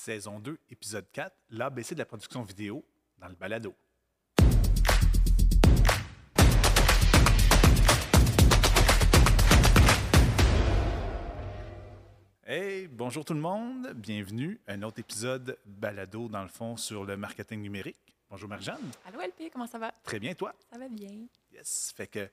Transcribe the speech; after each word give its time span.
saison 0.00 0.40
2, 0.40 0.58
épisode 0.70 1.04
4, 1.12 1.36
l'ABC 1.50 1.92
de 1.92 1.98
la 1.98 2.06
production 2.06 2.42
vidéo 2.42 2.82
dans 3.18 3.28
le 3.28 3.34
balado. 3.34 3.74
Hey, 12.42 12.88
bonjour 12.88 13.26
tout 13.26 13.34
le 13.34 13.40
monde, 13.40 13.92
bienvenue 13.94 14.58
à 14.66 14.72
un 14.72 14.82
autre 14.82 15.00
épisode 15.00 15.58
balado 15.66 16.28
dans 16.28 16.42
le 16.42 16.48
fond 16.48 16.78
sur 16.78 17.04
le 17.04 17.18
marketing 17.18 17.60
numérique. 17.60 18.16
Bonjour 18.30 18.48
Marjane. 18.48 18.80
Allô 19.04 19.20
LP, 19.20 19.52
comment 19.52 19.66
ça 19.66 19.78
va? 19.78 19.92
Très 20.02 20.18
bien, 20.18 20.32
toi? 20.34 20.54
Ça 20.72 20.78
va 20.78 20.88
bien. 20.88 21.26
Yes, 21.52 21.92
fait 21.94 22.06
que 22.06 22.30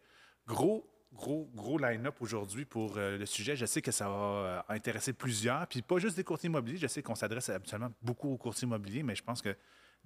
gros, 0.48 0.88
gros, 1.14 1.50
gros 1.54 1.78
line-up 1.78 2.16
aujourd'hui 2.22 2.66
pour 2.66 2.98
euh, 2.98 3.18
le 3.18 3.26
sujet. 3.26 3.56
Je 3.56 3.66
sais 3.66 3.82
que 3.82 3.92
ça 3.92 4.08
va 4.08 4.16
euh, 4.16 4.62
intéresser 4.70 5.14
plusieurs, 5.14 5.68
puis 5.68 5.82
pas 5.82 5.98
juste 6.00 6.16
des 6.16 6.24
courtiers 6.24 6.48
immobiliers. 6.48 6.78
Je 6.78 6.88
sais 6.88 7.02
qu'on 7.02 7.16
s'adresse 7.16 7.50
habituellement 7.50 7.92
beaucoup 8.02 8.30
aux 8.30 8.38
courtiers 8.38 8.66
immobiliers, 8.66 9.04
mais 9.04 9.16
je 9.16 9.24
pense 9.24 9.42
que 9.42 9.56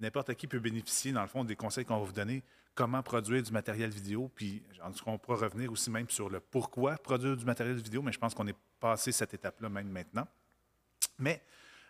n'importe 0.00 0.34
qui 0.34 0.46
peut 0.46 0.58
bénéficier, 0.58 1.12
dans 1.12 1.22
le 1.22 1.28
fond, 1.28 1.44
des 1.44 1.56
conseils 1.56 1.84
qu'on 1.84 1.98
va 1.98 2.04
vous 2.04 2.12
donner, 2.12 2.42
comment 2.74 3.02
produire 3.02 3.42
du 3.42 3.52
matériel 3.52 3.90
vidéo, 3.90 4.30
puis 4.34 4.62
en 4.82 4.90
tout 4.90 5.04
cas, 5.04 5.10
on 5.10 5.18
pourra 5.18 5.36
revenir 5.36 5.70
aussi 5.70 5.90
même 5.90 6.08
sur 6.08 6.28
le 6.28 6.40
pourquoi 6.40 6.96
produire 6.96 7.36
du 7.36 7.44
matériel 7.44 7.76
vidéo, 7.76 8.02
mais 8.02 8.12
je 8.12 8.18
pense 8.18 8.34
qu'on 8.34 8.46
est 8.46 8.56
passé 8.80 9.12
cette 9.12 9.34
étape-là 9.34 9.68
même 9.68 9.88
maintenant. 9.88 10.26
Mais 11.18 11.42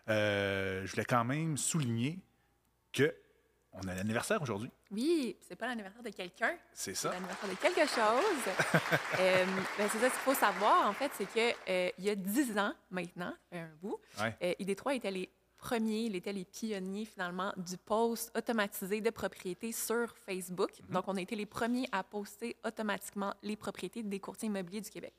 euh, 0.09 0.84
je 0.84 0.91
voulais 0.91 1.05
quand 1.05 1.25
même 1.25 1.56
souligner 1.56 2.19
que 2.92 3.15
on 3.73 3.89
a 3.89 3.95
l'anniversaire 3.95 4.42
aujourd'hui. 4.42 4.70
Oui, 4.92 5.37
c'est 5.41 5.56
pas 5.56 5.66
l'anniversaire 5.66 6.02
de 6.02 6.10
quelqu'un, 6.10 6.55
C'est 6.73 6.95
c'est 6.95 7.09
ça. 7.09 7.12
l'anniversaire 7.12 7.48
de 7.48 7.55
quelque 7.56 7.87
chose. 7.88 8.91
Euh, 9.20 9.45
ben, 9.78 9.88
c'est 9.91 9.98
ça 9.98 10.09
ce 10.09 10.14
qu'il 10.14 10.23
faut 10.23 10.34
savoir, 10.34 10.88
en 10.88 10.92
fait, 10.92 11.10
c'est 11.16 11.27
qu'il 11.27 12.05
y 12.05 12.10
a 12.10 12.14
10 12.14 12.59
ans 12.59 12.73
maintenant, 12.91 13.34
un 13.52 13.69
bout, 13.80 13.98
Ouais. 14.20 14.34
euh, 14.42 14.55
ID3 14.64 14.97
était 14.97 15.10
les 15.10 15.30
premiers, 15.59 16.05
ils 16.05 16.16
étaient 16.16 16.33
les 16.33 16.45
pionniers 16.45 17.05
finalement 17.05 17.52
du 17.56 17.77
post 17.77 18.36
automatisé 18.36 19.00
de 19.00 19.10
propriétés 19.10 19.70
sur 19.72 20.17
Facebook. 20.19 20.70
Donc, 20.89 21.05
on 21.08 21.17
a 21.17 21.20
été 21.20 21.36
les 21.36 21.47
premiers 21.47 21.89
à 21.92 22.02
poster 22.02 22.56
automatiquement 22.64 23.33
les 23.42 23.56
propriétés 23.56 24.02
des 24.02 24.19
courtiers 24.19 24.48
immobiliers 24.48 24.80
du 24.80 24.91
Québec. 24.91 25.14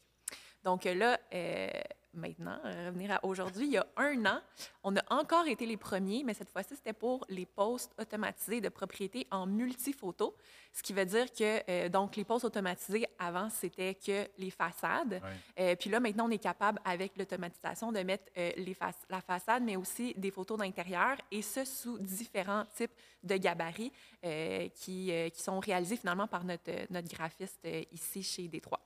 Donc 0.64 0.86
euh, 0.86 0.94
là, 0.94 1.20
euh, 1.34 1.68
maintenant, 2.14 2.58
euh, 2.66 2.88
revenir 2.88 3.12
à 3.12 3.26
aujourd'hui, 3.26 3.66
il 3.66 3.72
y 3.74 3.78
a 3.78 3.86
un 3.98 4.26
an, 4.26 4.40
on 4.84 4.96
a 4.96 5.02
encore 5.10 5.48
été 5.48 5.66
les 5.66 5.78
premiers, 5.78 6.24
mais 6.24 6.34
cette 6.34 6.50
fois-ci, 6.50 6.76
c'était 6.76 6.94
pour 6.94 7.26
les 7.30 7.46
posts 7.46 7.94
automatisés 8.00 8.62
de 8.62 8.70
propriétés 8.70 9.28
en 9.32 9.46
multiphoto. 9.46 10.36
Ce 10.74 10.82
qui 10.82 10.94
veut 10.94 11.06
dire 11.06 11.32
que, 11.32 11.70
euh, 11.70 11.90
donc, 11.90 12.16
les 12.16 12.24
posts 12.24 12.46
automatisés, 12.46 13.06
avant, 13.20 13.50
c'était 13.50 13.96
que 13.96 14.28
les 14.38 14.50
façades. 14.50 15.22
Euh, 15.60 15.76
puis 15.76 15.90
là, 15.90 16.00
maintenant, 16.00 16.28
on 16.28 16.32
est 16.32 16.40
capable, 16.40 16.80
avec 16.84 17.16
l'automatisation, 17.18 17.92
de 17.92 18.00
mettre 18.00 18.32
euh, 18.38 18.52
les 18.58 18.76
la 19.10 19.22
façade, 19.22 19.64
mais 19.64 19.76
aussi 19.76 20.14
des 20.18 20.32
photos 20.32 20.58
d'intérieur, 20.58 21.18
et 21.32 21.42
ce, 21.42 21.64
sous 21.64 22.00
différents 22.00 22.66
types 22.76 22.92
de 23.24 23.38
gabarits 23.38 23.92
euh, 24.26 24.68
qui, 24.76 25.12
euh, 25.12 25.30
qui 25.30 25.42
sont 25.42 25.60
réalisés 25.60 25.98
finalement 25.98 26.28
par 26.28 26.44
notre, 26.44 26.70
euh, 26.70 26.86
notre 26.90 27.10
graphiste 27.10 27.68
ici 27.92 28.24
chez 28.24 28.48
Détroit. 28.48 28.80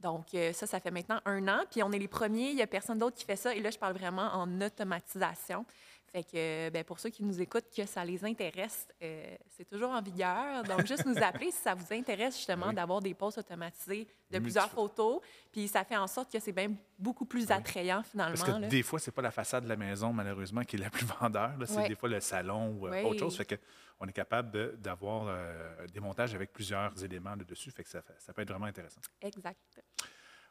Donc, 0.00 0.28
ça, 0.54 0.66
ça 0.66 0.80
fait 0.80 0.90
maintenant 0.90 1.20
un 1.26 1.46
an. 1.46 1.60
Puis, 1.70 1.82
on 1.82 1.92
est 1.92 1.98
les 1.98 2.08
premiers. 2.08 2.48
Il 2.48 2.56
n'y 2.56 2.62
a 2.62 2.66
personne 2.66 2.98
d'autre 2.98 3.16
qui 3.16 3.26
fait 3.26 3.36
ça. 3.36 3.54
Et 3.54 3.60
là, 3.60 3.68
je 3.70 3.76
parle 3.76 3.92
vraiment 3.92 4.32
en 4.32 4.60
automatisation. 4.62 5.66
Fait 6.12 6.24
que, 6.24 6.70
ben, 6.70 6.82
pour 6.82 6.98
ceux 6.98 7.10
qui 7.10 7.22
nous 7.22 7.40
écoutent, 7.40 7.66
que 7.74 7.86
ça 7.86 8.04
les 8.04 8.24
intéresse, 8.24 8.88
euh, 9.00 9.36
c'est 9.56 9.64
toujours 9.64 9.90
en 9.90 10.02
vigueur. 10.02 10.64
Donc, 10.64 10.84
juste 10.84 11.06
nous 11.06 11.16
appeler 11.22 11.52
si 11.52 11.58
ça 11.58 11.72
vous 11.74 11.86
intéresse 11.92 12.36
justement 12.36 12.66
Oui. 12.68 12.74
d'avoir 12.74 13.00
des 13.00 13.14
posts 13.14 13.38
automatisés 13.38 14.08
de 14.28 14.38
Multi- 14.38 14.42
plusieurs 14.42 14.70
photos. 14.70 15.20
Puis, 15.52 15.68
ça 15.68 15.84
fait 15.84 15.96
en 15.96 16.08
sorte 16.08 16.32
que 16.32 16.40
c'est 16.40 16.50
même 16.52 16.76
beaucoup 16.98 17.24
plus 17.26 17.48
attrayant 17.52 18.02
finalement. 18.02 18.34
Parce 18.36 18.42
que 18.50 18.60
là. 18.60 18.66
des 18.66 18.82
fois, 18.82 18.98
c'est 18.98 19.12
pas 19.12 19.22
la 19.22 19.30
façade 19.30 19.62
de 19.64 19.68
la 19.68 19.76
maison, 19.76 20.12
malheureusement, 20.12 20.64
qui 20.64 20.74
est 20.76 20.80
la 20.80 20.90
plus 20.90 21.06
vendeur. 21.20 21.56
là. 21.56 21.64
C'est 21.66 21.86
des 21.86 21.94
fois 21.94 22.08
le 22.08 22.18
salon 22.20 22.70
ou 22.80 22.88
euh, 22.88 23.02
autre 23.04 23.20
chose. 23.20 23.36
Fait 23.36 23.44
que 23.44 23.54
on 24.00 24.06
est 24.08 24.12
capable 24.12 24.50
de- 24.50 24.74
d'avoir 24.78 25.26
euh, 25.28 25.86
des 25.92 26.00
montages 26.00 26.34
avec 26.34 26.52
plusieurs 26.52 27.04
éléments 27.04 27.36
là 27.36 27.44
dessus. 27.44 27.70
Fait 27.70 27.84
que 27.84 27.88
ça, 27.90 28.02
peut 28.02 28.42
être 28.42 28.48
vraiment 28.50 28.66
intéressant. 28.66 29.00
Exact. 29.22 29.60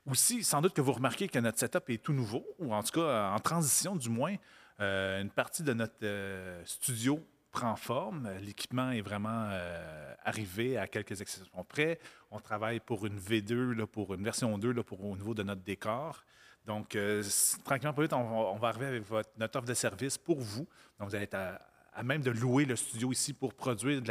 Aussi, 0.06 0.44
sans 0.44 0.62
doute 0.62 0.74
que 0.74 0.82
vous 0.82 0.94
remarquez 0.94 1.28
que 1.28 1.40
notre 1.40 1.60
setup 1.60 1.90
est 1.90 2.02
tout 2.02 2.14
nouveau, 2.14 2.46
ou 2.58 2.74
en 2.74 2.82
tout 2.82 2.94
cas 3.02 3.32
en 3.32 3.40
transition 3.40 3.96
du 3.98 4.10
moins. 4.10 4.36
Euh, 4.82 5.22
une 5.22 5.30
partie 5.30 5.64
de 5.64 5.74
notre 5.74 5.96
euh, 6.04 6.62
studio 6.66 7.26
prend 7.52 7.76
forme. 7.76 8.30
L'équipement 8.42 8.92
est 8.92 9.02
vraiment 9.02 9.48
euh, 9.50 10.14
arrivé 10.24 10.78
à 10.78 10.88
quelques 10.88 11.20
exceptions 11.20 11.64
près. 11.64 12.00
On 12.32 12.40
travaille 12.40 12.80
pour 12.80 13.06
une 13.06 13.20
V2, 13.20 13.74
là, 13.74 13.88
pour 13.88 14.14
une 14.14 14.24
version 14.24 14.58
2 14.58 14.72
là, 14.72 14.84
pour, 14.84 15.04
au 15.04 15.16
niveau 15.18 15.34
de 15.34 15.44
notre 15.44 15.62
décor. 15.62 16.24
Donc, 16.66 16.96
tranquillement, 17.64 17.94
pas 17.94 18.02
vite, 18.04 18.14
on, 18.14 18.56
va- 18.58 18.68
arriver 18.68 18.86
avec 18.86 19.04
notre 19.40 19.58
offre 19.58 19.68
de 19.68 19.74
service 19.74 20.20
pour 20.20 20.40
vous. 20.40 20.68
Donc, 21.00 21.10
vous 21.10 21.16
allez 21.16 21.24
être 21.24 21.36
à, 21.94 22.04
même 22.04 22.22
de 22.22 22.30
louer 22.30 22.66
le 22.66 22.76
studio 22.76 23.12
ici 23.12 23.34
pour 23.34 23.56
produire 23.56 24.04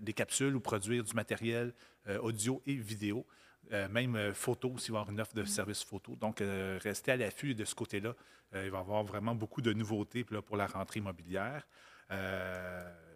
des 0.00 0.12
capsules 0.14 0.56
ou 0.56 0.60
produire 0.60 1.04
du 1.04 1.12
matériel 1.12 1.74
audio 2.22 2.62
et 2.66 2.76
vidéo. 2.76 3.26
Euh, 3.72 3.88
même 3.88 4.16
euh, 4.16 4.34
photo, 4.34 4.76
s'il 4.76 4.92
va 4.92 4.98
y 4.98 5.00
avoir 5.00 5.12
une 5.14 5.20
offre 5.20 5.34
de 5.34 5.44
service 5.44 5.82
photo. 5.82 6.14
Donc, 6.16 6.40
euh, 6.42 6.78
restez 6.82 7.12
à 7.12 7.16
l'affût 7.16 7.54
de 7.54 7.64
ce 7.64 7.74
côté-là. 7.74 8.14
Euh, 8.54 8.64
il 8.66 8.70
va 8.70 8.78
y 8.78 8.80
avoir 8.80 9.02
vraiment 9.02 9.34
beaucoup 9.34 9.62
de 9.62 9.72
nouveautés 9.72 10.26
là, 10.30 10.42
pour 10.42 10.56
la 10.58 10.66
rentrée 10.66 11.00
immobilière. 11.00 11.66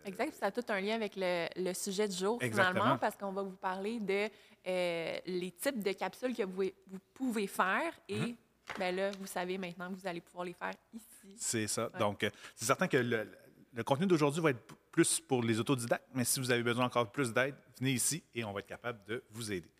Exact. 0.05 0.33
Ça 0.34 0.47
a 0.47 0.50
tout 0.50 0.65
un 0.69 0.81
lien 0.81 0.94
avec 0.94 1.15
le, 1.17 1.49
le 1.56 1.75
sujet 1.75 2.09
du 2.09 2.17
jour, 2.17 2.39
Exactement. 2.41 2.75
finalement, 2.81 2.99
parce 2.99 3.17
qu'on 3.17 3.33
va 3.33 3.43
vous 3.43 3.56
parler 3.56 4.00
de 4.00 4.28
les 4.65 5.50
types 5.53 5.83
de 5.83 5.93
capsules 5.93 6.34
que 6.34 6.44
vous, 6.44 6.62
vous 6.87 6.99
pouvez 7.12 7.47
faire. 7.47 7.93
Et 8.09 8.19
Mhm. 8.19 8.37
ben 8.78 8.97
là, 8.97 9.11
vous 9.21 9.27
savez 9.27 9.59
maintenant 9.59 9.91
que 9.93 9.99
vous 10.00 10.06
allez 10.06 10.21
pouvoir 10.21 10.44
les 10.44 10.55
faire 10.55 10.73
ici. 10.94 11.34
C'est 11.37 11.67
ça. 11.67 11.91
Ouais. 11.93 11.99
Donc, 11.99 12.27
c'est 12.55 12.65
certain 12.65 12.88
que 12.88 12.97
le, 12.97 13.28
le 13.75 13.84
contenu 13.84 14.06
d'aujourd'hui 14.06 14.41
va 14.41 14.50
être 14.50 14.75
plus 14.91 15.21
pour 15.21 15.43
les 15.43 15.61
autodidactes, 15.61 16.09
mais 16.15 16.25
si 16.25 16.41
vous 16.41 16.50
avez 16.50 16.62
besoin 16.62 16.87
encore 16.87 17.11
plus 17.12 17.33
d'aide, 17.33 17.55
venez 17.78 17.92
ici 17.92 18.22
et 18.34 18.44
on 18.44 18.53
va 18.53 18.60
être 18.60 18.66
capable 18.66 19.04
de 19.06 19.22
vous 19.31 19.53
aider. 19.53 19.70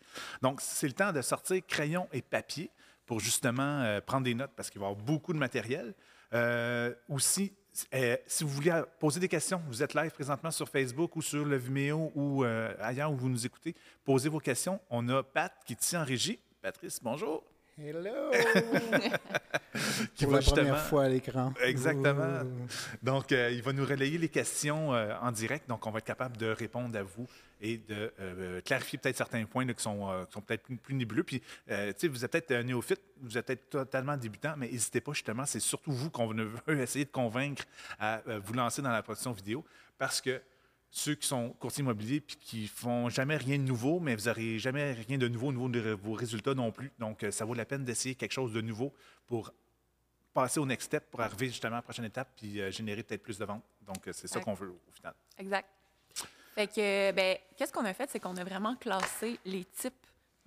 Donc, 0.41 0.61
c'est 0.61 0.87
le 0.87 0.93
temps 0.93 1.11
de 1.11 1.21
sortir 1.21 1.61
crayon 1.67 2.07
et 2.11 2.21
papier 2.21 2.71
pour 3.05 3.19
justement 3.19 3.81
euh, 3.81 4.01
prendre 4.01 4.25
des 4.25 4.35
notes 4.35 4.51
parce 4.55 4.69
qu'il 4.69 4.79
va 4.79 4.87
y 4.87 4.89
avoir 4.89 5.03
beaucoup 5.03 5.33
de 5.33 5.39
matériel. 5.39 5.95
Euh, 6.33 6.93
aussi, 7.09 7.53
euh, 7.93 8.17
si 8.27 8.43
vous 8.43 8.49
voulez 8.49 8.81
poser 8.99 9.19
des 9.19 9.29
questions, 9.29 9.61
vous 9.67 9.81
êtes 9.81 9.93
live 9.93 10.11
présentement 10.11 10.51
sur 10.51 10.67
Facebook 10.67 11.15
ou 11.15 11.21
sur 11.21 11.45
le 11.45 11.55
Vimeo 11.57 12.11
ou 12.15 12.43
ailleurs 12.43 13.11
où 13.11 13.15
vous 13.15 13.29
nous 13.29 13.45
écoutez, 13.45 13.75
posez 14.03 14.29
vos 14.29 14.39
questions. 14.39 14.79
On 14.89 15.07
a 15.09 15.23
Pat 15.23 15.53
qui 15.65 15.75
tient 15.75 16.01
en 16.01 16.05
régie. 16.05 16.39
Patrice, 16.61 16.99
bonjour. 17.01 17.56
Hello! 17.79 18.31
Qui 20.15 20.25
Pour 20.25 20.33
va 20.33 20.39
la 20.39 20.45
première 20.45 20.83
fois 20.87 21.03
à 21.03 21.09
l'écran. 21.09 21.53
Exactement. 21.63 22.41
Donc, 23.03 23.31
euh, 23.31 23.51
il 23.51 23.61
va 23.61 23.71
nous 23.71 23.85
relayer 23.85 24.17
les 24.17 24.29
questions 24.29 24.95
euh, 24.95 25.13
en 25.21 25.31
direct. 25.31 25.69
Donc, 25.69 25.85
on 25.85 25.91
va 25.91 25.99
être 25.99 26.05
capable 26.05 26.37
de 26.37 26.47
répondre 26.47 26.97
à 26.97 27.03
vous 27.03 27.27
et 27.61 27.77
de 27.77 28.11
euh, 28.19 28.61
clarifier 28.61 28.97
peut-être 28.97 29.17
certains 29.17 29.45
points 29.45 29.63
là, 29.63 29.75
qui 29.75 29.83
sont, 29.83 30.09
sont 30.31 30.41
peut-être 30.41 30.63
plus, 30.63 30.77
plus 30.77 30.95
nébuleux. 30.95 31.23
Puis, 31.23 31.39
tu 31.39 31.45
sais, 31.67 32.07
vous 32.07 32.25
êtes 32.25 32.31
peut-être 32.31 32.51
un 32.51 32.63
néophyte, 32.63 33.01
vous 33.21 33.37
êtes 33.37 33.45
peut-être 33.45 33.69
totalement 33.69 34.17
débutant, 34.17 34.55
mais 34.57 34.69
n'hésitez 34.69 34.99
pas, 35.01 35.13
justement, 35.13 35.45
c'est 35.45 35.59
surtout 35.59 35.91
vous 35.91 36.09
qu'on 36.09 36.25
veut 36.25 36.49
essayer 36.81 37.05
de 37.05 37.11
convaincre 37.11 37.63
à 37.99 38.21
vous 38.43 38.53
lancer 38.53 38.81
dans 38.81 38.91
la 38.91 39.03
production 39.03 39.33
vidéo 39.33 39.63
parce 39.99 40.19
que 40.19 40.41
ceux 40.89 41.15
qui 41.15 41.27
sont 41.27 41.49
courtiers 41.59 41.81
immobiliers 41.83 42.21
puis 42.21 42.37
qui 42.37 42.67
font 42.67 43.09
jamais 43.09 43.37
rien 43.37 43.57
de 43.57 43.63
nouveau, 43.63 43.99
mais 43.99 44.15
vous 44.15 44.25
n'aurez 44.25 44.59
jamais 44.59 44.93
rien 44.93 45.17
de 45.17 45.27
nouveau 45.27 45.47
au 45.47 45.51
niveau 45.51 45.69
de 45.69 45.91
vos 45.91 46.13
résultats 46.13 46.53
non 46.53 46.71
plus. 46.71 46.91
Donc, 46.99 47.23
euh, 47.23 47.31
ça 47.31 47.45
vaut 47.45 47.53
la 47.53 47.65
peine 47.65 47.83
d'essayer 47.83 48.15
quelque 48.15 48.31
chose 48.31 48.53
de 48.53 48.61
nouveau 48.61 48.93
pour 49.25 49.51
passer 50.33 50.59
au 50.59 50.65
next 50.65 50.85
step 50.85 51.09
pour 51.09 51.21
arriver 51.21 51.47
justement 51.47 51.73
à 51.73 51.77
la 51.77 51.81
prochaine 51.81 52.05
étape 52.05 52.29
puis 52.35 52.61
euh, 52.61 52.71
générer 52.71 53.03
peut-être 53.03 53.23
plus 53.23 53.37
de 53.37 53.45
ventes. 53.45 53.63
Donc, 53.81 54.07
euh, 54.07 54.13
c'est 54.13 54.27
ça 54.27 54.39
qu'on 54.39 54.53
veut 54.53 54.69
au 54.69 54.91
final. 54.91 55.13
Exact. 55.37 55.67
Fait 56.55 56.67
que, 56.67 57.11
ben, 57.11 57.37
qu'est-ce 57.55 57.71
qu'on 57.71 57.85
a 57.85 57.93
fait? 57.93 58.09
C'est 58.09 58.19
qu'on 58.19 58.35
a 58.37 58.43
vraiment 58.43 58.75
classé 58.75 59.39
les 59.45 59.65
types 59.65 59.93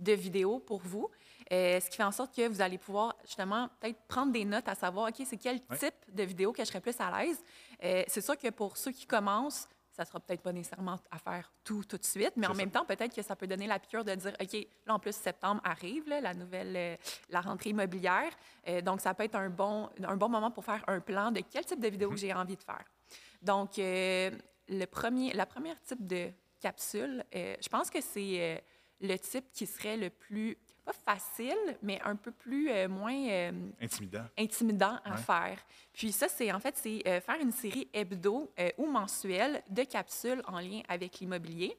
de 0.00 0.12
vidéos 0.12 0.58
pour 0.58 0.80
vous, 0.80 1.10
euh, 1.52 1.78
ce 1.80 1.90
qui 1.90 1.96
fait 1.96 2.04
en 2.04 2.12
sorte 2.12 2.34
que 2.34 2.48
vous 2.48 2.60
allez 2.60 2.78
pouvoir 2.78 3.16
justement 3.24 3.68
peut-être 3.80 3.98
prendre 4.08 4.32
des 4.32 4.44
notes 4.44 4.68
à 4.68 4.74
savoir, 4.74 5.08
OK, 5.08 5.26
c'est 5.26 5.36
quel 5.36 5.60
type 5.60 5.94
de 6.08 6.22
vidéo 6.22 6.52
que 6.52 6.62
je 6.62 6.68
serais 6.68 6.80
plus 6.80 6.98
à 6.98 7.10
l'aise? 7.18 7.42
Euh, 7.82 8.02
c'est 8.08 8.20
sûr 8.20 8.36
que 8.36 8.48
pour 8.50 8.76
ceux 8.76 8.92
qui 8.92 9.06
commencent, 9.06 9.68
ça 10.00 10.06
sera 10.06 10.20
peut-être 10.20 10.40
pas 10.40 10.52
nécessairement 10.52 10.96
à 11.10 11.18
faire 11.18 11.52
tout 11.62 11.84
tout 11.84 11.98
de 11.98 12.04
suite, 12.04 12.32
mais 12.36 12.46
en 12.46 12.54
même 12.54 12.70
temps, 12.70 12.86
peut-être 12.86 13.14
que 13.14 13.20
ça 13.20 13.36
peut 13.36 13.46
donner 13.46 13.66
la 13.66 13.78
piqûre 13.78 14.02
de 14.02 14.14
dire, 14.14 14.32
OK, 14.40 14.66
là, 14.86 14.94
en 14.94 14.98
plus, 14.98 15.14
septembre 15.14 15.60
arrive, 15.62 16.08
là, 16.08 16.22
la 16.22 16.32
nouvelle, 16.32 16.74
euh, 16.74 16.96
la 17.28 17.42
rentrée 17.42 17.70
immobilière. 17.70 18.32
Euh, 18.66 18.80
donc, 18.80 19.02
ça 19.02 19.12
peut 19.12 19.24
être 19.24 19.34
un 19.34 19.50
bon, 19.50 19.90
un 20.02 20.16
bon 20.16 20.30
moment 20.30 20.50
pour 20.50 20.64
faire 20.64 20.82
un 20.86 21.00
plan 21.00 21.30
de 21.30 21.42
quel 21.50 21.66
type 21.66 21.80
de 21.80 21.88
vidéo 21.88 22.08
que 22.08 22.16
j'ai 22.16 22.32
envie 22.32 22.56
de 22.56 22.62
faire. 22.62 22.84
Donc, 23.42 23.78
euh, 23.78 24.30
le 24.68 24.84
premier, 24.86 25.34
la 25.34 25.44
première 25.44 25.78
type 25.82 26.06
de 26.06 26.30
capsule, 26.60 27.22
je 27.32 27.68
pense 27.68 27.90
que 27.90 28.00
c'est 28.00 28.62
le 29.00 29.16
type 29.18 29.50
qui 29.52 29.66
serait 29.66 29.98
le 29.98 30.08
plus, 30.08 30.56
pas 30.92 31.14
facile, 31.14 31.76
mais 31.82 32.00
un 32.02 32.16
peu 32.16 32.30
plus, 32.32 32.70
euh, 32.70 32.88
moins 32.88 33.14
euh, 33.28 33.52
Intimidant. 33.80 34.24
intimidant 34.38 34.98
à 35.04 35.12
Ouais. 35.12 35.16
faire. 35.18 35.58
Puis 35.92 36.12
ça, 36.12 36.28
c'est 36.28 36.52
en 36.52 36.60
fait, 36.60 36.76
c'est 36.76 37.02
euh, 37.06 37.20
faire 37.20 37.40
une 37.40 37.52
série 37.52 37.88
hebdo 37.92 38.52
ou 38.78 38.86
mensuelle 38.86 39.62
de 39.68 39.82
capsules 39.84 40.42
en 40.46 40.58
lien 40.60 40.82
avec 40.88 41.18
l'immobilier. 41.20 41.76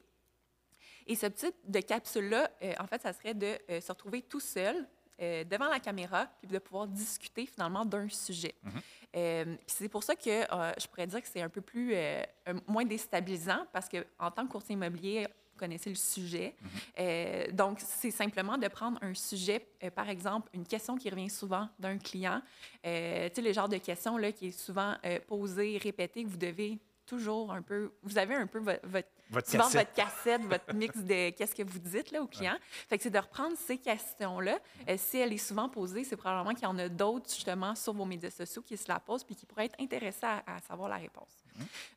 Et 1.07 1.15
ce 1.15 1.25
type 1.25 1.55
de 1.67 1.79
capsule-là, 1.79 2.49
en 2.79 2.87
fait, 2.87 3.01
ça 3.01 3.11
serait 3.13 3.33
de 3.33 3.57
se 3.79 3.91
retrouver 3.91 4.21
tout 4.21 4.39
seul 4.39 4.87
devant 5.19 5.67
la 5.67 5.79
caméra, 5.79 6.27
puis 6.39 6.47
de 6.47 6.57
pouvoir 6.59 6.87
discuter 6.87 7.45
finalement 7.45 7.85
d'un 7.85 8.07
sujet. 8.09 8.55
Mhm. 8.63 8.71
Euh, 9.17 9.45
puis 9.45 9.65
c'est 9.67 9.89
pour 9.89 10.03
ça 10.03 10.15
que 10.15 10.29
euh, 10.29 10.71
je 10.79 10.87
pourrais 10.87 11.05
dire 11.05 11.21
que 11.21 11.27
c'est 11.27 11.41
un 11.41 11.49
peu 11.49 11.61
plus, 11.61 11.93
euh, 11.93 12.23
moins 12.67 12.85
déstabilisant, 12.85 13.65
parce 13.73 13.89
que 13.89 14.05
en 14.17 14.31
tant 14.31 14.45
que 14.47 14.51
courtier 14.51 14.73
immobilier, 14.73 15.27
connaissez 15.61 15.89
le 15.89 15.95
sujet. 15.95 16.55
Mhm. 16.61 16.69
Euh, 16.99 17.51
donc, 17.51 17.79
c'est 17.79 18.11
simplement 18.11 18.57
de 18.57 18.67
prendre 18.67 18.97
un 19.01 19.13
sujet, 19.13 19.65
euh, 19.83 19.89
par 19.91 20.09
exemple, 20.09 20.49
une 20.53 20.65
question 20.65 20.97
qui 20.97 21.09
revient 21.09 21.29
souvent 21.29 21.69
d'un 21.79 21.97
client. 21.97 22.41
Euh, 22.85 23.29
tu 23.29 23.35
sais, 23.35 23.41
le 23.47 23.53
genre 23.53 23.69
de 23.69 23.77
question 23.77 24.17
là, 24.17 24.31
qui 24.31 24.47
est 24.47 24.51
souvent 24.51 24.95
euh, 25.05 25.19
posée, 25.27 25.77
répétée, 25.81 26.23
que 26.23 26.29
vous 26.29 26.37
devez 26.37 26.77
toujours 27.05 27.51
un 27.51 27.61
peu... 27.61 27.91
Vous 28.03 28.17
avez 28.17 28.35
un 28.35 28.47
peu 28.47 28.59
vo- 28.59 28.71
votre 28.83 29.07
Votre 29.31 29.49
souvent 29.49 29.63
cassette. 29.65 29.87
votre 29.87 29.93
cassette, 29.93 30.41
votre 30.43 30.73
mix 30.73 30.97
de 30.97 31.29
qu'est-ce 31.37 31.53
que 31.55 31.63
vous 31.63 31.79
dites 31.79 32.11
là, 32.11 32.21
au 32.21 32.27
client. 32.27 32.55
Fait 32.87 32.97
que 32.97 33.03
c'est 33.03 33.09
de 33.09 33.19
reprendre 33.19 33.55
ces 33.57 33.77
questions-là. 33.77 34.59
Euh, 34.87 34.95
si 34.97 35.17
elle 35.17 35.33
est 35.33 35.37
souvent 35.37 35.67
posée, 35.67 36.03
c'est 36.05 36.15
probablement 36.15 36.53
qu'il 36.55 36.63
y 36.63 36.67
en 36.67 36.77
a 36.77 36.87
d'autres 36.87 37.29
justement 37.29 37.75
sur 37.75 37.91
vos 37.93 38.05
médias 38.05 38.29
sociaux 38.31 38.61
qui 38.61 38.77
se 38.77 38.87
la 38.87 38.99
posent 38.99 39.23
puis 39.25 39.35
qui 39.35 39.45
pourraient 39.45 39.65
être 39.65 39.79
intéressés 39.79 40.25
à, 40.25 40.43
à 40.55 40.59
savoir 40.61 40.87
la 40.89 40.97
réponse. 40.97 41.43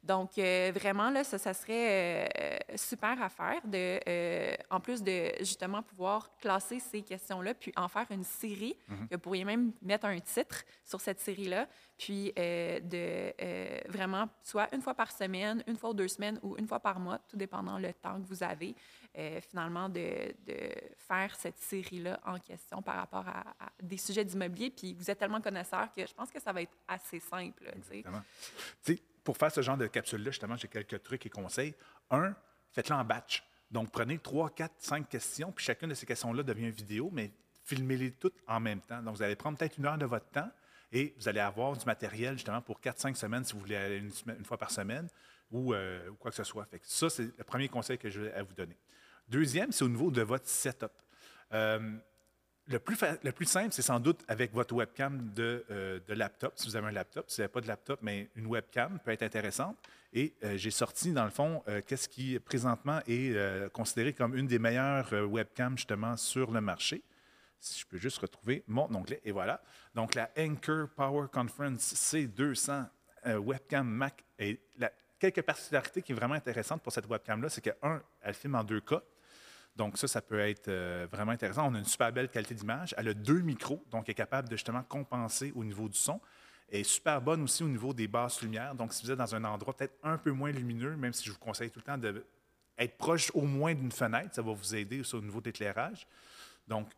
Donc, 0.03 0.39
euh, 0.39 0.73
vraiment, 0.75 1.11
là, 1.11 1.25
ça, 1.25 1.39
ça 1.39 1.55
serait 1.55 2.29
euh, 2.39 2.77
super 2.77 3.21
à 3.23 3.29
faire, 3.29 3.67
de, 3.67 4.01
euh, 4.07 4.55
en 4.71 4.81
plus 4.81 5.03
de 5.03 5.33
justement 5.41 5.83
pouvoir 5.83 6.31
classer 6.39 6.79
ces 6.81 7.03
questions-là, 7.03 7.55
puis 7.55 7.73
en 7.77 7.89
faire 7.89 8.07
une 8.11 8.25
série, 8.25 8.77
que 9.11 9.15
vous 9.15 9.21
pourriez 9.21 9.45
même 9.45 9.73
mettre 9.83 10.07
un 10.07 10.19
titre 10.21 10.65
sur 10.85 11.01
cette 11.01 11.21
série-là, 11.21 11.69
puis 11.97 12.33
de 12.37 13.91
vraiment, 13.91 14.29
soit 14.43 14.73
une 14.75 14.83
fois 14.83 14.95
par 14.95 15.11
semaine, 15.11 15.63
une 15.67 15.77
fois 15.77 15.91
ou 15.91 15.95
deux 15.95 16.09
semaines 16.09 16.39
ou 16.43 16.57
une 16.57 16.67
fois 16.67 16.81
par 16.81 16.99
mois, 16.99 17.19
tout 17.29 17.37
dépendant 17.37 17.79
le 17.79 17.93
temps 17.93 18.21
que 18.21 18.27
vous 18.27 18.43
avez, 18.43 18.75
finalement, 19.49 19.89
de, 19.89 20.35
de 20.47 20.71
faire 20.99 21.35
cette 21.37 21.59
série-là 21.59 22.21
en 22.27 22.39
question 22.39 22.83
par 22.83 22.97
rapport 22.97 23.27
à, 23.27 23.41
à 23.65 23.71
des 23.83 23.97
sujets 23.97 24.25
d'immobilier. 24.25 24.71
Puis 24.71 24.95
vous 24.95 25.11
êtes 25.11 25.19
tellement 25.19 25.41
connaisseur 25.41 25.91
que 25.93 26.07
je 26.07 26.13
pense 26.13 26.31
que 26.31 26.41
ça 26.41 26.53
va 26.53 26.63
être 26.63 26.77
assez 26.89 27.21
simple. 27.21 27.73
tu 27.89 28.05
sais. 28.83 29.03
Pour 29.25 29.37
faire 29.37 29.51
ce 29.51 29.63
genre 29.63 29.77
de 29.77 29.87
capsule-là, 29.87 30.31
justement, 30.31 30.57
j'ai 30.57 30.69
quelques 30.69 31.03
trucs 31.03 31.25
et 31.27 31.31
conseils. 31.31 31.75
Un, 32.11 32.35
faites-le 32.73 32.95
en 32.95 33.05
batch. 33.05 33.43
Donc, 33.71 33.91
prenez 33.91 34.19
trois, 34.19 34.51
quatre, 34.51 34.75
cinq 34.79 35.09
questions, 35.09 35.51
puis 35.51 35.65
chacune 35.65 35.89
de 35.89 35.95
ces 35.95 36.07
questions-là 36.07 36.43
devient 36.43 36.67
une 36.67 36.71
vidéo, 36.71 37.11
mais 37.13 37.33
filmez-les 37.65 38.13
toutes 38.13 38.37
en 38.47 38.61
même 38.61 38.81
temps. 38.81 39.03
Donc, 39.03 39.17
vous 39.17 39.23
allez 39.23 39.37
prendre 39.37 39.59
peut-être 39.59 39.79
une 39.79 39.87
heure 39.87 39.99
de 39.99 40.05
votre 40.05 40.29
temps 40.29 40.51
et 40.93 41.15
vous 41.19 41.29
allez 41.29 41.41
avoir 41.41 41.77
du 41.77 41.85
matériel, 41.87 42.35
justement, 42.35 42.61
pour 42.61 42.81
quatre, 42.81 43.01
cinq 43.01 43.17
semaines, 43.17 43.45
si 43.45 43.55
vous 43.55 43.61
voulez 43.61 43.77
aller 43.77 43.99
une, 43.99 44.45
fois 44.45 44.59
par 44.59 44.71
semaine 44.71 45.09
ou, 45.51 45.75
euh, 45.75 46.11
ou 46.11 46.15
quoi 46.15 46.31
que 46.31 46.37
ce 46.37 46.45
soit. 46.45 46.69
Ça, 46.83 47.11
c'est 47.11 47.37
le 47.37 47.45
premier 47.45 47.69
conseil 47.69 47.99
que 47.99 48.11
je 48.11 48.21
vais 48.21 48.43
vous 48.43 48.55
donner. 48.55 48.77
Deuxième, 49.29 49.73
c'est 49.73 49.85
au 49.85 49.89
niveau 49.89 50.11
de 50.11 50.23
votre 50.23 50.47
setup. 50.47 50.93
Euh, 51.53 51.97
le 52.67 52.79
plus, 52.79 53.47
simple, 53.47 53.73
c'est 53.73 53.83
sans 53.83 54.01
doute 54.01 54.25
avec 54.29 54.53
votre 54.53 54.75
webcam 54.75 55.33
de, 55.35 55.65
euh, 55.71 56.01
de 56.07 56.15
laptop, 56.15 56.55
si 56.57 56.67
vous 56.67 56.77
avez 56.77 56.89
un 56.89 56.93
laptop. 56.93 57.27
Si 57.29 57.37
vous 57.37 57.43
n'avez 57.43 57.53
pas 57.53 57.61
de 57.61 57.69
laptop, 57.69 58.01
mais 58.03 58.29
une 58.37 58.47
webcam 58.47 58.99
peut 59.05 59.11
être 59.11 59.23
intéressante. 59.23 59.77
Et 60.13 60.35
euh, 60.45 60.57
j'ai 60.57 60.71
sorti, 60.71 61.13
dans 61.13 61.25
le 61.25 61.31
fond, 61.31 61.63
euh, 61.69 61.83
qu'est-ce 61.87 62.09
qui 62.09 62.39
présentement 62.39 63.01
est 63.07 63.71
considéré 63.73 64.13
comme 64.13 64.37
une 64.37 64.47
des 64.47 64.59
meilleures 64.59 65.13
webcams, 65.13 65.77
justement, 65.77 66.17
sur 66.17 66.51
le 66.51 66.61
marché. 66.61 67.03
Si 67.61 67.81
je 67.81 67.87
peux 67.87 67.99
juste 67.99 68.19
retrouver 68.19 68.63
mon 68.67 68.95
onglet, 68.95 69.21
et 69.25 69.33
voilà. 69.33 69.63
Donc, 69.95 70.15
la 70.15 70.31
Anchor 70.39 70.89
Power 70.97 71.29
Conference 71.33 71.95
C200 71.95 72.87
euh, 73.27 73.39
webcam 73.39 73.87
Mac. 73.89 74.23
Et 74.39 74.61
quelques 75.19 75.43
particularités 75.43 76.03
qui 76.03 76.13
est 76.13 76.15
vraiment 76.15 76.35
intéressante 76.35 76.83
pour 76.83 76.93
cette 76.93 77.07
webcam-là, 77.07 77.49
c'est 77.49 77.63
que, 77.63 77.71
un, 77.83 78.03
elle 78.21 78.35
filme 78.35 78.55
en 78.55 78.65
2K. 78.65 79.01
Donc, 79.77 79.99
ça, 79.99 80.07
ça 80.07 80.23
peut 80.23 80.39
être 80.39 80.69
euh, 80.69 81.07
vraiment 81.11 81.33
intéressant. 81.33 81.69
On 81.69 81.75
a 81.75 81.79
une 81.79 81.85
super 81.85 82.13
belle 82.13 82.29
qualité 82.29 82.55
d'image. 82.55 82.95
Elle 82.97 83.09
a 83.09 83.15
deux 83.15 83.41
micros, 83.41 83.85
donc 83.91 84.05
elle 84.07 84.13
est 84.13 84.15
capable 84.15 84.49
de 84.49 84.57
justement 84.57 84.83
compenser 84.83 85.53
au 85.57 85.65
niveau 85.65 85.89
du 85.89 85.99
son. 85.99 86.21
Elle 86.71 86.81
est 86.81 86.85
super 86.85 87.21
bonne 87.21 87.43
aussi 87.43 87.63
au 87.63 87.69
niveau 87.69 87.93
des 87.93 88.09
basses 88.09 88.41
lumières. 88.41 88.75
Donc, 88.75 88.93
si 88.93 89.05
vous 89.05 89.11
êtes 89.11 89.19
dans 89.19 89.35
un 89.35 89.45
endroit 89.45 89.77
peut-être 89.77 89.97
un 90.03 90.17
peu 90.17 90.31
moins 90.31 90.53
lumineux, 90.53 90.97
même 90.97 91.13
si 91.13 91.25
je 91.25 91.33
vous 91.33 91.39
conseille 91.39 91.71
tout 91.71 91.81
le 91.81 91.85
temps 91.85 91.99
d'être 91.99 92.97
proche 92.97 93.31
au 93.35 93.43
moins 93.43 93.75
d'une 93.75 93.93
fenêtre, 93.93 94.35
ça 94.35 94.43
va 94.43 94.53
vous 94.53 94.75
aider 94.75 95.01
aussi 95.01 95.15
au 95.17 95.21
niveau 95.21 95.41
de 95.41 95.47
l'éclairage. 95.47 96.07
Donc, 96.67 96.89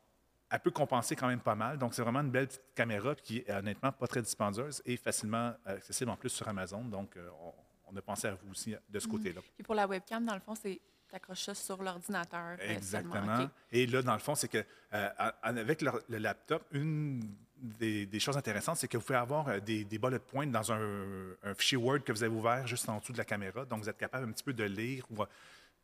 elle 0.51 0.61
peut 0.61 0.71
compenser 0.71 1.17
quand 1.17 1.27
même 1.27 1.41
pas 1.41 1.57
mal. 1.57 1.79
Donc, 1.79 1.95
c'est 1.95 2.03
vraiment 2.03 2.21
une 2.21 2.31
belle 2.31 2.49
caméra 2.75 3.15
qui 3.17 3.39
est 3.39 3.51
honnêtement 3.51 3.91
pas 3.91 4.07
très 4.07 4.23
dispendieuse 4.23 4.81
et 4.85 4.97
facilement 4.97 5.55
accessible 5.65 6.11
en 6.11 6.17
plus 6.17 6.29
sur 6.29 6.47
Amazon. 6.47 6.85
Donc, 6.85 7.17
euh, 7.17 7.29
on, 7.43 7.53
on 7.89 7.97
a 7.97 8.03
pensé 8.03 8.29
à 8.29 8.35
vous 8.35 8.51
aussi 8.51 8.75
de 8.89 8.99
ce 8.99 9.09
côté-là. 9.09 9.41
Puis 9.55 9.65
pour 9.65 9.75
la 9.75 9.87
webcam, 9.87 10.25
dans 10.25 10.35
le 10.35 10.41
fond, 10.41 10.55
c'est 10.55 10.81
t'accroches 11.09 11.45
ça 11.45 11.55
sur 11.55 11.83
l'ordinateur. 11.83 12.57
euh, 12.61 12.73
Exactement. 12.75 13.49
Et 13.73 13.87
là, 13.87 14.03
dans 14.03 14.13
le 14.15 14.19
fond, 14.21 14.35
c'est 14.35 14.49
que 14.49 14.65
euh, 14.93 15.09
avec 15.43 15.83
le, 15.83 15.91
le 16.09 16.19
laptop, 16.19 16.65
une 16.73 17.21
des, 17.59 18.05
des 18.07 18.21
choses 18.21 18.37
intéressantes, 18.37 18.77
c'est 18.77 18.89
que 18.89 18.97
vous 18.99 19.05
pouvez 19.05 19.19
avoir 19.19 19.49
euh, 19.49 19.61
des, 19.61 19.85
des 19.85 19.99
bullet 19.99 20.19
points 20.19 20.47
dans 20.47 20.73
un, 20.73 21.31
un 21.43 21.55
fichier 21.55 21.79
Word 21.79 22.01
que 22.01 22.13
vous 22.13 22.23
avez 22.23 22.35
ouvert 22.35 22.67
juste 22.67 22.89
en 22.89 22.99
dessous 22.99 23.13
de 23.13 23.19
la 23.19 23.25
caméra. 23.25 23.65
Donc, 23.65 23.83
vous 23.83 23.89
êtes 23.89 23.97
capable 23.99 24.29
un 24.29 24.33
petit 24.33 24.45
peu 24.45 24.53
de 24.53 24.65
lire 24.65 25.05
ou 25.11 25.25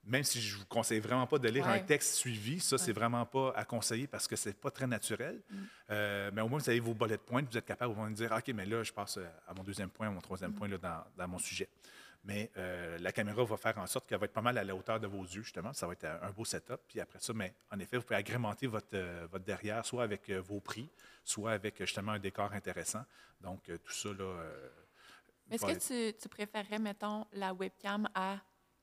même 0.05 0.25
si 0.25 0.41
je 0.41 0.57
vous 0.59 0.67
conseille 0.67 0.99
vraiment 0.99 1.29
pas 1.29 1.39
de 1.39 1.49
lire 1.49 1.65
un 1.69 1.75
Ouais. 1.75 1.85
texte 1.85 2.15
suivi, 2.15 2.59
ça, 2.59 2.77
c'est 2.77 2.93
vraiment 2.93 3.25
pas 3.25 3.53
à 3.55 3.65
conseiller 3.65 4.09
parce 4.09 4.27
que 4.27 4.35
c'est 4.35 4.53
pas 4.61 4.71
très 4.73 4.89
naturel. 4.89 5.41
Euh, 5.91 6.29
mais 6.35 6.41
au 6.41 6.49
moins, 6.49 6.59
vous 6.59 6.69
avez 6.69 6.81
vos 6.81 6.93
bullet 6.93 7.19
points, 7.19 7.43
vous 7.49 7.57
êtes 7.57 7.65
capable 7.65 7.95
de 8.11 8.15
dire, 8.15 8.33
OK, 8.33 8.49
mais 8.53 8.67
là, 8.67 8.83
je 8.83 8.93
passe 8.93 9.19
à 9.47 9.55
mon 9.55 9.63
deuxième 9.63 9.91
point, 9.91 10.09
à 10.09 10.11
mon 10.11 10.21
troisième 10.21 10.53
point 10.55 10.67
là, 10.67 10.77
dans, 10.79 11.05
dans 11.17 11.29
mon 11.29 11.39
sujet. 11.39 11.69
Mais 12.25 12.51
euh, 12.57 12.99
la 12.99 13.11
caméra 13.11 13.43
va 13.45 13.57
faire 13.57 13.77
en 13.79 13.87
sorte 13.87 14.09
qu'elle 14.09 14.19
va 14.19 14.27
être 14.27 14.33
pas 14.33 14.43
mal 14.43 14.57
à 14.57 14.63
la 14.63 14.77
hauteur 14.77 15.01
de 15.01 15.07
vos 15.07 15.23
yeux, 15.23 15.43
justement. 15.43 15.73
Ça 15.73 15.87
va 15.87 15.95
être 15.95 16.05
un 16.05 16.31
beau 16.31 16.45
setup. 16.45 16.81
Puis 16.87 17.01
après 17.01 17.19
ça, 17.19 17.33
mais 17.33 17.55
en 17.71 17.79
effet, 17.81 17.97
vous 17.97 18.05
pouvez 18.05 18.17
agrémenter 18.17 18.67
votre, 18.69 18.95
euh, 18.95 19.27
votre 19.31 19.45
derrière, 19.45 19.85
soit 19.85 20.05
avec 20.05 20.29
euh, 20.31 20.41
vos 20.41 20.61
prix, 20.61 20.89
soit 21.25 21.53
avec 21.53 21.79
justement 21.79 22.13
un 22.13 22.21
décor 22.21 22.53
intéressant. 22.53 23.05
Donc, 23.41 23.65
tout 23.65 23.93
ça, 23.93 24.11
là. 24.11 24.45
Mais 25.49 25.57
Est-ce 25.57 25.91
que 25.91 26.13
tu, 26.13 26.17
tu 26.17 26.29
préférerais, 26.29 26.79
mettons, 26.79 27.27
la 27.33 27.53
webcam 27.53 28.09
à 28.15 28.39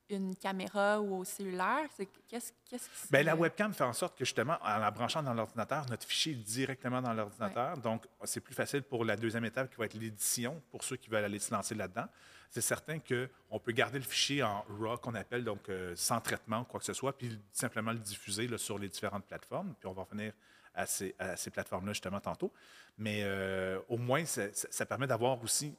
une 0.09 0.35
caméra 0.35 1.00
ou 1.00 1.17
au 1.19 1.23
cellulaire? 1.23 1.88
C'est 1.95 2.07
Qu'est-ce 2.27 2.51
qui 2.65 2.77
Bien, 3.11 3.23
la 3.23 3.35
webcam 3.35 3.73
fait 3.73 3.83
en 3.83 3.94
sorte 3.94 4.17
que, 4.17 4.25
justement, 4.25 4.57
en 4.61 4.77
la 4.77 4.91
branchant 4.91 5.23
dans 5.23 5.33
l'ordinateur, 5.33 5.85
notre 5.89 6.06
fichier 6.06 6.33
est 6.33 6.35
directement 6.35 7.01
dans 7.01 7.13
l'ordinateur. 7.13 7.77
Donc, 7.77 8.06
c'est 8.23 8.41
plus 8.41 8.53
facile 8.53 8.83
pour 8.83 9.03
la 9.06 9.15
deuxième 9.15 9.45
étape 9.45 9.69
qui 9.71 9.77
va 9.77 9.85
être 9.85 9.95
l'édition, 9.95 10.61
pour 10.69 10.83
ceux 10.83 10.97
qui 10.97 11.09
veulent 11.09 11.23
aller 11.23 11.39
se 11.39 11.53
lancer 11.53 11.75
là-dedans. 11.75 12.06
C'est 12.51 12.61
certain 12.61 13.00
qu'on 13.00 13.59
peut 13.59 13.71
garder 13.71 14.00
le 14.00 14.06
fichier 14.06 14.44
en 14.44 14.65
RAW, 14.79 14.97
qu'on 14.97 15.15
appelle, 15.15 15.44
donc 15.44 15.69
euh, 15.69 15.94
sans 15.95 16.19
traitement 16.19 16.62
ou 16.62 16.63
quoi 16.63 16.79
que 16.79 16.85
ce 16.85 16.94
soit, 16.94 17.17
puis 17.17 17.39
simplement 17.51 17.91
le 17.91 18.00
diffuser 18.00 18.47
là, 18.47 18.57
sur 18.57 18.77
les 18.79 18.89
différentes 18.89 19.25
plateformes. 19.25 19.73
Puis 19.79 19.88
on 19.88 19.94
va 19.94 20.03
revenir 20.03 20.33
à 20.73 20.85
ces, 20.85 21.15
à 21.19 21.35
ces 21.35 21.51
plateformes-là, 21.51 21.94
justement, 21.94 22.19
tantôt. 22.19 22.51
Mais 22.97 23.21
euh, 23.23 23.79
au 23.88 23.97
moins, 23.97 24.23
ça, 24.25 24.85
permet 24.85 25.07
d'avoir 25.07 25.41
aussi 25.44 25.75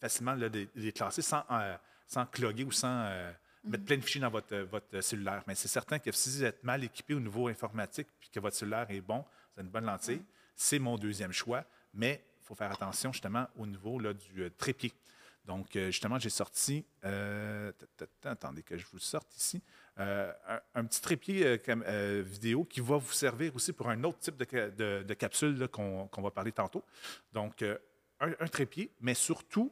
facilement 0.00 0.34
là, 0.34 0.48
de 0.48 0.60
de 0.60 0.68
les 0.74 0.92
classer 0.92 1.22
sans, 1.22 1.44
euh, 1.50 1.76
sans 2.06 2.26
cloguer 2.26 2.64
ou 2.64 2.72
sans 2.72 3.04
euh, 3.06 3.32
mettre 3.64 3.84
plein 3.84 3.96
de 3.96 4.02
fichiers 4.02 4.20
dans 4.20 4.30
votre, 4.30 4.56
votre 4.56 5.00
cellulaire. 5.00 5.42
Mais 5.46 5.54
c'est 5.54 5.68
certain 5.68 5.98
que 5.98 6.12
si 6.12 6.30
vous 6.30 6.44
êtes 6.44 6.62
mal 6.64 6.84
équipé 6.84 7.14
au 7.14 7.20
niveau 7.20 7.48
informatique 7.48 8.08
puis 8.20 8.28
que 8.30 8.40
votre 8.40 8.56
cellulaire 8.56 8.86
est 8.90 9.00
bon, 9.00 9.18
vous 9.18 9.60
avez 9.60 9.66
une 9.66 9.72
bonne 9.72 9.86
lentille, 9.86 10.22
c'est 10.54 10.78
mon 10.78 10.96
deuxième 10.96 11.32
choix. 11.32 11.64
Mais 11.94 12.24
il 12.42 12.46
faut 12.46 12.54
faire 12.54 12.70
attention 12.72 13.12
justement 13.12 13.46
au 13.56 13.66
niveau 13.66 13.98
là, 13.98 14.12
du 14.12 14.42
euh, 14.42 14.50
trépied. 14.56 14.92
Donc, 15.44 15.76
euh, 15.76 15.86
justement, 15.86 16.18
j'ai 16.18 16.30
sorti, 16.30 16.86
euh, 17.04 17.70
attendez 18.24 18.62
que 18.62 18.78
je 18.78 18.86
vous 18.90 18.98
sorte 18.98 19.36
ici, 19.36 19.62
euh, 19.98 20.32
un, 20.48 20.60
un 20.74 20.84
petit 20.86 21.02
trépied 21.02 21.44
euh, 21.46 21.56
cam- 21.58 21.84
euh, 21.86 22.22
vidéo 22.24 22.64
qui 22.64 22.80
va 22.80 22.96
vous 22.96 23.12
servir 23.12 23.54
aussi 23.54 23.74
pour 23.74 23.90
un 23.90 24.02
autre 24.04 24.18
type 24.20 24.36
de, 24.38 24.46
ca- 24.50 24.70
de- 24.70 25.04
de 25.06 25.14
capsule 25.14 25.68
qu'on 25.68 26.08
va 26.16 26.30
parler 26.30 26.50
tantôt. 26.52 26.82
Donc, 27.32 27.60
euh, 27.60 27.76
un, 28.20 28.32
un 28.40 28.46
trépied, 28.46 28.90
mais 29.00 29.12
surtout 29.12 29.70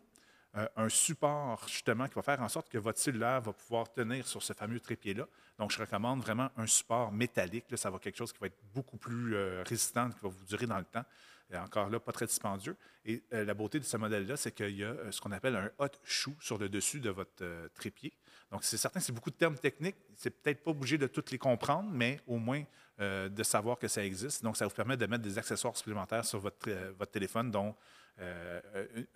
euh, 0.54 0.68
un 0.76 0.90
support 0.90 1.66
justement 1.66 2.06
qui 2.06 2.14
va 2.14 2.20
faire 2.20 2.42
en 2.42 2.48
sorte 2.48 2.68
que 2.68 2.76
votre 2.76 2.98
cellulaire 2.98 3.40
va 3.40 3.54
pouvoir 3.54 3.90
tenir 3.90 4.26
sur 4.26 4.42
ce 4.42 4.52
fameux 4.52 4.80
trépied-là. 4.80 5.26
Donc, 5.58 5.70
je 5.70 5.78
recommande 5.78 6.20
vraiment 6.20 6.50
un 6.58 6.66
support 6.66 7.10
métallique. 7.10 7.64
Ça 7.74 7.88
va 7.88 7.96
être 7.96 8.02
quelque 8.02 8.18
chose 8.18 8.34
qui 8.34 8.38
va 8.38 8.48
être 8.48 8.58
beaucoup 8.74 8.98
plus 8.98 9.34
euh, 9.34 9.62
résistant, 9.66 10.10
qui 10.10 10.18
va 10.22 10.28
vous 10.28 10.44
durer 10.44 10.66
dans 10.66 10.76
le 10.76 10.84
temps. 10.84 11.04
Et 11.50 11.56
encore 11.56 11.88
là, 11.88 11.98
pas 12.00 12.12
très 12.12 12.26
dispendieux. 12.26 12.76
Et 13.06 13.22
euh, 13.32 13.46
la 13.46 13.54
beauté 13.54 13.78
de 13.78 13.84
ce 13.84 13.96
modèle-là, 13.96 14.36
c'est 14.36 14.52
qu'il 14.52 14.76
y 14.76 14.84
a 14.84 14.94
ce 15.10 15.22
qu'on 15.22 15.32
appelle 15.32 15.56
un 15.56 15.70
hot 15.78 15.88
shoe 16.04 16.34
sur 16.38 16.58
le 16.58 16.68
dessus 16.68 17.00
de 17.00 17.08
votre 17.08 17.44
trépied. 17.72 18.12
Donc, 18.50 18.62
c'est 18.62 18.76
certain, 18.76 19.00
c'est 19.00 19.12
beaucoup 19.12 19.30
de 19.30 19.36
termes 19.36 19.56
techniques. 19.56 19.96
C'est 20.14 20.30
peut-être 20.30 20.62
pas 20.62 20.72
obligé 20.72 20.98
de 20.98 21.06
toutes 21.06 21.30
les 21.30 21.38
comprendre, 21.38 21.88
mais 21.90 22.20
au 22.26 22.36
moins 22.36 22.62
de 22.98 23.42
savoir 23.42 23.78
que 23.78 23.88
ça 23.88 24.04
existe. 24.04 24.42
Donc, 24.44 24.58
ça 24.58 24.66
vous 24.66 24.74
permet 24.74 24.98
de 24.98 25.06
mettre 25.06 25.22
des 25.22 25.38
accessoires 25.38 25.76
supplémentaires 25.76 26.24
sur 26.24 26.38
votre, 26.38 26.70
votre 26.98 27.10
téléphone, 27.10 27.50
dont 27.50 27.74
euh, 28.20 28.60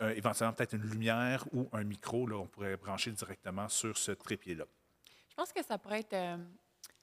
euh, 0.00 0.10
éventuellement 0.14 0.54
peut-être 0.54 0.74
une 0.74 0.82
lumière 0.82 1.44
ou 1.52 1.68
un 1.72 1.84
micro. 1.84 2.26
Là, 2.26 2.36
on 2.36 2.46
pourrait 2.46 2.76
brancher 2.76 3.10
directement 3.12 3.68
sur 3.68 3.96
ce 3.96 4.12
trépied-là. 4.12 4.64
Je 5.30 5.34
pense 5.34 5.52
que 5.52 5.62
ça 5.62 5.76
pourrait 5.78 6.00
être, 6.00 6.14
euh, 6.14 6.36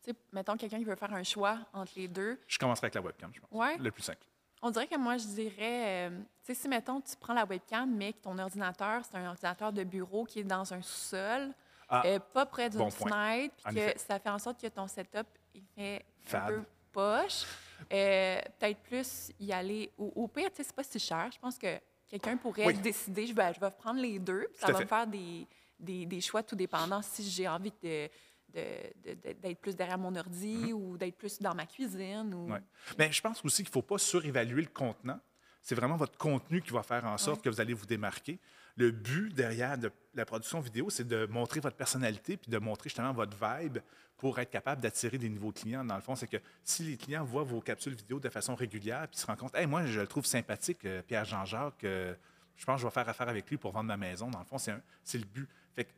tu 0.03 0.11
sais, 0.11 0.17
mettons 0.31 0.57
quelqu'un 0.57 0.79
qui 0.79 0.85
veut 0.85 0.95
faire 0.95 1.13
un 1.13 1.23
choix 1.23 1.59
entre 1.71 1.91
les 1.95 2.07
deux. 2.07 2.39
Je 2.47 2.57
commencerai 2.57 2.85
avec 2.85 2.95
la 2.95 3.01
webcam, 3.01 3.31
je 3.33 3.39
pense. 3.39 3.49
Ouais. 3.51 3.77
Le 3.77 3.91
plus 3.91 4.01
simple. 4.03 4.25
On 4.61 4.71
dirait 4.71 4.87
que 4.87 4.97
moi, 4.97 5.17
je 5.17 5.25
dirais, 5.27 6.09
euh, 6.09 6.19
tu 6.19 6.25
sais, 6.43 6.53
si, 6.55 6.67
mettons, 6.69 6.99
tu 7.01 7.15
prends 7.19 7.33
la 7.33 7.45
webcam, 7.45 7.93
mais 7.95 8.13
que 8.13 8.19
ton 8.19 8.37
ordinateur, 8.39 9.03
c'est 9.05 9.17
un 9.17 9.27
ordinateur 9.29 9.71
de 9.73 9.83
bureau 9.83 10.23
qui 10.25 10.39
est 10.39 10.43
dans 10.45 10.73
un 10.73 10.81
sous-sol, 10.81 11.53
Ah, 11.89 12.01
euh, 12.05 12.17
pas 12.19 12.45
près 12.45 12.69
d'une 12.69 12.79
bon 12.79 12.89
fenêtre, 12.89 13.53
En 13.65 13.69
puis 13.69 13.75
que 13.75 13.79
effet. 13.81 13.97
ça 13.99 14.19
fait 14.19 14.29
en 14.29 14.39
sorte 14.39 14.59
que 14.61 14.67
ton 14.67 14.87
setup, 14.87 15.27
il 15.53 15.63
fait 15.75 16.05
Fade. 16.21 16.41
un 16.43 16.47
peu 16.59 16.63
poche. 16.93 17.43
Euh, 17.91 18.41
peut-être 18.59 18.79
plus 18.81 19.31
y 19.39 19.51
aller. 19.51 19.91
Au, 19.97 20.11
au 20.15 20.27
pire, 20.27 20.49
tu 20.51 20.57
sais, 20.57 20.63
c'est 20.63 20.75
pas 20.75 20.83
si 20.83 20.99
cher. 20.99 21.29
Je 21.33 21.39
pense 21.39 21.57
que 21.57 21.79
quelqu'un 22.07 22.37
pourrait 22.37 22.65
Oui. 22.67 22.77
décider, 22.77 23.25
je 23.27 23.33
vais, 23.33 23.53
je 23.53 23.59
vais 23.59 23.71
prendre 23.71 23.99
les 23.99 24.19
deux, 24.19 24.47
puis 24.51 24.59
ça 24.59 24.67
va 24.67 24.77
fait. 24.77 24.83
me 24.83 24.87
faire 24.89 25.07
des, 25.07 25.47
des, 25.79 26.05
des 26.05 26.21
choix 26.21 26.43
tout 26.43 26.55
dépendant 26.55 27.01
si 27.01 27.27
j'ai 27.29 27.47
envie 27.47 27.73
de, 27.81 28.07
de- 28.53 28.61
de- 29.03 29.13
de- 29.13 29.33
d'être 29.33 29.59
plus 29.59 29.75
derrière 29.75 29.97
mon 29.97 30.15
ordi 30.15 30.71
ou 30.73 30.97
d'être 30.97 31.17
plus 31.17 31.39
dans 31.41 31.55
ma 31.55 31.65
cuisine. 31.65 32.33
Ou... 32.33 32.51
Ouais. 32.51 32.61
Mais 32.97 33.11
je 33.11 33.21
pense 33.21 33.43
aussi 33.43 33.63
qu'il 33.63 33.69
ne 33.69 33.73
faut 33.73 33.81
pas 33.81 33.97
surévaluer 33.97 34.61
le 34.61 34.67
contenant. 34.69 35.19
C'est 35.61 35.75
vraiment 35.75 35.95
votre 35.95 36.17
contenu 36.17 36.61
qui 36.61 36.71
va 36.71 36.83
faire 36.83 37.05
en 37.05 37.17
sorte 37.17 37.37
Ouais. 37.37 37.43
que 37.45 37.49
vous 37.49 37.61
allez 37.61 37.73
vous 37.73 37.85
démarquer. 37.85 38.39
Le 38.75 38.91
but 38.91 39.33
derrière 39.33 39.77
de 39.77 39.91
la 40.15 40.25
production 40.25 40.59
vidéo, 40.59 40.89
c'est 40.89 41.07
de 41.07 41.25
montrer 41.27 41.59
votre 41.59 41.75
personnalité 41.75 42.37
puis 42.37 42.51
de 42.51 42.57
montrer 42.57 42.89
justement 42.89 43.13
votre 43.13 43.37
vibe 43.37 43.79
pour 44.17 44.39
être 44.39 44.49
capable 44.49 44.81
d'attirer 44.81 45.17
des 45.17 45.29
nouveaux 45.29 45.51
clients. 45.51 45.83
Dans 45.83 45.95
le 45.95 46.01
fond, 46.01 46.15
c'est 46.15 46.27
que 46.27 46.37
si 46.63 46.83
les 46.83 46.97
clients 46.97 47.23
voient 47.23 47.43
vos 47.43 47.61
capsules 47.61 47.93
vidéo 47.93 48.19
de 48.19 48.29
façon 48.29 48.55
régulière 48.55 49.07
puis 49.07 49.19
se 49.19 49.25
rendent 49.25 49.37
compte, 49.37 49.55
hey, 49.55 49.67
moi, 49.67 49.85
je 49.85 49.99
le 49.99 50.07
trouve 50.07 50.25
sympathique, 50.25 50.85
euh, 50.85 51.01
Pierre 51.01 51.25
Jean-Jacques, 51.25 51.83
euh, 51.83 52.15
je 52.55 52.65
pense 52.65 52.75
que 52.77 52.81
je 52.81 52.87
vais 52.87 52.93
faire 52.93 53.09
affaire 53.09 53.29
avec 53.29 53.49
lui 53.49 53.57
pour 53.57 53.71
vendre 53.71 53.87
ma 53.87 53.97
maison. 53.97 54.29
Dans 54.29 54.39
le 54.39 54.45
fond, 54.45 54.57
c'est 54.57 55.17
le 55.17 55.25
but. 55.25 55.49
Fait 55.75 55.85
que 55.85 55.91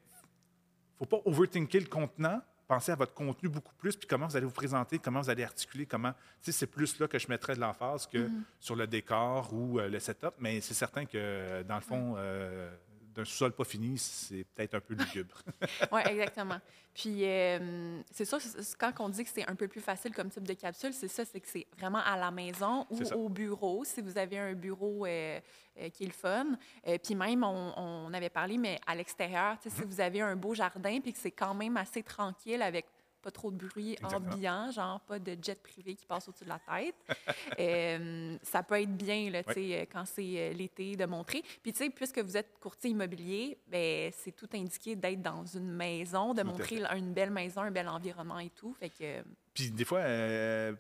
faut 0.97 1.05
pas 1.05 1.21
overthinker 1.25 1.81
le 1.81 1.87
contenant. 1.87 2.41
Pensez 2.67 2.91
à 2.91 2.95
votre 2.95 3.13
contenu 3.13 3.47
beaucoup 3.47 3.73
plus, 3.75 3.95
puis 3.95 4.07
comment 4.07 4.25
vous 4.25 4.35
allez 4.35 4.45
vous 4.45 4.51
présenter, 4.51 4.97
comment 4.97 5.21
vous 5.21 5.29
allez 5.29 5.43
articuler, 5.43 5.85
comment. 5.85 6.13
Tu 6.41 6.51
sais, 6.51 6.51
c'est 6.51 6.67
plus 6.67 6.99
là 6.99 7.07
que 7.07 7.19
je 7.19 7.27
mettrais 7.29 7.55
de 7.55 7.59
l'emphase 7.59 8.07
que 8.07 8.27
sur 8.59 8.75
le 8.75 8.87
décor 8.87 9.53
ou 9.53 9.79
euh, 9.79 9.87
le 9.87 9.99
setup, 9.99 10.33
mais 10.39 10.61
c'est 10.61 10.73
certain 10.73 11.05
que, 11.05 11.11
euh, 11.15 11.63
dans 11.63 11.75
le 11.75 11.81
fond, 11.81 12.15
euh, 12.17 12.75
d'un 13.15 13.25
sous-sol 13.25 13.53
pas 13.53 13.63
fini, 13.63 13.97
c'est 13.97 14.43
peut-être 14.43 14.75
un 14.75 14.79
peu 14.79 14.93
lugubre. 14.93 15.41
Oui, 15.91 16.01
exactement. 16.05 16.59
Puis, 16.93 17.25
euh, 17.25 18.01
c'est 18.11 18.25
sûr, 18.25 18.39
quand 18.77 18.91
on 18.99 19.09
dit 19.09 19.23
que 19.23 19.29
c'est 19.29 19.47
un 19.49 19.55
peu 19.55 19.67
plus 19.67 19.81
facile 19.81 20.13
comme 20.13 20.29
type 20.29 20.47
de 20.47 20.53
capsule, 20.53 20.93
c'est 20.93 21.07
ça, 21.07 21.25
c'est 21.25 21.39
que 21.39 21.47
c'est 21.47 21.67
vraiment 21.77 22.01
à 22.05 22.17
la 22.17 22.31
maison 22.31 22.85
ou 22.89 23.01
au 23.13 23.29
bureau, 23.29 23.83
si 23.83 24.01
vous 24.01 24.17
avez 24.17 24.39
un 24.39 24.53
bureau 24.53 25.05
euh, 25.05 25.39
euh, 25.79 25.89
qui 25.89 26.03
est 26.03 26.07
le 26.07 26.13
fun. 26.13 26.57
Puis 27.03 27.15
même, 27.15 27.43
on, 27.43 27.73
on 27.77 28.13
avait 28.13 28.29
parlé, 28.29 28.57
mais 28.57 28.79
à 28.85 28.95
l'extérieur, 28.95 29.57
si 29.61 29.81
vous 29.83 29.99
avez 29.99 30.21
un 30.21 30.35
beau 30.35 30.53
jardin 30.53 30.99
puis 31.01 31.13
que 31.13 31.19
c'est 31.19 31.31
quand 31.31 31.53
même 31.53 31.77
assez 31.77 32.03
tranquille 32.03 32.61
avec 32.61 32.85
pas 33.25 33.31
trop 33.31 33.49
de 33.49 33.57
bruit 33.57 33.93
Exactement. 33.93 34.33
ambiant, 34.33 34.71
genre 34.71 34.99
pas 35.01 35.17
de 35.17 35.35
jet 35.41 35.59
privé 35.59 35.95
qui 35.95 36.05
passe 36.05 36.27
au-dessus 36.29 36.43
de 36.43 36.49
la 36.49 36.59
tête. 36.59 36.95
Euh, 37.59 38.37
ça 38.43 38.63
peut 38.63 38.81
être 38.81 38.95
bien 38.95 39.29
là, 39.29 39.43
tu 39.43 39.53
sais, 39.53 39.81
euh, 39.81 39.85
quand 39.91 40.03
c'est 40.05 40.33
euh, 40.37 40.53
l'été 40.53 40.95
de 40.95 41.05
montrer. 41.05 41.41
Puis 41.61 41.71
tu 41.71 41.77
sais, 41.77 41.89
puisque 41.89 42.19
vous 42.19 42.35
êtes 42.35 42.59
courtier 42.59 42.89
immobilier, 42.89 43.57
ben 43.67 44.11
c'est 44.13 44.35
tout 44.35 44.49
indiqué 44.53 44.95
d'être 44.95 45.21
dans 45.21 45.45
une 45.45 45.71
maison, 45.71 46.33
de 46.33 46.41
Tout 46.41 46.47
montrer 46.47 46.81
une 46.97 47.13
belle 47.13 47.31
maison, 47.31 47.61
un 47.61 47.71
bel 47.71 47.87
environnement 47.87 48.39
et 48.39 48.49
tout. 48.49 48.73
Fait 48.73 48.89
que 48.89 49.23
Puis 49.53 49.71
des 49.71 49.85
fois, 49.85 49.99
euh, 49.99 50.73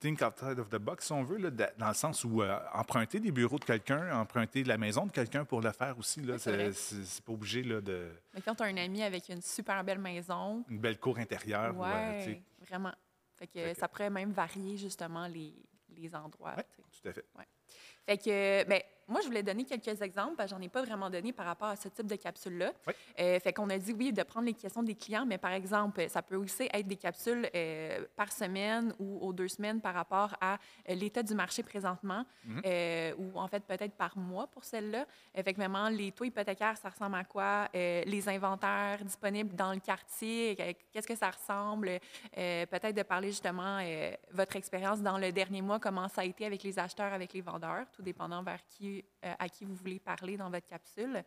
think 0.00 0.22
outside 0.22 0.58
of 0.58 0.68
the 0.70 0.76
box, 0.78 1.06
si 1.06 1.12
on 1.12 1.22
veut, 1.22 1.36
là, 1.38 1.50
da- 1.50 1.70
dans 1.78 1.88
le 1.88 1.94
sens 1.94 2.24
où 2.24 2.42
euh, 2.42 2.58
emprunter 2.72 3.20
des 3.20 3.30
bureaux 3.30 3.58
de 3.58 3.64
quelqu'un, 3.64 4.18
emprunter 4.18 4.64
la 4.64 4.78
maison 4.78 5.06
de 5.06 5.12
quelqu'un 5.12 5.44
pour 5.44 5.60
le 5.60 5.70
faire 5.72 5.96
aussi, 5.98 6.20
là, 6.22 6.34
Oui, 6.46 6.72
c'est 6.74 7.24
pas 7.24 7.32
obligé 7.32 7.62
là, 7.62 7.80
de 7.80 8.10
mais 8.34 8.40
quand 8.40 8.54
tu 8.54 8.62
as 8.62 8.66
un 8.66 8.76
ami 8.76 9.02
avec 9.02 9.28
une 9.28 9.42
super 9.42 9.84
belle 9.84 9.98
maison, 9.98 10.64
une 10.68 10.78
belle 10.78 10.98
cour 10.98 11.18
intérieure. 11.18 11.76
ou, 11.76 11.84
euh, 11.84 12.26
ouais, 12.26 12.42
vraiment. 12.66 12.92
Fait 13.36 13.46
que, 13.46 13.52
Fait 13.60 13.74
que- 13.74 13.78
ça 13.80 13.88
pourrait 13.88 14.10
même 14.10 14.32
varier 14.32 14.76
justement 14.76 15.26
les, 15.26 15.54
les 15.96 16.14
endroits. 16.14 16.54
Ouais. 16.56 16.66
tout 17.02 17.08
à 17.08 17.12
fait. 17.12 17.24
Fait 18.06 18.18
que, 18.18 18.64
ben, 18.68 18.80
moi, 19.10 19.20
je 19.20 19.26
voulais 19.26 19.42
donner 19.42 19.64
quelques 19.64 20.00
exemples, 20.00 20.36
parce 20.36 20.50
que 20.50 20.56
j'en 20.56 20.62
ai 20.62 20.68
pas 20.68 20.82
vraiment 20.82 21.10
donné 21.10 21.32
par 21.32 21.46
rapport 21.46 21.68
à 21.68 21.76
ce 21.76 21.88
type 21.88 22.06
de 22.06 22.16
capsule-là. 22.16 22.72
Oui. 22.86 22.92
Euh, 23.18 23.40
fait 23.40 23.52
qu'on 23.52 23.68
a 23.70 23.76
dit, 23.78 23.92
oui, 23.92 24.12
de 24.12 24.22
prendre 24.22 24.46
les 24.46 24.54
questions 24.54 24.82
des 24.82 24.94
clients, 24.94 25.26
mais 25.26 25.36
par 25.38 25.52
exemple, 25.52 26.08
ça 26.08 26.22
peut 26.22 26.36
aussi 26.36 26.68
être 26.72 26.86
des 26.86 26.96
capsules 26.96 27.48
euh, 27.54 28.06
par 28.16 28.30
semaine 28.32 28.94
ou 28.98 29.18
aux 29.20 29.32
deux 29.32 29.48
semaines 29.48 29.80
par 29.80 29.94
rapport 29.94 30.36
à 30.40 30.54
euh, 30.88 30.94
l'état 30.94 31.22
du 31.22 31.34
marché 31.34 31.62
présentement, 31.62 32.24
Mhm. 32.44 32.62
ou 33.18 33.38
en 33.38 33.48
fait, 33.48 33.64
peut-être 33.64 33.94
par 33.94 34.16
mois 34.16 34.46
pour 34.46 34.64
celle-là. 34.64 35.06
Fait 35.34 35.52
que 35.52 35.56
vraiment, 35.58 35.88
les 35.88 36.12
taux 36.12 36.24
hypothécaires, 36.24 36.76
ça 36.76 36.88
ressemble 36.88 37.16
à 37.16 37.24
quoi? 37.24 37.68
Les 37.74 38.28
inventaires 38.28 39.04
disponibles 39.04 39.54
dans 39.54 39.72
le 39.72 39.80
quartier, 39.80 40.56
qu'est-ce 40.92 41.06
que 41.06 41.16
ça 41.16 41.30
ressemble? 41.30 41.98
Peut-être 42.32 42.94
de 42.94 43.02
parler 43.02 43.28
justement 43.28 43.78
votre 44.32 44.56
expérience 44.56 45.00
dans 45.00 45.18
le 45.18 45.32
dernier 45.32 45.62
mois, 45.62 45.78
comment 45.80 46.08
ça 46.08 46.22
a 46.22 46.24
été 46.24 46.46
avec 46.46 46.62
les 46.62 46.78
acheteurs, 46.78 47.12
avec 47.12 47.32
les 47.32 47.40
vendeurs, 47.40 47.86
tout 47.92 48.02
dépendant 48.02 48.42
vers 48.42 48.64
qui, 48.66 48.99
euh, 49.24 49.32
à 49.38 49.48
qui 49.48 49.64
vous 49.64 49.74
voulez 49.74 49.98
parler 49.98 50.36
dans 50.36 50.50
votre 50.50 50.66
capsule. 50.66 51.22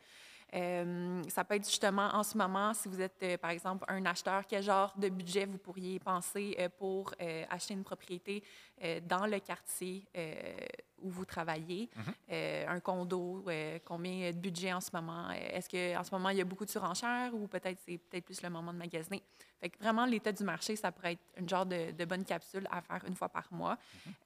Euh, 0.53 1.21
ça 1.29 1.43
peut 1.43 1.55
être 1.55 1.65
justement 1.65 2.09
en 2.13 2.23
ce 2.23 2.37
moment, 2.37 2.73
si 2.73 2.87
vous 2.87 3.01
êtes 3.01 3.21
euh, 3.23 3.37
par 3.37 3.51
exemple 3.51 3.85
un 3.87 4.05
acheteur, 4.05 4.45
quel 4.47 4.61
genre 4.61 4.93
de 4.97 5.09
budget 5.09 5.45
vous 5.45 5.57
pourriez 5.57 5.99
penser 5.99 6.55
pour 6.77 7.13
acheter 7.49 7.73
une 7.73 7.83
propriété 7.83 8.43
euh, 8.83 8.99
dans 9.01 9.25
le 9.25 9.39
quartier 9.39 10.05
euh, 10.15 10.55
où 10.99 11.09
vous 11.09 11.25
travaillez, 11.25 11.89
Euh, 12.31 12.65
un 12.67 12.79
condo, 12.79 13.45
combien 13.85 14.31
de 14.31 14.37
budget 14.37 14.73
en 14.73 14.81
ce 14.81 14.89
moment, 14.93 15.29
est-ce 15.31 15.69
qu'en 15.69 16.03
ce 16.03 16.11
moment 16.11 16.29
il 16.29 16.37
y 16.37 16.41
a 16.41 16.45
beaucoup 16.45 16.65
de 16.65 16.69
surenchères 16.71 17.33
ou 17.35 17.47
peut-être 17.47 17.79
c'est 17.85 17.97
peut-être 17.97 18.25
plus 18.25 18.41
le 18.41 18.49
moment 18.49 18.73
de 18.73 18.77
magasiner? 18.79 19.21
Fait 19.59 19.69
que 19.69 19.77
vraiment 19.77 20.05
l'état 20.05 20.31
du 20.31 20.43
marché, 20.43 20.75
ça 20.75 20.91
pourrait 20.91 21.13
être 21.13 21.23
une 21.37 21.47
genre 21.47 21.65
de, 21.65 21.91
de 21.91 22.05
bonne 22.05 22.25
capsule 22.25 22.67
à 22.71 22.81
faire 22.81 23.03
une 23.07 23.15
fois 23.15 23.29
par 23.29 23.47
mois. 23.51 23.77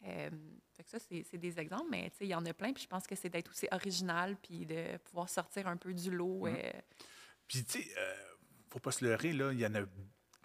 Euh, 0.06 0.30
fait 0.74 0.84
que 0.84 0.90
ça, 0.90 1.00
c'est 1.00 1.38
des 1.38 1.60
exemples, 1.60 1.90
mais 1.90 2.10
tu 2.12 2.18
sais, 2.18 2.26
il 2.26 2.30
y 2.30 2.36
en 2.36 2.46
a 2.46 2.54
plein. 2.54 2.72
Puis 2.74 2.84
je 2.84 2.88
pense 2.88 3.06
que 3.08 3.16
c'est 3.16 3.30
d'être 3.30 3.50
aussi 3.52 3.68
original, 3.72 4.36
puis 4.38 4.66
de 4.66 4.98
pouvoir 4.98 5.30
sortir 5.30 5.68
un 5.68 5.78
peu 5.78 5.94
du 5.94 6.12
lot. 6.12 6.46
Mhm. 6.46 6.56
euh, 6.56 6.72
Puis, 7.48 7.64
tu 7.66 7.82
sais, 7.82 7.88
euh, 7.98 8.16
faut 8.70 8.80
pas 8.80 8.92
se 8.92 9.04
leurrer, 9.06 9.34
là, 9.34 9.52
il 9.52 9.60
y 9.60 9.66
en 9.66 9.76
a 9.76 9.82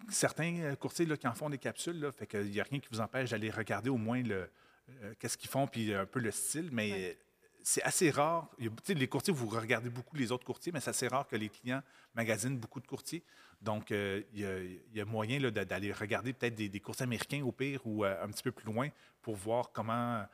certains 0.09 0.55
euh, 0.61 0.75
courtiers 0.75 1.05
là, 1.05 1.17
qui 1.17 1.27
en 1.27 1.33
font 1.33 1.49
des 1.49 1.57
capsules, 1.57 1.99
là, 1.99 2.11
fait 2.11 2.27
qu'il 2.27 2.49
n'y 2.51 2.59
a 2.59 2.63
rien 2.63 2.79
qui 2.79 2.87
vous 2.91 2.99
empêche 3.01 3.29
d'aller 3.31 3.49
regarder 3.51 3.89
au 3.89 3.97
moins 3.97 4.21
le, 4.21 4.49
euh, 4.89 5.13
qu'est-ce 5.19 5.37
qu'ils 5.37 5.49
font, 5.49 5.67
puis 5.67 5.93
un 5.93 6.05
peu 6.05 6.19
le 6.19 6.31
style, 6.31 6.69
mais 6.71 6.91
Ouais. 6.91 7.17
c'est 7.63 7.83
assez 7.83 8.09
rare. 8.11 8.49
Il 8.59 8.65
y 8.65 8.67
a- 8.67 8.71
tu 8.71 8.77
sais, 8.83 8.93
les 8.93 9.07
courtiers, 9.07 9.33
vous 9.33 9.47
regardez 9.47 9.89
beaucoup 9.89 10.15
les 10.15 10.31
autres 10.31 10.45
courtiers, 10.45 10.71
mais 10.71 10.79
c'est 10.81 10.89
assez 10.89 11.07
rare 11.07 11.27
que 11.27 11.35
les 11.35 11.49
clients 11.49 11.81
magasinent 12.15 12.57
beaucoup 12.57 12.79
de 12.81 12.87
courtiers. 12.87 13.23
Donc, 13.61 13.91
euh, 13.91 14.21
il 14.33 14.41
y, 14.41 14.45
a, 14.45 14.59
il 14.61 14.81
y 14.93 14.99
a 15.01 15.05
moyen 15.05 15.39
d'aller 15.51 15.93
regarder 15.93 16.33
peut-être 16.33 16.55
des, 16.55 16.67
des 16.67 16.79
courtiers 16.81 17.03
américains 17.05 17.41
au 17.45 17.51
pire 17.53 17.79
ou 17.85 18.03
euh, 18.03 18.21
un 18.23 18.27
petit 18.29 18.43
peu 18.43 18.51
plus 18.51 18.65
loin 18.65 18.89
pour 19.21 19.35
voir 19.35 19.71
comment 19.71 20.25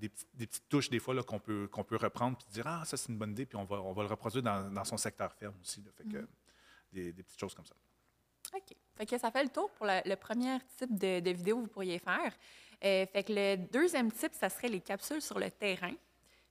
des, 0.00 0.08
petites- 0.08 0.28
des 0.34 0.46
petites 0.48 0.68
touches 0.68 0.90
des 0.90 0.98
fois 0.98 1.22
qu'on 1.22 1.38
peut, 1.38 1.68
qu'on 1.70 1.84
peut 1.84 1.94
reprendre 1.96 2.36
puis 2.36 2.46
dire 2.50 2.66
Ah, 2.66 2.82
ça 2.84 2.96
c'est 2.96 3.10
une 3.10 3.18
bonne 3.18 3.30
idée, 3.30 3.46
puis 3.46 3.56
on 3.56 3.64
va, 3.64 3.76
on 3.80 3.92
va 3.92 4.02
le 4.02 4.08
reproduire 4.08 4.42
dans, 4.42 4.68
dans 4.72 4.84
son 4.84 4.96
secteur 4.96 5.32
ferme 5.32 5.54
aussi. 5.62 5.80
là. 5.82 5.90
Fait 5.96 6.02
que, 6.04 6.26
des, 6.92 7.12
des 7.12 7.22
petites 7.22 7.38
choses 7.38 7.54
comme 7.54 7.64
ça. 7.66 7.74
OK. 8.56 8.74
Fait 8.98 9.06
que 9.06 9.16
ça 9.16 9.30
fait 9.30 9.44
le 9.44 9.48
tour 9.48 9.70
pour 9.70 9.86
la- 9.86 10.02
le 10.04 10.16
premier 10.16 10.58
type 10.76 10.98
de, 10.98 11.20
de 11.20 11.30
vidéo 11.30 11.56
que 11.56 11.62
vous 11.62 11.68
pourriez 11.68 11.98
faire. 11.98 12.32
Euh, 12.84 13.06
fait 13.06 13.22
que 13.24 13.32
le 13.32 13.56
deuxième 13.56 14.10
type, 14.12 14.34
ça 14.34 14.48
serait 14.48 14.68
les 14.68 14.80
capsules 14.80 15.22
sur 15.22 15.38
le 15.38 15.50
terrain. 15.50 15.94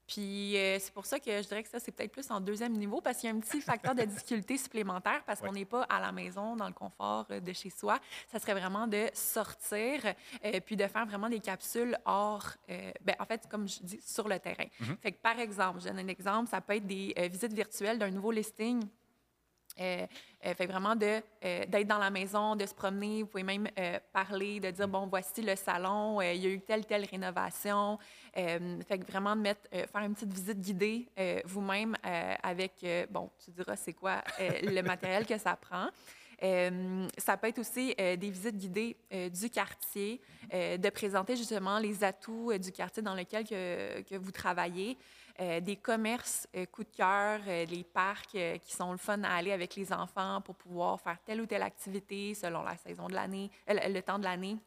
Puis 0.07 0.55
euh, 0.57 0.77
c'est 0.79 0.93
pour 0.93 1.05
ça 1.05 1.19
que 1.19 1.29
je 1.41 1.45
dirais 1.49 1.63
que 1.63 1.67
ça, 1.69 1.79
c'est 1.81 1.91
peut-être 1.91 2.13
plus 2.13 2.31
en 2.31 2.39
deuxième 2.39 2.71
niveau 2.71 3.01
parce 3.01 3.17
qu'il 3.17 3.29
y 3.29 3.33
a 3.33 3.35
un 3.35 3.39
petit 3.41 3.59
facteur 3.59 3.93
de 3.93 4.03
difficulté 4.03 4.57
supplémentaire 4.57 5.21
parce 5.25 5.41
qu'on 5.41 5.51
n'est 5.51 5.65
pas 5.65 5.81
à 5.83 5.99
la 5.99 6.13
maison, 6.13 6.55
dans 6.55 6.67
le 6.67 6.73
confort 6.73 7.25
euh, 7.31 7.41
de 7.41 7.51
chez 7.51 7.69
soi. 7.69 7.99
Ça 8.31 8.39
serait 8.39 8.53
vraiment 8.53 8.87
de 8.87 9.09
sortir 9.13 9.99
euh, 10.45 10.59
puis 10.65 10.77
de 10.77 10.87
faire 10.87 11.05
vraiment 11.05 11.27
des 11.27 11.41
capsules 11.41 11.97
hors, 12.05 12.45
euh, 12.69 12.91
ben, 13.01 13.15
en 13.19 13.25
fait, 13.25 13.45
comme 13.49 13.67
je 13.67 13.79
dis, 13.81 13.99
sur 14.01 14.29
le 14.29 14.39
terrain. 14.39 14.67
Fait 15.01 15.11
que 15.11 15.17
par 15.17 15.37
exemple, 15.39 15.81
je 15.81 15.87
donne 15.89 15.99
un 15.99 16.07
exemple, 16.07 16.49
ça 16.49 16.61
peut 16.61 16.75
être 16.77 16.87
des 16.87 17.13
visites 17.29 17.53
virtuelles 17.53 17.99
d'un 17.99 18.09
nouveau 18.11 18.31
listing 18.31 18.81
euh, 19.79 20.05
euh, 20.45 20.53
fait 20.53 20.65
vraiment 20.65 20.95
de, 20.95 21.21
euh, 21.43 21.65
d'être 21.65 21.87
dans 21.87 21.97
la 21.97 22.09
maison, 22.09 22.55
de 22.55 22.65
se 22.65 22.73
promener. 22.73 23.23
Vous 23.23 23.27
pouvez 23.27 23.43
même 23.43 23.67
parler, 24.13 24.59
de 24.59 24.69
dire, 24.69 24.87
bon, 24.87 25.07
voici 25.07 25.41
le 25.41 25.55
salon, 25.55 26.21
il 26.21 26.37
y 26.37 26.45
a 26.45 26.49
eu 26.49 26.61
telle, 26.61 26.85
telle 26.85 27.05
rénovation. 27.05 27.97
Fait 28.33 29.03
vraiment 29.09 29.35
de 29.35 29.41
mettre, 29.41 29.61
faire 29.71 30.01
une 30.03 30.13
petite 30.13 30.33
visite 30.33 30.59
guidée 30.59 31.07
vous-même 31.45 31.95
avec, 32.43 32.85
bon, 33.09 33.29
tu 33.43 33.51
diras 33.51 33.75
c'est 33.75 33.93
quoi 33.93 34.23
le 34.37 34.81
matériel 34.81 35.25
que 35.25 35.37
ça 35.37 35.55
prend. 35.55 35.87
Ça 37.17 37.37
peut 37.37 37.47
être 37.47 37.59
aussi 37.59 37.95
des 37.97 38.29
visites 38.29 38.57
guidées 38.57 38.95
du 39.11 39.49
quartier, 39.49 40.21
de 40.51 40.89
présenter 40.89 41.35
justement 41.35 41.79
les 41.79 42.03
atouts 42.03 42.55
du 42.59 42.71
quartier 42.71 43.01
dans 43.01 43.15
lequel 43.15 43.43
que, 43.43 44.01
que 44.03 44.15
vous 44.15 44.31
travaillez, 44.31 44.97
euh, 45.39 45.59
des 45.59 45.75
commerces 45.75 46.47
euh, 46.55 46.65
coup 46.65 46.83
de 46.83 46.89
cœur, 46.89 47.39
euh, 47.47 47.65
les 47.65 47.83
parcs 47.83 48.37
qui 48.63 48.73
sont 48.75 48.91
le 48.91 48.97
fun 48.97 49.21
à 49.23 49.35
aller 49.35 49.51
avec 49.51 49.75
les 49.75 49.91
enfants 49.93 50.41
pour 50.41 50.55
pouvoir 50.55 50.99
faire 50.99 51.17
telle 51.23 51.41
ou 51.41 51.45
telle 51.45 51.63
activité 51.63 52.33
selon 52.33 52.63
la 52.63 52.75
saison 52.77 53.07
de 53.07 53.13
l'année, 53.13 53.51
le- 53.67 54.01
temps 54.01 54.19
de 54.19 54.23
l'année. 54.23 54.57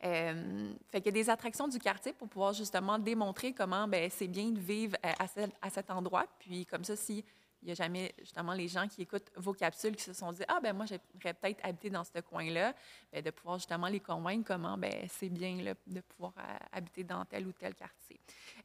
Fait 0.00 1.00
qu'il 1.00 1.06
y 1.06 1.08
a 1.10 1.12
des 1.12 1.30
attractions 1.30 1.68
du 1.68 1.78
quartier 1.78 2.12
pour 2.12 2.28
pouvoir 2.28 2.52
justement 2.52 2.98
démontrer 2.98 3.52
comment 3.52 3.86
ben, 3.86 4.10
c'est 4.10 4.26
bien 4.26 4.50
de 4.50 4.58
vivre 4.58 4.96
à, 5.00 5.26
à 5.60 5.70
cet 5.70 5.90
endroit. 5.92 6.26
Puis 6.40 6.66
comme 6.66 6.82
ça, 6.82 6.96
si 6.96 7.24
il 7.62 7.66
n'y 7.66 7.72
a 7.72 7.74
jamais 7.74 8.12
justement 8.18 8.52
les 8.54 8.66
gens 8.68 8.88
qui 8.88 9.02
écoutent 9.02 9.30
vos 9.36 9.52
capsules 9.52 9.94
qui 9.94 10.02
se 10.02 10.12
sont 10.12 10.32
dit 10.32 10.42
ah 10.48 10.58
ben 10.62 10.72
moi 10.74 10.84
j'aimerais 10.86 11.34
peut-être 11.34 11.64
habiter 11.64 11.90
dans 11.90 12.04
ce 12.04 12.18
coin-là, 12.20 12.74
ben, 13.12 13.22
de 13.22 13.30
pouvoir 13.30 13.58
justement 13.58 13.86
les 13.88 14.00
convaincre 14.00 14.44
comment 14.48 14.76
ben 14.76 14.92
c'est 15.08 15.28
bien 15.28 15.56
là, 15.62 15.74
de 15.86 16.00
pouvoir 16.00 16.32
euh, 16.38 16.56
habiter 16.72 17.04
dans 17.04 17.24
tel 17.24 17.46
ou 17.46 17.52
tel 17.52 17.74
quartier. 17.74 18.18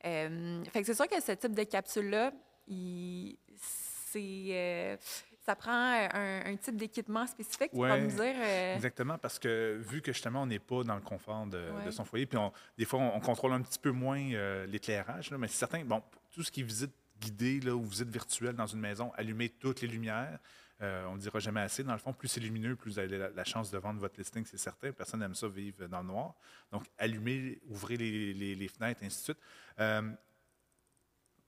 Euh, 0.05 0.63
fait 0.65 0.81
que 0.81 0.85
c'est 0.87 0.95
sûr 0.95 1.07
que 1.07 1.21
ce 1.21 1.31
type 1.33 1.53
de 1.53 1.63
capsule 1.63 2.09
là, 2.09 2.31
il- 2.67 3.37
c'est 3.55 4.19
euh, 4.49 4.97
ça 5.45 5.55
prend 5.55 5.71
un, 5.71 6.45
un 6.45 6.55
type 6.57 6.75
d'équipement 6.75 7.25
spécifique, 7.27 7.71
tu 7.71 7.77
Ouais, 7.77 8.01
me 8.01 8.09
dire. 8.09 8.35
euh, 8.37 8.75
Exactement, 8.75 9.17
parce 9.17 9.39
que 9.39 9.77
vu 9.81 10.01
que 10.01 10.11
justement, 10.11 10.41
on 10.41 10.45
n'est 10.45 10.59
pas 10.59 10.83
dans 10.83 10.95
le 10.95 11.01
confort 11.01 11.45
de, 11.45 11.89
son 11.91 12.03
foyer, 12.03 12.25
puis 12.25 12.37
on- 12.37 12.51
des 12.77 12.83
fois, 12.83 12.99
on, 12.99 13.15
on 13.15 13.19
contrôle 13.21 13.53
un 13.53 13.61
petit 13.61 13.79
peu 13.79 13.91
moins 13.91 14.65
l'éclairage, 14.65 15.31
mais 15.31 15.47
c'est 15.47 15.55
certain, 15.57 15.85
bon, 15.85 16.01
tout 16.31 16.43
ce 16.43 16.51
qui 16.51 16.63
visite 16.63 16.91
guidée 17.19 17.59
là, 17.59 17.75
ou 17.75 17.83
visite 17.83 18.09
virtuelle 18.09 18.55
dans 18.55 18.67
une 18.67 18.79
maison, 18.79 19.11
allumer 19.15 19.49
toutes 19.49 19.81
les 19.81 19.87
lumières, 19.87 20.39
euh, 20.81 21.05
on 21.05 21.15
ne 21.15 21.19
dira 21.19 21.39
jamais 21.39 21.61
assez. 21.61 21.83
Dans 21.83 21.93
le 21.93 21.99
fond, 21.99 22.13
plus 22.13 22.27
c'est 22.27 22.39
lumineux, 22.39 22.75
plus 22.75 22.91
vous 22.91 22.99
avez 22.99 23.17
la, 23.17 23.43
chance 23.43 23.71
de 23.71 23.77
vendre 23.77 23.99
votre 23.99 24.17
listing, 24.17 24.45
c'est 24.45 24.57
certain. 24.57 24.91
Personne 24.91 25.21
n'aime 25.21 25.33
ça 25.33 25.47
vivre 25.47 25.87
dans 25.87 26.01
le 26.01 26.07
noir. 26.07 26.35
Donc, 26.71 26.83
allumez, 26.97 27.59
ouvrez 27.67 27.97
les, 27.97 28.67
fenêtres, 28.67 29.01
ainsi 29.03 29.17
de 29.17 29.23
suite. 29.23 29.39
Euh, 29.79 30.11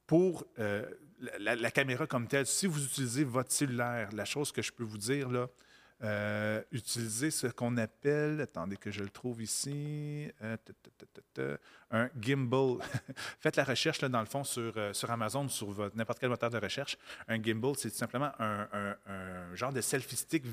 pour 0.08 0.46
euh, 0.58 0.90
la- 1.38 1.56
la 1.56 1.70
caméra 1.70 2.08
comme 2.08 2.28
telle, 2.28 2.48
si 2.48 2.66
vous 2.66 2.84
utilisez 2.84 3.24
votre 3.24 3.52
cellulaire, 3.52 4.10
la 4.14 4.26
chose 4.26 4.52
que 4.52 4.64
je 4.64 4.72
peux 4.72 4.84
vous 4.84 4.98
dire, 4.98 5.30
là, 5.30 5.48
euh, 6.02 6.62
utilisez 6.72 7.30
ce 7.30 7.48
qu'on 7.48 7.76
appelle, 7.76 8.40
attendez 8.40 8.78
que 8.78 8.90
je 8.90 9.04
le 9.04 9.10
trouve 9.10 9.42
ici, 9.42 10.32
euh, 10.42 10.56
un 11.92 12.10
gimbal. 12.20 12.78
Faites 13.40 13.58
la 13.58 13.66
recherche, 13.66 14.02
là, 14.02 14.08
dans 14.08 14.22
le 14.22 14.26
fond, 14.26 14.46
sur, 14.46 14.74
euh, 14.78 14.94
sur 14.94 15.12
Amazon, 15.12 15.50
sur 15.50 15.92
n'importe 15.96 16.20
quel 16.20 16.30
moteur 16.30 16.50
de 16.50 16.58
recherche. 16.58 16.98
Un 17.28 17.42
gimbal, 17.42 17.74
c'est 17.76 17.90
tout 17.90 17.98
simplement 17.98 18.32
un, 18.40 18.96
genre 19.56 19.74
de 19.74 19.82
selfie 19.82 20.16
stick 20.16 20.44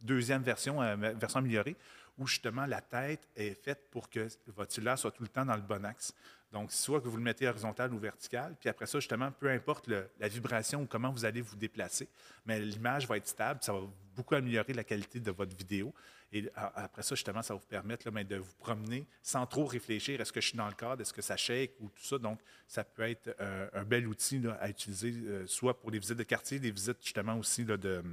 deuxième 0.00 0.42
version, 0.42 0.78
version 0.96 1.40
améliorée, 1.40 1.76
où 2.18 2.26
justement 2.26 2.66
la 2.66 2.80
tête 2.80 3.26
est 3.34 3.54
faite 3.54 3.90
pour 3.90 4.08
que 4.08 4.28
votre 4.48 4.72
cellulaire 4.72 4.98
soit 4.98 5.10
tout 5.10 5.22
le 5.22 5.28
temps 5.28 5.46
dans 5.46 5.56
le 5.56 5.62
bon 5.62 5.84
axe. 5.84 6.14
Donc, 6.54 6.70
soit 6.70 7.00
que 7.00 7.08
vous 7.08 7.16
le 7.16 7.22
mettez 7.24 7.48
horizontal 7.48 7.92
ou 7.92 7.98
vertical, 7.98 8.54
puis 8.60 8.68
après 8.68 8.86
ça, 8.86 9.00
justement, 9.00 9.32
peu 9.32 9.50
importe 9.50 9.88
la 9.88 10.28
vibration 10.28 10.82
ou 10.82 10.86
comment 10.86 11.10
vous 11.10 11.24
allez 11.24 11.40
vous 11.40 11.56
déplacer, 11.56 12.08
mais 12.46 12.60
l'image 12.60 13.08
va 13.08 13.16
être 13.16 13.26
stable, 13.26 13.58
ça 13.60 13.72
va 13.72 13.80
beaucoup 14.14 14.36
améliorer 14.36 14.72
la 14.72 14.84
qualité 14.84 15.18
de 15.18 15.32
votre 15.32 15.56
vidéo. 15.56 15.92
Et 16.32 16.48
a- 16.54 16.84
après 16.84 17.02
ça, 17.02 17.16
justement, 17.16 17.42
ça 17.42 17.54
va 17.54 17.58
vous 17.58 17.66
permettre 17.66 18.06
là, 18.06 18.12
ben, 18.12 18.24
de 18.24 18.36
vous 18.36 18.54
promener 18.60 19.04
sans 19.20 19.44
trop 19.46 19.64
réfléchir, 19.66 20.20
est-ce 20.20 20.32
que 20.32 20.40
je 20.40 20.48
suis 20.50 20.56
dans 20.56 20.68
le 20.68 20.74
cadre, 20.74 21.02
est-ce 21.02 21.12
que 21.12 21.22
ça 21.22 21.36
shake? 21.36 21.72
Ou 21.80 21.88
tout 21.88 22.04
ça. 22.04 22.18
Donc, 22.18 22.38
ça 22.68 22.84
peut 22.84 23.02
être 23.02 23.34
euh, 23.40 23.68
un 23.72 23.82
bel 23.82 24.06
outil 24.06 24.40
à 24.60 24.68
utiliser, 24.68 25.12
euh, 25.12 25.46
soit 25.48 25.80
pour 25.80 25.90
les 25.90 25.98
visites 25.98 26.18
de 26.18 26.22
quartier, 26.22 26.60
des 26.60 26.70
visites 26.70 26.98
justement 27.02 27.36
aussi 27.36 27.64
de, 27.64 28.04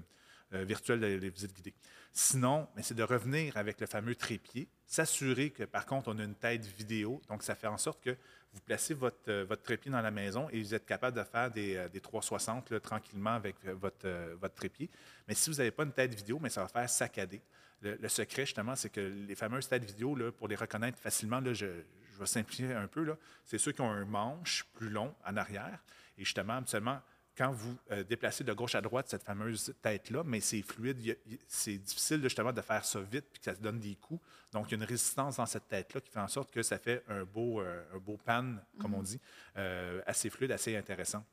euh, 0.53 0.63
virtuelles, 0.63 0.99
les 0.99 1.19
les 1.19 1.29
visites 1.29 1.53
guidées. 1.53 1.73
Sinon, 2.13 2.67
c'est 2.81 2.93
de 2.93 3.03
revenir 3.03 3.55
avec 3.55 3.79
le 3.79 3.87
fameux 3.87 4.15
trépied, 4.15 4.67
s'assurer 4.85 5.51
que 5.51 5.63
par 5.63 5.85
contre, 5.85 6.09
on 6.09 6.19
a 6.19 6.23
une 6.23 6.35
tête 6.35 6.65
vidéo. 6.65 7.21
Donc, 7.29 7.41
ça 7.41 7.55
fait 7.55 7.67
en 7.67 7.77
sorte 7.77 8.03
que 8.03 8.17
vous 8.53 8.59
placez 8.61 8.93
votre, 8.93 9.29
euh, 9.29 9.45
votre 9.47 9.63
trépied 9.63 9.91
dans 9.91 10.01
la 10.01 10.11
maison 10.11 10.49
et 10.49 10.61
vous 10.61 10.73
êtes 10.73 10.85
capable 10.85 11.17
de 11.17 11.23
faire 11.23 11.49
des, 11.49 11.77
euh, 11.77 11.87
des 11.87 12.01
360 12.01 12.69
là, 12.69 12.79
tranquillement 12.81 13.31
avec 13.31 13.55
euh, 13.65 13.73
votre, 13.73 14.09
votre 14.35 14.55
trépied. 14.55 14.89
Mais 15.27 15.35
si 15.35 15.49
vous 15.49 15.57
n'avez 15.57 15.71
pas 15.71 15.83
une 15.83 15.93
tête 15.93 16.13
vidéo, 16.13 16.39
ça 16.49 16.63
va 16.63 16.67
faire 16.67 16.89
saccader. 16.89 17.41
Le, 17.83 18.07
secret, 18.09 18.45
justement, 18.45 18.75
c'est 18.75 18.91
que 18.91 18.99
les 18.99 19.33
fameuses 19.33 19.67
têtes 19.67 19.85
vidéo, 19.85 20.15
pour 20.37 20.47
les 20.47 20.55
reconnaître 20.55 20.99
facilement, 20.99 21.41
je, 21.43 21.53
je 21.53 22.19
vais 22.19 22.25
simplifier 22.27 22.73
un 22.73 22.85
peu, 22.85 23.15
c'est 23.43 23.57
ceux 23.57 23.71
qui 23.71 23.81
ont 23.81 23.89
un 23.89 24.05
manche 24.05 24.65
plus 24.73 24.89
long 24.89 25.15
en 25.25 25.35
arrière. 25.35 25.79
Et 26.15 26.23
justement, 26.23 26.57
habituellement, 26.57 27.01
quand 27.41 27.51
vous 27.51 27.75
euh, 27.89 28.03
déplacez 28.03 28.43
de 28.43 28.53
gauche 28.53 28.75
à 28.75 28.81
droite 28.81 29.07
cette 29.09 29.23
fameuse 29.23 29.73
tête-là, 29.81 30.21
mais 30.23 30.41
c'est 30.41 30.61
fluide, 30.61 31.17
c'est 31.47 31.77
difficile 31.79 32.21
justement 32.21 32.53
de 32.53 32.61
faire 32.61 32.85
ça 32.85 33.01
vite 33.01 33.25
puis 33.33 33.39
que 33.39 33.45
ça 33.45 33.55
se 33.55 33.59
donne 33.59 33.79
des 33.79 33.95
coups. 33.95 34.21
Donc, 34.51 34.67
il 34.67 34.71
y 34.71 34.73
a 34.75 34.77
une 34.77 34.87
résistance 34.87 35.37
dans 35.37 35.47
cette 35.47 35.67
tête-là 35.67 36.01
qui 36.01 36.11
fait 36.11 36.19
en 36.19 36.27
sorte 36.27 36.51
que 36.51 36.61
ça 36.61 36.77
fait 36.77 37.03
un 37.09 37.23
beau, 37.23 37.59
euh, 37.59 37.83
un 37.95 37.97
beau 37.97 38.19
pan, 38.23 38.57
comme 38.79 38.93
on 38.93 39.01
dit, 39.01 39.19
euh, 39.57 40.03
assez 40.05 40.29
fluide, 40.29 40.51
assez 40.51 40.77
intéressant. 40.77 41.25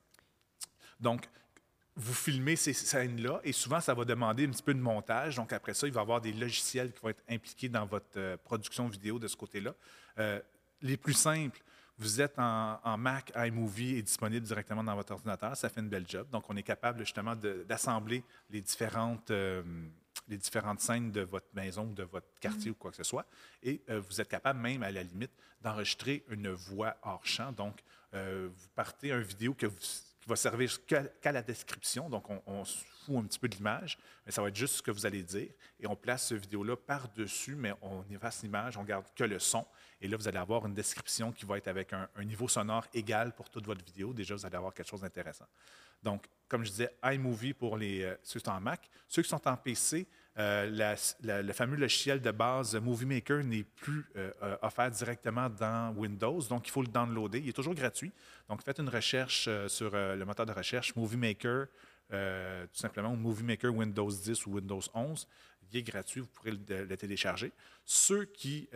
Donc, 0.98 1.28
vous 1.94 2.14
filmez 2.14 2.56
ces 2.56 2.72
scènes-là 2.72 3.42
et 3.44 3.52
souvent, 3.52 3.82
ça 3.82 3.92
va 3.92 4.06
demander 4.06 4.46
un 4.46 4.50
petit 4.50 4.62
peu 4.62 4.72
de 4.72 4.80
montage. 4.80 5.36
Donc, 5.36 5.52
après 5.52 5.74
ça, 5.74 5.86
il 5.86 5.92
va 5.92 6.00
y 6.00 6.04
avoir 6.04 6.22
des 6.22 6.32
logiciels 6.32 6.90
qui 6.90 7.02
vont 7.02 7.10
être 7.10 7.24
impliqués 7.28 7.68
dans 7.68 7.84
votre 7.84 8.36
production 8.44 8.88
vidéo 8.88 9.18
de 9.18 9.28
ce 9.28 9.36
côté-là. 9.36 9.74
Les 10.80 10.96
plus 10.96 11.12
simples, 11.12 11.60
vous 11.98 12.20
êtes 12.20 12.38
en, 12.38 12.78
en 12.84 12.96
Mac, 12.96 13.32
iMovie 13.36 13.96
est 13.96 14.02
disponible 14.02 14.46
directement 14.46 14.84
dans 14.84 14.94
votre 14.94 15.12
ordinateur. 15.12 15.56
Ça 15.56 15.68
fait 15.68 15.80
une 15.80 15.88
belle 15.88 16.06
job. 16.08 16.28
Donc, 16.30 16.44
on 16.48 16.56
est 16.56 16.62
capable 16.62 17.00
justement 17.00 17.34
d'assembler 17.34 18.22
les 18.50 18.60
différentes, 18.60 19.30
euh, 19.30 19.62
les 20.28 20.36
différentes 20.36 20.80
scènes 20.80 21.10
de 21.10 21.22
votre 21.22 21.48
maison 21.54 21.84
ou 21.84 21.94
de 21.94 22.04
votre 22.04 22.28
quartier 22.40 22.70
ou 22.70 22.74
quoi 22.74 22.90
que 22.90 22.96
ce 22.96 23.04
soit. 23.04 23.26
Et 23.62 23.82
euh, 23.90 24.00
vous 24.00 24.20
êtes 24.20 24.28
capable 24.28 24.60
même, 24.60 24.82
à 24.82 24.90
la 24.90 25.02
limite, 25.02 25.32
d'enregistrer 25.60 26.24
une 26.28 26.50
voix 26.50 26.96
hors 27.02 27.26
champ. 27.26 27.50
Donc, 27.52 27.80
euh, 28.14 28.48
vous 28.54 28.68
partez 28.74 29.12
un 29.12 29.20
vidéo 29.20 29.54
que 29.54 29.66
vous- 29.66 29.76
va 30.28 30.36
servir 30.36 30.70
qu'à 30.86 31.32
la 31.32 31.42
description. 31.42 32.08
Donc, 32.08 32.26
on, 32.46 32.64
se 32.64 32.84
fout 33.04 33.16
un 33.16 33.24
petit 33.24 33.38
peu 33.38 33.48
de 33.48 33.56
l'image, 33.56 33.98
mais 34.24 34.32
ça 34.32 34.42
va 34.42 34.48
être 34.48 34.56
juste 34.56 34.74
ce 34.74 34.82
que 34.82 34.90
vous 34.90 35.06
allez 35.06 35.22
dire. 35.22 35.50
Et 35.80 35.86
on 35.86 35.96
place 35.96 36.28
ce 36.28 36.34
vidéo-là 36.34 36.76
par-dessus, 36.76 37.56
mais 37.56 37.72
on 37.82 38.04
efface 38.10 38.42
l'image, 38.42 38.76
on 38.76 38.84
garde 38.84 39.06
que 39.14 39.24
le 39.24 39.38
son. 39.38 39.66
Et 40.00 40.08
là, 40.08 40.16
vous 40.16 40.28
allez 40.28 40.38
avoir 40.38 40.66
une 40.66 40.74
description 40.74 41.32
qui 41.32 41.46
va 41.46 41.58
être 41.58 41.68
avec 41.68 41.92
un, 41.92 42.08
un 42.14 42.24
niveau 42.24 42.48
sonore 42.48 42.86
égal 42.94 43.34
pour 43.34 43.50
toute 43.50 43.66
votre 43.66 43.84
vidéo. 43.84 44.12
Déjà, 44.12 44.34
vous 44.34 44.46
allez 44.46 44.56
avoir 44.56 44.74
quelque 44.74 44.88
chose 44.88 45.00
d'intéressant. 45.00 45.46
Donc, 46.02 46.26
comme 46.48 46.64
je 46.64 46.70
disais, 46.70 46.94
iMovie 47.02 47.54
pour 47.54 47.76
les, 47.76 48.02
euh, 48.02 48.16
ceux 48.22 48.40
qui 48.40 48.44
sont 48.44 48.52
en 48.52 48.60
Mac. 48.60 48.88
Ceux 49.08 49.22
qui 49.22 49.28
sont 49.28 49.46
en 49.48 49.56
PC, 49.56 50.06
euh, 50.38 50.70
la- 50.70 51.42
le 51.42 51.52
fameux 51.52 51.76
logiciel 51.76 52.20
de 52.20 52.30
base 52.30 52.76
Movie 52.76 53.06
Maker 53.06 53.42
n'est 53.42 53.64
plus 53.64 54.06
euh, 54.16 54.30
euh, 54.42 54.56
offert 54.62 54.90
directement 54.90 55.48
dans 55.50 55.92
Windows, 55.96 56.40
donc 56.48 56.68
il 56.68 56.70
faut 56.70 56.82
le 56.82 56.88
downloader. 56.88 57.40
Il 57.40 57.48
est 57.48 57.52
toujours 57.52 57.74
gratuit. 57.74 58.12
Donc, 58.48 58.62
faites 58.62 58.78
une 58.78 58.88
recherche 58.88 59.48
sur 59.66 59.90
le 59.94 60.24
moteur 60.24 60.46
de 60.46 60.52
recherche 60.52 60.94
Movie 60.96 61.16
Maker, 61.16 61.66
tout 62.10 62.16
simplement, 62.80 63.12
ou 63.12 63.16
Movie 63.16 63.44
Maker 63.44 63.74
Windows 63.74 64.10
10 64.10 64.46
ou 64.46 64.52
Windows 64.52 64.80
11. 64.94 65.26
Il 65.70 65.78
est 65.78 65.82
gratuit, 65.82 66.20
vous 66.22 66.28
pourrez 66.28 66.52
le, 66.52 66.96
télécharger. 66.96 67.52
Ceux 67.84 68.24
qui 68.24 68.68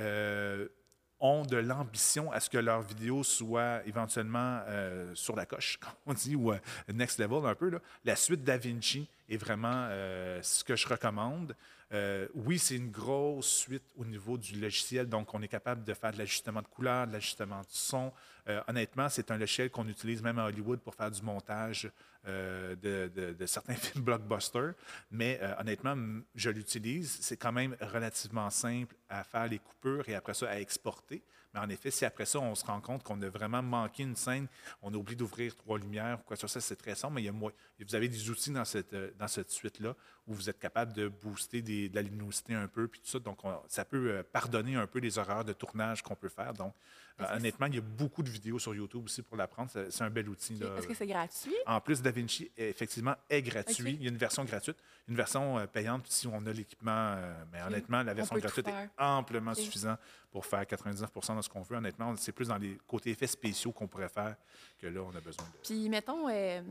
ont 1.22 1.44
de 1.44 1.56
l'ambition 1.56 2.32
à 2.32 2.40
ce 2.40 2.50
que 2.50 2.58
leur 2.58 2.82
vidéo 2.82 3.22
soit 3.22 3.80
éventuellement 3.86 4.60
euh, 4.66 5.14
sur 5.14 5.36
la 5.36 5.46
coche, 5.46 5.78
comme 5.80 5.92
on 6.06 6.12
dit, 6.12 6.36
ou 6.36 6.52
euh, 6.52 6.58
next 6.92 7.18
level 7.18 7.46
un 7.46 7.54
peu. 7.54 7.70
Là. 7.70 7.78
La 8.04 8.16
suite 8.16 8.44
DaVinci 8.44 9.08
est 9.30 9.36
vraiment 9.36 9.86
euh, 9.88 10.40
ce 10.42 10.64
que 10.64 10.76
je 10.76 10.86
recommande. 10.88 11.54
Euh, 11.92 12.26
oui, 12.34 12.58
c'est 12.58 12.76
une 12.76 12.90
grosse 12.90 13.48
suite 13.48 13.84
au 13.96 14.04
niveau 14.06 14.38
du 14.38 14.58
logiciel, 14.58 15.08
donc 15.08 15.34
on 15.34 15.42
est 15.42 15.48
capable 15.48 15.84
de 15.84 15.92
faire 15.92 16.10
de 16.12 16.18
l'ajustement 16.18 16.62
de 16.62 16.66
couleur, 16.66 17.06
de 17.06 17.12
l'ajustement 17.12 17.60
du 17.60 17.66
son. 17.70 18.10
Euh, 18.48 18.62
honnêtement, 18.66 19.08
c'est 19.10 19.30
un 19.30 19.36
logiciel 19.36 19.70
qu'on 19.70 19.86
utilise 19.86 20.22
même 20.22 20.38
à 20.38 20.46
Hollywood 20.46 20.80
pour 20.80 20.94
faire 20.94 21.10
du 21.10 21.20
montage 21.22 21.90
euh, 22.26 22.74
de, 22.76 23.10
de- 23.14 23.32
de 23.34 23.46
certains 23.46 23.74
films 23.74 24.04
blockbusters. 24.04 24.72
Mais 25.10 25.38
honnêtement, 25.58 25.94
je 26.34 26.48
l'utilise. 26.48 27.18
C'est 27.20 27.36
quand 27.36 27.52
même 27.52 27.76
relativement 27.80 28.48
simple 28.48 28.94
à 29.10 29.22
faire 29.22 29.46
les 29.46 29.58
coupures 29.58 30.08
et 30.08 30.14
après 30.14 30.32
ça 30.34 30.48
à 30.48 30.58
exporter. 30.58 31.22
Mais 31.54 31.60
en 31.60 31.68
effet, 31.68 31.90
si 31.90 32.04
après 32.04 32.24
ça, 32.24 32.38
on 32.40 32.54
se 32.54 32.64
rend 32.64 32.80
compte 32.80 33.02
qu'on 33.02 33.20
a 33.22 33.28
vraiment 33.28 33.62
manqué 33.62 34.02
une 34.02 34.16
scène, 34.16 34.46
on 34.80 34.92
a 34.94 34.96
oublié 34.96 35.16
d'ouvrir 35.16 35.54
trois 35.56 35.78
lumières 35.78 36.18
ou 36.20 36.22
quoi 36.22 36.36
que 36.36 36.40
ce 36.40 36.46
soit, 36.46 36.60
c'est 36.62 36.76
très 36.76 36.94
simple, 36.94 37.14
mais 37.14 37.22
il 37.22 37.26
y 37.26 37.28
a 37.28 37.32
mo- 37.32 37.52
vous 37.80 37.94
avez 37.94 38.08
des 38.08 38.30
outils 38.30 38.50
dans 38.50 38.64
cette, 38.64 38.92
euh, 38.94 39.10
dans 39.18 39.28
cette 39.28 39.50
suite-là 39.50 39.94
où 40.26 40.34
vous 40.34 40.48
êtes 40.48 40.58
capable 40.58 40.92
de 40.92 41.08
booster 41.08 41.60
des- 41.62 41.88
de 41.88 41.94
la 41.94 42.02
luminosité 42.02 42.54
un 42.54 42.68
peu, 42.68 42.86
puis 42.88 43.00
tout 43.00 43.08
ça. 43.08 43.18
Donc, 43.18 43.44
on- 43.44 43.60
ça 43.68 43.84
peut 43.84 44.10
euh, 44.12 44.22
pardonner 44.22 44.76
un 44.76 44.86
peu 44.86 44.98
les 45.00 45.18
erreurs 45.18 45.44
de 45.44 45.52
tournage 45.52 46.02
qu'on 46.02 46.14
peut 46.14 46.28
faire. 46.28 46.54
Donc, 46.54 46.74
euh, 47.20 47.24
honnêtement, 47.36 47.66
il 47.66 47.74
y 47.74 47.78
a 47.78 47.82
beaucoup 47.82 48.22
de 48.22 48.30
vidéos 48.30 48.58
sur 48.58 48.74
YouTube 48.74 49.04
aussi 49.04 49.20
pour 49.20 49.36
l'apprendre. 49.36 49.70
C'est 49.90 50.02
un 50.04 50.10
bel 50.10 50.28
outil. 50.28 50.54
là. 50.54 50.76
Est-ce 50.78 50.86
que 50.86 50.94
c'est 50.94 51.06
gratuit? 51.06 51.54
En 51.66 51.80
plus, 51.80 52.00
DaVinci, 52.00 52.50
effectivement, 52.56 53.14
est 53.28 53.42
gratuit. 53.42 53.92
Il 53.94 54.02
y 54.04 54.06
a 54.06 54.10
une 54.10 54.16
version 54.16 54.44
gratuite, 54.44 54.78
une 55.08 55.16
version 55.16 55.66
payante 55.66 56.06
si 56.08 56.26
on 56.28 56.46
a 56.46 56.52
l'équipement. 56.52 57.16
mais 57.52 57.60
honnêtement, 57.62 58.02
la 58.02 58.14
version 58.14 58.36
gratuite 58.36 58.66
est 58.68 58.90
amplement 59.02 59.54
suffisante 59.54 59.98
pour 60.32 60.46
faire 60.46 60.66
99 60.66 61.10
de 61.36 61.42
ce 61.42 61.48
qu'on 61.50 61.60
veut. 61.60 61.76
Honnêtement, 61.76 62.14
c'est 62.16 62.32
plus 62.32 62.48
dans 62.48 62.56
les 62.56 62.78
côtés 62.86 63.10
effets 63.10 63.26
spéciaux 63.26 63.70
qu'on 63.70 63.86
pourrait 63.86 64.08
faire 64.08 64.34
que 64.78 64.86
là, 64.86 65.00
on 65.02 65.14
a 65.14 65.20
besoin 65.20 65.44
de. 65.44 65.58
Puis, 65.62 65.88
mettons, 65.90 66.26
euh, 66.30 66.62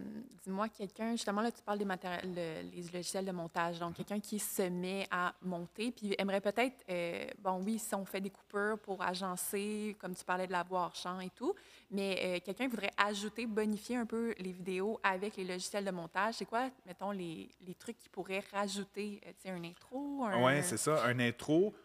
dis-moi, 0.44 0.68
quelqu'un, 0.70 1.12
justement, 1.12 1.42
là, 1.42 1.52
tu 1.52 1.62
parles 1.62 1.78
des 1.78 1.86
matéri- 1.86 2.24
le- 2.26 2.64
les 2.76 2.82
logiciels 2.92 3.24
de 3.24 3.32
montage. 3.32 3.78
Donc, 3.80 3.96
quelqu'un 3.96 4.20
qui 4.20 4.40
se 4.40 4.64
met 4.64 5.08
à 5.12 5.34
monter, 5.44 5.92
puis 5.92 6.16
aimerait 6.18 6.42
peut-être, 6.42 6.84
euh, 6.90 7.28
bon, 7.38 7.62
oui, 7.64 7.78
si 7.78 7.94
on 7.94 8.04
fait 8.04 8.20
des 8.20 8.32
coupures 8.32 8.80
pour 8.80 9.02
agencer, 9.04 9.96
comme 10.00 10.16
tu 10.16 10.26
parlais 10.26 10.48
de 10.48 10.52
la 10.52 10.64
voix 10.64 10.82
hors 10.86 10.96
champ 10.96 11.20
et 11.20 11.30
tout, 11.30 11.54
mais 11.92 12.20
euh, 12.24 12.40
quelqu'un 12.44 12.68
voudrait 12.68 12.92
ajouter, 12.98 13.46
bonifier 13.46 13.98
un 13.98 14.08
peu 14.08 14.34
les 14.40 14.52
vidéos 14.54 15.00
avec 15.04 15.38
les 15.38 15.44
logiciels 15.46 15.86
de 15.86 15.92
montage. 15.92 16.34
C'est 16.36 16.46
quoi, 16.46 16.70
mettons, 16.88 17.12
les, 17.12 17.48
les 17.68 17.76
trucs 17.76 18.00
qui 18.00 18.10
pourraient 18.10 18.44
rajouter, 18.52 19.22
tu 19.24 19.34
sais, 19.44 19.50
un 19.52 19.64
intro? 19.64 20.24
Un... 20.26 20.44
Oui, 20.44 20.64
c'est 20.64 20.78
ça. 20.78 21.06
Un 21.06 21.20
intro. 21.20 21.76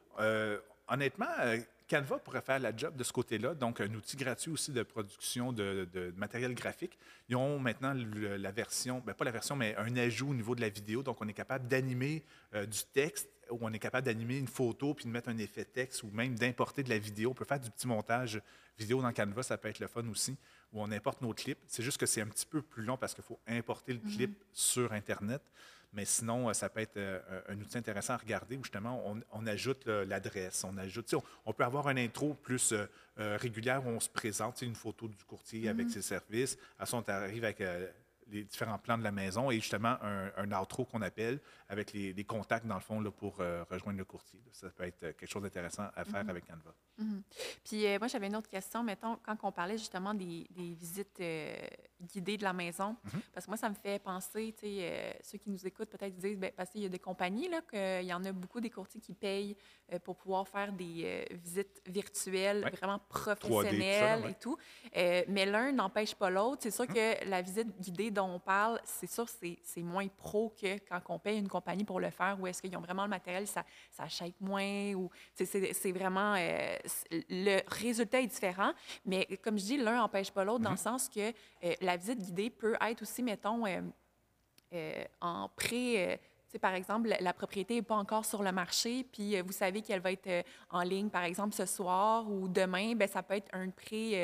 Honnêtement, 0.89 1.27
euh, 1.41 1.59
Canva 1.89 2.19
pourrait 2.19 2.41
faire 2.43 2.59
la 2.59 2.77
job 2.77 2.97
de 2.97 3.05
ce 3.05 3.13
côté-là. 3.13 3.55
Donc, 3.55 3.81
un 3.81 3.93
outil 3.95 4.17
gratuit 4.17 4.51
aussi 4.51 4.73
de 4.73 4.83
production 4.83 5.53
de, 5.53 5.89
de 5.93 6.13
matériel 6.17 6.55
graphique. 6.55 6.99
Ils 7.29 7.37
ont 7.37 7.61
maintenant 7.61 7.95
le- 7.95 8.37
la 8.37 8.51
version, 8.51 9.01
ben, 9.07 9.15
pas 9.15 9.25
la 9.25 9.31
version, 9.31 9.55
mais 9.55 9.77
un 9.77 9.97
ajout 9.97 10.31
au 10.31 10.35
niveau 10.35 10.55
de 10.57 10.61
la 10.61 10.69
vidéo. 10.69 11.03
Donc, 11.05 11.21
on 11.21 11.29
est 11.29 11.33
capable 11.33 11.69
d'animer 11.69 12.25
euh, 12.55 12.67
du 12.67 12.81
texte 12.93 13.29
ou 13.51 13.59
on 13.61 13.73
est 13.73 13.79
capable 13.79 14.07
d'animer 14.07 14.39
une 14.39 14.49
photo 14.49 14.95
puis 14.95 15.05
de 15.05 15.11
mettre 15.11 15.29
un 15.29 15.39
effet 15.39 15.65
texte 15.65 16.03
ou 16.03 16.11
même 16.11 16.35
d'importer 16.35 16.83
de 16.83 16.89
la 16.89 16.99
vidéo. 16.99 17.31
On 17.31 17.35
peut 17.35 17.45
faire 17.45 17.61
du 17.61 17.71
petit 17.71 17.87
montage 17.87 18.43
vidéo 18.77 19.01
dans 19.01 19.13
Canva, 19.13 19.45
ça 19.45 19.57
peut 19.57 19.69
être 19.69 19.79
le 19.79 19.87
fun 19.87 20.07
aussi, 20.09 20.37
où 20.73 20.83
on 20.83 20.91
importe 20.91 21.23
nos 21.23 21.33
clips. 21.33 21.59
C'est 21.69 21.85
juste 21.85 21.99
que 21.99 22.07
c'est 22.07 22.21
un 22.21 22.27
petit 22.27 22.47
peu 22.47 22.61
plus 22.63 22.83
long 22.83 22.97
parce 22.97 23.15
qu'il 23.15 23.23
faut 23.23 23.39
importer 23.47 23.93
le 23.93 24.01
clip 24.01 24.37
sur 24.53 24.93
Internet. 24.93 25.41
Mais 25.97 26.05
sinon, 26.05 26.53
ça 26.55 26.69
peut 26.69 26.81
être 26.81 27.01
un 27.49 27.59
outil 27.59 27.79
intéressant 27.79 28.15
à 28.15 28.19
regarder 28.19 28.57
où 28.57 28.63
justement 28.63 29.03
on, 29.33 29.47
ajoute 29.47 29.87
l'adresse, 29.87 30.63
on 30.63 30.77
ajoute, 30.77 31.13
on, 31.15 31.23
on, 31.47 31.53
peut 31.53 31.65
avoir 31.65 31.89
un 31.89 31.97
intro 31.97 32.35
plus 32.35 32.75
régulière 33.17 33.85
où 33.85 33.89
on 33.89 34.01
se 34.01 34.09
présente, 34.11 34.61
une 34.63 34.75
photo 34.75 35.09
du 35.09 35.25
courtier 35.25 35.69
avec 35.69 35.87
mm-hmm. 35.87 35.93
ses 35.93 36.03
services. 36.03 36.59
À 36.79 36.87
ce 36.87 36.95
on 36.95 37.03
arrive 37.09 37.45
avec 37.45 37.63
les 38.29 38.45
différents 38.45 38.79
plans 38.79 38.99
de 38.99 39.05
la 39.05 39.13
maison 39.13 39.51
et 39.51 39.57
justement 39.57 39.97
un, 40.03 40.31
un 40.37 40.61
outro 40.61 40.85
qu'on 40.85 41.03
appelle 41.03 41.41
avec 41.69 41.93
les, 41.93 42.25
contacts, 42.25 42.67
dans 42.67 42.77
le 42.77 42.81
fond, 42.81 43.01
là, 43.01 43.11
pour 43.11 43.41
euh, 43.41 43.65
rejoindre 43.69 43.99
le 43.99 44.05
courtier. 44.05 44.41
Ça 44.53 44.69
peut 44.71 44.85
être 44.85 45.17
quelque 45.17 45.27
chose 45.27 45.43
d'intéressant 45.43 45.89
à 45.97 46.05
faire 46.05 46.23
mhm. 46.23 46.31
avec 46.31 46.47
Canva. 46.47 46.75
Mhm. 46.99 47.23
Puis 47.65 47.87
euh, 47.87 47.99
moi, 47.99 48.07
j'avais 48.09 48.29
une 48.29 48.37
autre 48.37 48.49
question. 48.49 48.85
Mettons, 48.85 49.19
quand 49.25 49.37
on 49.43 49.51
parlait 49.51 49.77
justement 49.77 50.15
des, 50.15 50.47
visites 50.57 51.21
euh, 51.21 51.57
guidées 52.01 52.37
de 52.37 52.45
la 52.45 52.53
maison, 52.53 52.97
mhm. 53.05 53.21
parce 53.35 53.47
que 53.47 53.51
moi, 53.51 53.57
ça 53.57 53.69
me 53.69 53.75
fait 53.75 54.01
penser, 54.01 54.55
tu 54.57 54.67
sais, 54.67 55.19
ceux 55.23 55.39
qui 55.39 55.51
nous 55.51 55.67
écoutent 55.67 55.91
peut-être 55.91 56.15
disent, 56.17 56.39
bien, 56.39 56.51
parce 56.57 56.71
qu'il 56.71 56.83
y 56.83 56.87
a 56.87 56.89
des 56.89 57.01
compagnies, 57.01 57.49
là, 57.49 57.61
qu'il 57.63 58.07
y 58.07 58.15
en 58.15 58.25
a 58.25 58.33
beaucoup 58.33 58.61
des 58.61 58.71
courtiers 58.71 59.01
qui 59.01 59.15
payent 59.15 59.57
pour 60.05 60.17
pouvoir 60.17 60.47
faire 60.47 60.73
des 60.73 61.27
visites 61.33 61.83
virtuelles 61.87 62.69
vraiment 62.77 63.01
professionnelles 63.09 64.25
et 64.29 64.35
tout. 64.35 64.57
mais 64.95 65.47
l'un 65.47 65.73
n'empêche 65.73 66.15
pas 66.15 66.31
l'autre. 66.31 66.63
C'est 66.63 66.71
sûr 66.71 66.87
que 66.87 67.29
la 67.29 67.43
visite 67.43 67.81
guidée 67.81 68.11
dont 68.17 68.35
on 68.35 68.39
parle, 68.41 68.81
c'est 68.85 69.09
sûr, 69.09 69.27
c'est 69.29 69.83
moins 69.83 70.09
pro 70.09 70.53
que 70.61 70.79
quand 70.89 71.01
on 71.09 71.19
paye 71.19 71.39
une 71.39 71.49
compagnie 71.49 71.85
pour 71.85 72.01
le 72.01 72.11
faire 72.11 72.37
ou 72.41 72.47
est-ce 72.47 72.61
qu'ils 72.61 72.77
ont 72.77 72.81
vraiment 72.81 73.05
le 73.05 73.11
matériel, 73.11 73.47
ça, 73.47 73.65
ça 73.91 74.09
shake 74.09 74.41
moins 74.41 74.95
ou 74.95 75.11
c'est 75.35 75.93
vraiment. 75.93 76.35
Euh, 76.37 76.77
le 77.11 77.61
résultat 77.69 78.21
est 78.21 78.27
différent, 78.27 78.73
mais 79.05 79.27
comme 79.43 79.59
je 79.59 79.65
dis, 79.65 79.77
l'un 79.77 79.97
n'empêche 79.97 80.31
pas 80.31 80.45
l'autre 80.45 80.65
dans 80.65 80.71
le 80.71 80.77
mm-hmm. 80.77 80.81
sens 80.81 81.09
que 81.09 81.29
euh, 81.29 81.75
la 81.81 81.97
visite 81.97 82.21
guidée 82.21 82.51
peut 82.51 82.77
être 82.81 83.03
aussi, 83.03 83.23
mettons, 83.23 83.65
euh, 83.67 85.05
en 85.21 85.49
pré 85.51 86.19
par 86.61 86.75
exemple, 86.75 87.15
la 87.21 87.33
propriété 87.33 87.75
n'est 87.75 87.83
pas 87.83 87.97
encore 87.97 88.25
sur 88.25 88.43
le 88.43 88.53
marché, 88.53 89.05
puis 89.13 89.41
vous 89.41 89.53
savez 89.53 89.83
qu'elle 89.83 90.01
va 90.01 90.13
être 90.13 90.45
en 90.71 90.83
ligne, 90.83 91.09
par 91.09 91.25
exemple, 91.25 91.55
ce 91.55 91.67
soir 91.67 92.31
ou 92.31 92.49
demain, 92.49 92.95
ben 92.95 93.09
ça 93.09 93.23
peut 93.23 93.35
être 93.35 93.49
un 93.53 93.71
prix 93.71 94.17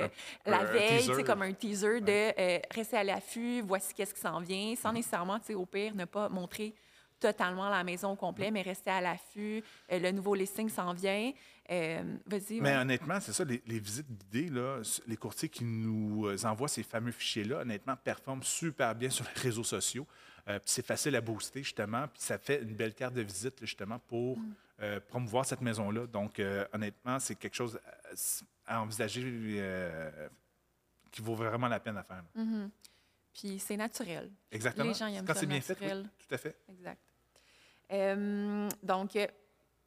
la 0.46 0.64
veille, 0.64 1.02
c'est 1.02 1.24
comme 1.24 1.42
un 1.42 1.52
teaser 1.52 2.00
de 2.00 2.74
rester 2.74 2.96
à 2.96 3.04
l'affût, 3.04 3.60
voici 3.62 3.92
qu'est-ce 3.94 4.14
qui 4.14 4.20
s'en 4.20 4.40
vient, 4.40 4.74
sans 4.76 4.90
mm-hmm. 4.90 4.94
nécessairement, 4.94 5.38
au 5.54 5.66
pire, 5.66 5.94
ne 5.94 6.04
pas 6.04 6.28
montrer 6.28 6.74
totalement 7.22 7.70
la 7.70 7.84
maison 7.84 8.10
au 8.10 8.16
complet, 8.16 8.50
mais 8.50 8.62
rester 8.62 8.90
à 8.90 9.00
l'affût. 9.00 9.62
Euh, 9.90 9.98
le 9.98 10.10
nouveau 10.10 10.34
listing 10.34 10.68
s'en 10.68 10.92
vient. 10.92 11.32
Euh, 11.70 12.16
vas-y. 12.26 12.60
Mais 12.60 12.76
honnêtement, 12.76 13.20
c'est 13.20 13.32
ça, 13.32 13.44
les, 13.44 13.78
visites 13.78 14.08
guidées, 14.10 14.50
les 15.06 15.16
courtiers 15.16 15.48
qui 15.48 15.64
nous 15.64 16.26
euh, 16.26 16.36
envoient 16.44 16.68
ces 16.68 16.82
fameux 16.82 17.12
fichiers-là, 17.12 17.60
honnêtement, 17.60 17.94
performent 17.96 18.42
super 18.42 18.94
bien 18.94 19.08
sur 19.08 19.24
les 19.24 19.40
réseaux 19.40 19.64
sociaux. 19.64 20.06
C'est 20.64 20.84
facile 20.84 21.16
à 21.16 21.20
booster, 21.20 21.62
justement, 21.62 22.08
puis 22.08 22.22
ça 22.22 22.38
fait 22.38 22.62
une 22.62 22.74
belle 22.74 22.94
carte 22.94 23.14
de 23.14 23.22
visite, 23.22 23.60
justement, 23.60 23.98
pour 24.00 24.38
mm. 24.38 25.00
promouvoir 25.08 25.46
cette 25.46 25.60
maison-là. 25.60 26.06
Donc, 26.06 26.42
honnêtement, 26.72 27.18
c'est 27.20 27.36
quelque 27.36 27.54
chose 27.54 27.78
à 28.66 28.82
envisager 28.82 29.22
qui 31.10 31.22
vaut 31.22 31.34
vraiment 31.34 31.68
la 31.68 31.78
peine 31.78 31.96
à 31.96 32.02
faire. 32.02 32.24
Mm-hmm. 32.36 32.68
Puis 33.32 33.58
c'est 33.58 33.76
naturel. 33.76 34.30
Exactement. 34.50 34.88
Les 34.88 34.94
gens 34.94 35.06
aiment 35.06 35.24
Quand 35.24 35.34
c'est 35.34 35.46
bien 35.46 35.60
fait, 35.60 35.74
tout 35.74 36.34
à 36.34 36.38
fait. 36.38 36.56
Exact. 36.68 37.00
Euh, 37.92 38.68
donc, 38.82 39.16
euh, 39.16 39.26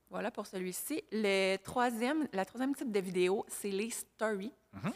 voilà 0.09 0.31
pour 0.31 0.45
celui-ci. 0.45 1.03
Le 1.11 1.57
troisième, 1.57 2.27
la 2.33 2.45
troisième 2.45 2.75
type 2.75 2.91
de 2.91 2.99
vidéo, 2.99 3.45
c'est 3.47 3.69
les 3.69 3.89
stories. 3.89 4.53
Mhm. 4.73 4.93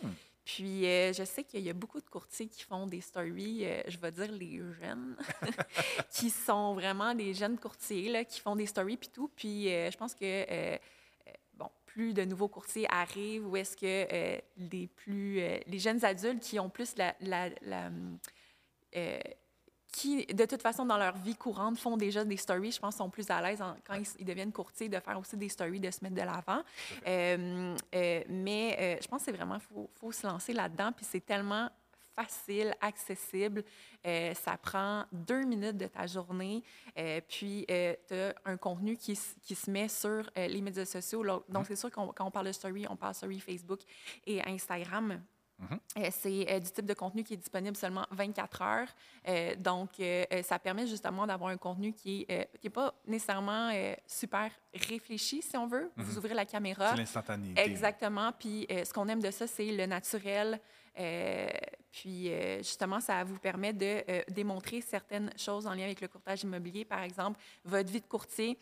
Puis, 0.55 0.87
euh, 0.87 1.13
je 1.13 1.23
sais 1.23 1.43
qu'il 1.43 1.61
y 1.61 1.69
a 1.69 1.73
beaucoup 1.73 2.01
de 2.01 2.09
courtiers 2.09 2.47
qui 2.47 2.63
font 2.63 2.87
des 2.87 3.01
stories, 3.01 3.67
je 3.87 3.97
vais 3.99 4.11
dire 4.11 4.31
les 4.31 4.57
jeunes, 4.81 5.15
qui 6.11 6.31
sont 6.31 6.73
vraiment 6.73 7.13
des 7.13 7.35
jeunes 7.35 7.59
courtiers, 7.59 8.09
là, 8.09 8.25
qui 8.25 8.39
font 8.39 8.55
des 8.55 8.65
stories 8.65 8.97
puis 8.97 9.09
tout. 9.09 9.29
Puis, 9.35 9.65
je 9.65 9.95
pense 9.95 10.15
que, 10.15 10.79
bon, 11.53 11.69
plus 11.85 12.15
de 12.15 12.25
nouveaux 12.25 12.47
courtiers 12.47 12.87
arrivent, 12.89 13.47
ou 13.47 13.57
est-ce 13.57 13.77
que 13.77 14.41
les 14.57 14.87
plus, 14.87 15.35
les 15.67 15.79
jeunes 15.79 16.03
adultes 16.03 16.41
qui 16.41 16.59
ont 16.59 16.69
plus 16.69 16.95
la 16.97 17.13
qui, 19.91 20.25
de 20.25 20.45
toute 20.45 20.61
façon, 20.61 20.85
dans 20.85 20.97
leur 20.97 21.17
vie 21.17 21.35
courante, 21.35 21.77
font 21.77 21.97
déjà 21.97 22.23
des 22.23 22.37
stories, 22.37 22.71
je 22.71 22.79
pense, 22.79 22.97
sont 22.97 23.09
plus 23.09 23.29
à 23.29 23.41
l'aise 23.41 23.61
quand 23.85 23.95
ils, 24.19 24.25
deviennent 24.25 24.51
courtiers 24.51 24.89
de 24.89 24.99
faire 24.99 25.17
aussi 25.19 25.35
des 25.35 25.49
stories, 25.49 25.79
de 25.79 25.89
se 25.89 25.99
mettre 26.03 26.15
de 26.15 26.21
l'avant. 26.21 26.61
Euh, 27.07 27.75
euh, 27.95 28.23
mais 28.29 28.77
euh, 28.79 28.97
je 29.01 29.07
pense 29.07 29.19
que 29.21 29.25
c'est 29.25 29.37
vraiment, 29.37 29.55
il 29.55 29.61
faut, 29.61 29.89
faut, 29.99 30.11
se 30.11 30.27
lancer 30.27 30.53
là-dedans, 30.53 30.91
puis 30.91 31.05
c'est 31.09 31.25
tellement 31.25 31.69
facile, 32.15 32.75
accessible. 32.81 33.63
ça 34.03 34.57
prend 34.61 35.05
deux 35.13 35.45
minutes 35.45 35.77
de 35.77 35.87
ta 35.87 36.05
journée, 36.05 36.61
puis 37.29 37.65
tu 37.67 38.13
as 38.13 38.35
un 38.43 38.57
contenu 38.57 38.97
qui, 38.97 39.17
qui, 39.41 39.55
se 39.55 39.71
met 39.71 39.87
sur 39.87 40.29
les 40.35 40.59
médias 40.59 40.83
sociaux. 40.83 41.23
Donc, 41.23 41.43
mm-hmm. 41.49 41.65
c'est 41.65 41.75
sûr 41.77 41.89
qu'on 41.89 42.07
quand 42.07 42.25
on 42.25 42.31
parle 42.31 42.47
de 42.47 42.51
story, 42.51 42.85
on 42.89 42.97
parle 42.97 43.13
de 43.13 43.17
story 43.17 43.39
Facebook 43.39 43.79
et 44.27 44.45
Instagram. 44.45 45.21
Euh, 45.97 46.09
c'est 46.11 46.51
euh, 46.51 46.59
du 46.59 46.71
type 46.71 46.85
de 46.85 46.93
contenu 46.93 47.23
qui 47.23 47.33
est 47.33 47.37
disponible 47.37 47.75
seulement 47.75 48.05
24 48.11 48.61
heures. 48.61 48.87
Euh, 49.27 49.55
donc, 49.55 50.01
ça 50.43 50.59
permet 50.59 50.87
justement 50.87 51.27
d'avoir 51.27 51.49
un 51.49 51.57
contenu 51.57 51.93
qui 51.93 52.25
n'est 52.29 52.49
est 52.63 52.69
pas 52.69 52.93
nécessairement 53.07 53.71
super 54.07 54.51
réfléchi, 54.73 55.41
si 55.41 55.57
on 55.57 55.67
veut. 55.67 55.91
Vous 55.97 56.11
mhm. 56.11 56.17
ouvrez 56.17 56.33
la 56.33 56.45
caméra. 56.45 56.91
C'est 56.91 56.97
l'instantané. 56.97 57.53
Exactement. 57.57 58.31
Puis, 58.31 58.67
ce 58.69 58.93
qu'on 58.93 59.07
aime 59.07 59.21
de 59.21 59.31
ça, 59.31 59.47
c'est 59.47 59.71
le 59.71 59.85
naturel. 59.85 60.59
puis, 61.91 62.31
justement, 62.59 62.99
ça 62.99 63.23
vous 63.23 63.39
permet 63.39 63.73
de 63.73 64.03
démontrer 64.31 64.81
certaines 64.81 65.31
choses 65.37 65.67
en 65.67 65.73
lien 65.73 65.85
avec 65.85 66.01
le 66.01 66.07
courtage 66.07 66.43
immobilier. 66.43 66.85
Par 66.85 67.01
exemple, 67.01 67.39
votre 67.65 67.91
vie 67.91 68.01
de 68.01 68.07
courtier. 68.07 68.57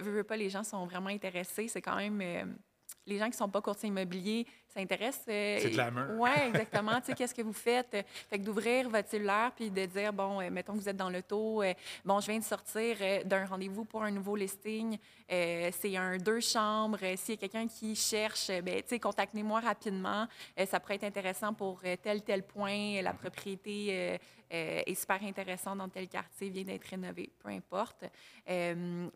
Veux, 0.00 0.24
pas, 0.24 0.36
les 0.36 0.50
gens 0.50 0.64
sont 0.64 0.84
vraiment 0.86 1.10
intéressés. 1.10 1.68
C'est 1.68 1.82
quand 1.82 1.96
même 1.96 2.56
les 3.06 3.18
gens 3.18 3.26
qui 3.26 3.32
ne 3.32 3.36
sont 3.36 3.48
pas 3.48 3.60
courtiers 3.60 3.88
immobiliers 3.88 4.46
s'intéressent. 4.68 5.26
Euh, 5.28 5.58
c'est 5.60 5.70
glamour. 5.70 6.04
Oui, 6.18 6.30
exactement. 6.48 7.00
tu 7.00 7.06
sais, 7.06 7.14
qu'est-ce 7.14 7.34
que 7.34 7.42
vous 7.42 7.52
faites? 7.52 7.96
Fait 8.28 8.38
que 8.38 8.44
d'ouvrir 8.44 8.88
votre 8.88 9.08
cellulaire 9.08 9.52
puis 9.54 9.70
de 9.70 9.86
dire, 9.86 10.12
bon, 10.12 10.40
euh, 10.40 10.50
mettons 10.50 10.72
que 10.72 10.78
vous 10.78 10.88
êtes 10.88 10.96
dans 10.96 11.10
l'auto, 11.10 11.62
euh, 11.62 11.72
bon, 12.04 12.20
je 12.20 12.26
viens 12.26 12.38
de 12.38 12.44
sortir 12.44 12.96
d'un 13.24 13.46
rendez-vous 13.46 13.84
pour 13.84 14.02
un 14.02 14.10
nouveau 14.10 14.36
listing. 14.36 14.98
c'est 15.28 15.96
un 15.96 16.18
deux 16.18 16.40
chambres. 16.40 16.98
S'il 17.16 17.34
y 17.34 17.38
a 17.38 17.40
quelqu'un 17.40 17.68
qui 17.68 17.94
cherche, 17.94 18.48
ben, 18.62 18.82
tu 18.82 18.88
sais, 18.88 18.98
contactez-moi 18.98 19.60
rapidement. 19.60 20.26
ça 20.66 20.80
pourrait 20.80 20.96
être 20.96 21.04
intéressant 21.04 21.52
pour 21.54 21.80
tel, 22.02 22.22
tel 22.22 22.42
point. 22.42 23.00
La 23.02 23.12
propriété 23.12 24.18
est 24.50 24.94
super 24.94 25.22
intéressante 25.22 25.78
dans 25.78 25.88
tel 25.88 26.08
quartier, 26.08 26.50
vient 26.50 26.64
d'être 26.64 26.86
rénové, 26.86 27.30
peu 27.42 27.48
importe. 27.50 28.04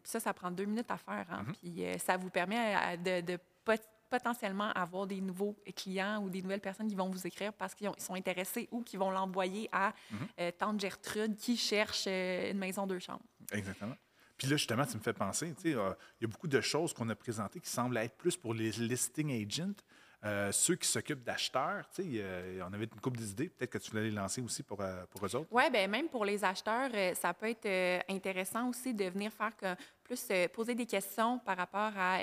ça, 0.05 0.21
ça 0.21 0.33
prend 0.33 0.51
deux 0.51 0.65
minutes 0.65 0.91
à 0.91 0.99
faire. 0.99 1.27
Hein, 1.31 1.45
mm-hmm. 1.49 1.55
Puis 1.55 2.01
ça 2.01 2.17
vous 2.17 2.31
permet 2.31 2.97
de, 2.99 3.21
de 3.21 3.39
potentiellement 4.09 4.71
avoir 4.73 5.07
des 5.07 5.21
nouveaux 5.21 5.57
clients 5.77 6.23
ou 6.23 6.31
des 6.31 6.43
nouvelles 6.43 6.61
personnes 6.61 6.89
qui 6.89 6.95
vont 6.95 7.09
vous 7.09 7.27
écrire 7.27 7.53
parce 7.53 7.75
qu'ils 7.75 7.91
sont 7.99 8.15
intéressés 8.15 8.69
ou 8.71 8.83
qui 8.83 8.97
vont 8.97 9.11
l'envoyer 9.11 9.69
à 9.73 9.93
euh, 10.41 10.51
Tante 10.59 10.81
Gertrude 10.81 11.37
qui 11.37 11.57
cherche 11.57 12.05
euh, 12.07 12.51
une 12.51 12.59
maison 12.59 12.87
deux 12.87 12.99
chambres. 12.99 13.25
Exactement. 13.53 13.97
Puis 14.37 14.47
là, 14.47 14.57
justement, 14.57 14.87
tu 14.87 14.97
me 14.97 15.03
fais 15.03 15.13
penser, 15.13 15.53
tu 15.57 15.73
sais, 15.73 15.75
euh, 15.75 15.93
il 16.21 16.25
y 16.25 16.25
a 16.25 16.29
beaucoup 16.29 16.47
de 16.47 16.61
choses 16.61 16.93
qu'on 16.93 17.09
a 17.09 17.15
présentées 17.15 17.61
qui 17.61 17.71
semblent 17.71 17.97
être 17.97 18.17
plus 18.17 18.37
pour 18.37 18.55
les 18.55 18.71
listing 18.71 19.33
agents. 19.33 20.53
ceux 20.53 20.77
qui 20.77 20.87
s'occupent 20.87 21.25
d'acheteurs, 21.25 21.89
tu 21.91 22.03
sais, 22.03 22.63
on 22.63 22.73
avait 22.73 22.85
une 22.85 23.01
couple 23.01 23.19
d'idées. 23.19 23.49
Peut-être 23.49 23.71
que 23.71 23.79
tu 23.79 23.91
voulais 23.91 24.05
les 24.05 24.11
lancer 24.13 24.41
aussi 24.41 24.63
pour, 24.63 24.79
pour 25.11 25.27
eux 25.27 25.35
autres. 25.35 25.49
Oui, 25.51 25.69
bien, 25.73 25.89
même 25.89 26.09
pour 26.09 26.25
les 26.25 26.45
acheteurs, 26.45 26.91
ça 27.17 27.35
peut 27.35 27.49
être 27.49 28.05
intéressant 28.09 28.69
aussi 28.69 28.95
de 28.95 29.07
venir 29.07 29.33
faire 29.33 29.57
que, 29.57 29.75
plus 30.09 30.29
poser 30.53 30.75
des 30.75 30.87
questions 30.87 31.39
par 31.39 31.57
rapport 31.57 31.93
à 31.97 32.19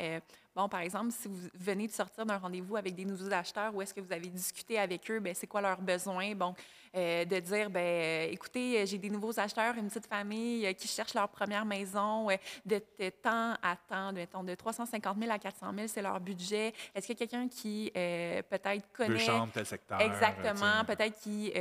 Bon, 0.56 0.70
par 0.70 0.80
exemple, 0.80 1.12
si 1.12 1.28
vous 1.28 1.50
venez 1.54 1.86
de 1.86 1.92
sortir 1.92 2.26
d'un 2.26 2.38
rendez-vous 2.38 2.78
avec 2.78 2.96
des 2.96 3.04
nouveaux 3.04 3.32
acheteurs, 3.34 3.76
ou 3.76 3.82
est-ce 3.82 3.94
que 3.94 4.00
vous 4.00 4.14
avez 4.14 4.28
discuté 4.28 4.80
avec 4.80 5.12
eux, 5.12 5.20
ben 5.20 5.36
c'est 5.36 5.48
quoi 5.48 5.60
leurs 5.60 5.82
besoins? 5.82 6.34
Bon, 6.34 6.56
euh, 6.96 7.26
de 7.26 7.40
dire, 7.40 7.70
ben 7.70 7.82
euh, 7.82 8.32
écoutez, 8.32 8.80
euh, 8.80 8.86
j'ai 8.86 8.98
des 8.98 9.10
nouveaux 9.10 9.38
acheteurs, 9.38 9.76
une 9.76 9.90
petite 9.90 10.06
famille 10.06 10.74
qui 10.76 10.88
cherche 10.88 11.14
leur 11.14 11.28
première 11.28 11.66
maison, 11.66 12.28
de, 12.66 12.80
temps 13.22 13.56
à 13.62 13.76
temps, 13.90 14.14
de, 14.14 14.26
de 14.46 14.56
350 14.56 15.20
000 15.20 15.30
à 15.30 15.40
400 15.40 15.74
000, 15.76 15.88
c'est 15.90 16.02
leur 16.02 16.22
budget. 16.22 16.74
Est-ce 16.96 17.06
qu'il 17.06 17.20
y 17.20 17.24
a 17.24 17.28
quelqu'un 17.28 17.50
qui 17.50 17.92
peut-être 17.94 18.94
connaît... 18.94 19.10
Deux 19.10 19.18
chambres, 19.18 19.52
tel 19.54 19.66
secteur. 19.66 20.00
Exactement, 20.00 20.86
peut-être 20.88 21.20
qui 21.20 21.52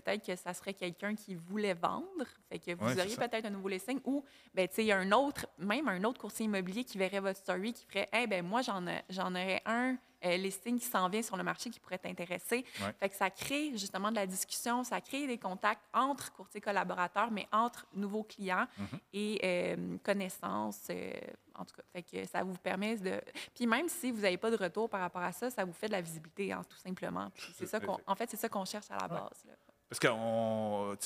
peut-être 0.00 0.24
que 0.24 0.36
ça 0.36 0.52
serait 0.52 0.74
quelqu'un 0.74 1.14
qui 1.14 1.34
voulait 1.34 1.74
vendre. 1.74 2.26
Fait 2.48 2.58
que 2.58 2.74
vous 2.74 2.98
auriez 2.98 3.16
peut-être 3.16 3.46
un 3.46 3.50
nouveau 3.50 3.68
listing 3.68 4.00
ou, 4.04 4.24
ben, 4.54 4.68
tu 4.68 4.74
sais, 4.74 4.92
un 4.92 5.10
autre, 5.12 5.46
même 5.58 5.88
un 5.88 6.02
autre 6.04 6.20
courtier 6.20 6.46
immobilier 6.46 6.84
qui 6.84 6.98
verrait 6.98 7.20
votre 7.20 7.38
story, 7.38 7.72
qui 7.72 7.86
ferait, 7.86 8.08
eh 8.12 8.26
ben 8.26 8.44
moi, 8.44 8.62
j'en, 8.62 8.84
j'en 9.08 9.30
aurais 9.30 9.62
un 9.64 9.96
euh, 10.24 10.36
listing 10.36 10.78
qui 10.78 10.86
s'en 10.86 11.08
vient 11.08 11.22
sur 11.22 11.36
le 11.36 11.42
marché 11.42 11.70
qui 11.70 11.78
pourrait 11.78 11.98
t'intéresser. 11.98 12.64
Fait 12.98 13.08
que 13.08 13.14
ça 13.14 13.30
crée 13.30 13.72
justement 13.76 14.10
de 14.10 14.16
la 14.16 14.26
discussion, 14.26 14.82
ça 14.82 15.00
crée 15.00 15.26
des 15.26 15.38
contacts 15.38 15.82
entre 15.92 16.32
courtiers 16.32 16.60
collaborateurs, 16.60 17.30
mais 17.30 17.46
entre 17.52 17.86
nouveaux 17.94 18.22
clients 18.22 18.66
mm-hmm. 18.78 18.98
et 19.12 19.40
euh, 19.44 19.96
connaissances. 20.02 20.88
Euh, 20.90 21.12
en 21.54 21.64
tout 21.64 21.76
cas, 21.76 21.82
fait 21.92 22.02
que 22.02 22.26
ça 22.26 22.42
vous 22.42 22.56
permet 22.58 22.96
de. 22.96 23.20
Puis 23.54 23.66
même 23.66 23.88
si 23.88 24.10
vous 24.10 24.22
n'avez 24.22 24.38
pas 24.38 24.50
de 24.50 24.56
retour 24.56 24.88
par 24.88 25.00
rapport 25.00 25.22
à 25.22 25.32
ça, 25.32 25.50
ça 25.50 25.64
vous 25.64 25.72
fait 25.72 25.86
de 25.86 25.92
la 25.92 26.00
visibilité, 26.00 26.52
hein, 26.52 26.62
tout 26.68 26.78
simplement. 26.78 27.30
c'est 27.54 27.66
ça 27.66 27.80
qu'on, 27.80 27.98
en 28.06 28.14
fait, 28.14 28.30
c'est 28.30 28.36
ça 28.36 28.48
qu'on 28.48 28.64
cherche 28.64 28.90
à 28.90 28.96
la 28.96 29.08
base. 29.08 29.46
Parce 29.88 30.00
que, 30.00 30.08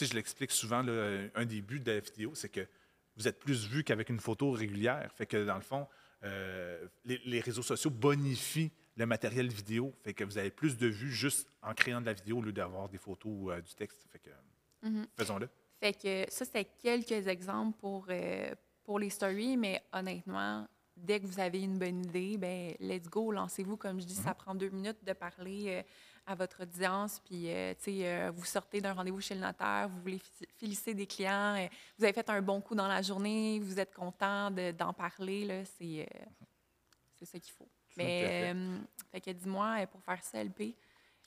je 0.04 0.14
l'explique 0.14 0.50
souvent, 0.50 0.84
un 1.34 1.44
des 1.44 1.60
buts 1.62 1.80
de 1.80 1.92
la 1.92 2.00
vidéo, 2.00 2.34
c'est 2.34 2.48
que 2.48 2.66
vous 3.16 3.28
êtes 3.28 3.38
plus 3.38 3.66
vu 3.66 3.84
qu'avec 3.84 4.08
une 4.08 4.20
photo 4.20 4.50
régulière. 4.52 5.10
Fait 5.14 5.26
que 5.26 5.44
dans 5.44 5.56
le 5.56 5.60
fond, 5.60 5.86
euh, 6.22 6.86
les, 7.04 7.20
les 7.24 7.40
réseaux 7.40 7.62
sociaux 7.62 7.90
bonifient 7.90 8.72
le 8.96 9.06
matériel 9.06 9.48
vidéo. 9.48 9.94
Fait 10.02 10.14
que 10.14 10.24
vous 10.24 10.38
avez 10.38 10.50
plus 10.50 10.76
de 10.76 10.86
vues 10.86 11.12
juste 11.12 11.48
en 11.62 11.74
créant 11.74 12.00
de 12.00 12.06
la 12.06 12.12
vidéo 12.14 12.38
au 12.38 12.42
lieu 12.42 12.52
d'avoir 12.52 12.88
des 12.88 12.98
photos 12.98 13.32
ou 13.34 13.50
euh, 13.50 13.60
du 13.60 13.74
texte. 13.74 14.06
Fait 14.10 14.18
que 14.18 14.30
Mhm. 14.82 15.06
faisons-le. 15.18 15.48
Fait 15.78 15.92
que 15.92 16.30
ça, 16.32 16.44
c'était 16.46 16.64
quelques 16.64 17.26
exemples 17.26 17.78
pour, 17.78 18.06
euh, 18.08 18.54
pour 18.82 18.98
les 18.98 19.10
stories, 19.10 19.56
mais 19.58 19.82
honnêtement, 19.92 20.66
dès 20.96 21.20
que 21.20 21.26
vous 21.26 21.38
avez 21.40 21.62
une 21.62 21.78
bonne 21.78 22.04
idée, 22.04 22.38
ben 22.38 22.74
let's 22.80 23.08
go, 23.08 23.30
lancez-vous. 23.30 23.76
Comme 23.76 24.00
je 24.00 24.06
dis, 24.06 24.14
ça 24.14 24.32
prend 24.34 24.54
deux 24.54 24.70
minutes 24.70 25.04
de 25.04 25.12
parler 25.12 25.82
à 26.30 26.34
votre 26.36 26.62
audience, 26.62 27.20
puis 27.24 27.50
euh, 27.52 27.74
euh, 27.88 28.30
vous 28.34 28.44
sortez 28.44 28.80
d'un 28.80 28.92
rendez-vous 28.92 29.20
chez 29.20 29.34
le 29.34 29.40
notaire, 29.40 29.88
vous 29.88 30.00
voulez 30.00 30.20
féliciter 30.58 30.94
des 30.94 31.06
clients, 31.06 31.56
euh, 31.56 31.66
vous 31.98 32.04
avez 32.04 32.12
fait 32.12 32.30
un 32.30 32.40
bon 32.40 32.60
coup 32.60 32.76
dans 32.76 32.86
la 32.86 33.02
journée, 33.02 33.58
vous 33.60 33.80
êtes 33.80 33.92
content 33.92 34.50
de- 34.50 34.70
d'en 34.70 34.92
parler, 34.92 35.44
là, 35.44 35.64
c'est 35.64 36.02
euh, 36.08 36.24
c'est 37.18 37.24
ça 37.26 37.38
qu'il 37.40 37.52
faut. 37.52 37.68
Mais, 37.96 38.52
euh, 38.54 38.78
fait 39.10 39.20
que 39.20 39.30
dis-moi, 39.32 39.86
pour 39.88 40.00
faire 40.04 40.22
ça, 40.22 40.38
LP, 40.42 40.76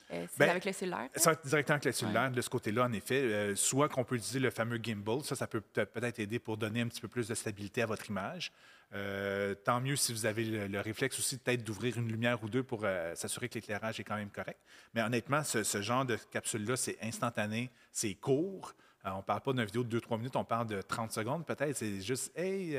c'est 0.10 0.38
Ben, 0.40 0.50
avec 0.50 0.64
le 0.66 0.72
cellulaire? 0.72 1.10
ça? 1.16 1.36
Directement 1.36 1.76
avec 1.76 1.86
le 1.86 1.92
cellulaire, 1.92 2.32
de 2.32 2.42
ce 2.42 2.50
côté-là, 2.50 2.86
en 2.86 2.94
effet. 2.94 3.22
Euh, 3.22 3.56
soit 3.56 3.90
qu'on 3.90 4.04
peut 4.06 4.16
utiliser 4.16 4.40
le 4.40 4.50
fameux 4.52 4.80
gimbal. 4.82 5.22
Ça, 5.24 5.36
ça 5.36 5.48
peut- 5.48 5.62
peut-être 5.62 6.20
aider 6.20 6.40
pour 6.40 6.56
donner 6.58 6.82
un 6.82 6.88
petit 6.88 7.02
peu 7.02 7.08
plus 7.10 7.28
de 7.28 7.36
stabilité 7.36 7.82
à 7.82 7.86
votre 7.86 8.10
image. 8.10 8.52
Euh, 8.96 9.56
tant 9.56 9.82
mieux 9.82 9.96
si 9.96 10.14
vous 10.14 10.26
avez 10.26 10.44
le, 10.44 10.68
le 10.68 10.80
réflexe 10.80 11.18
aussi 11.18 11.38
peut-être 11.38 11.64
d'ouvrir 11.64 11.98
une 11.98 12.08
lumière 12.08 12.44
ou 12.44 12.50
deux 12.50 12.62
pour 12.62 12.82
euh, 12.84 13.16
s'assurer 13.16 13.50
que 13.50 13.56
l'éclairage 13.56 14.00
est 14.00 14.04
quand 14.04 14.16
même 14.16 14.30
correct. 14.30 14.60
Mais 14.94 15.02
honnêtement, 15.02 15.44
ce, 15.44 15.82
genre 15.82 16.06
de 16.06 16.16
capsule-là, 16.32 16.76
c'est 16.76 16.98
instantané, 17.02 17.72
c'est 17.92 18.14
court. 18.14 18.74
Euh, 19.06 19.10
on 19.12 19.18
ne 19.18 19.22
parle 19.24 19.42
pas 19.42 19.54
d'une 19.54 19.66
vidéo 19.66 19.84
de 19.84 20.00
2-3 20.00 20.18
minutes, 20.18 20.36
on 20.36 20.44
parle 20.44 20.68
de 20.68 20.82
30 20.82 21.12
secondes 21.12 21.46
peut-être. 21.46 21.76
C'est 21.76 22.02
juste, 22.02 22.32
hey, 22.38 22.78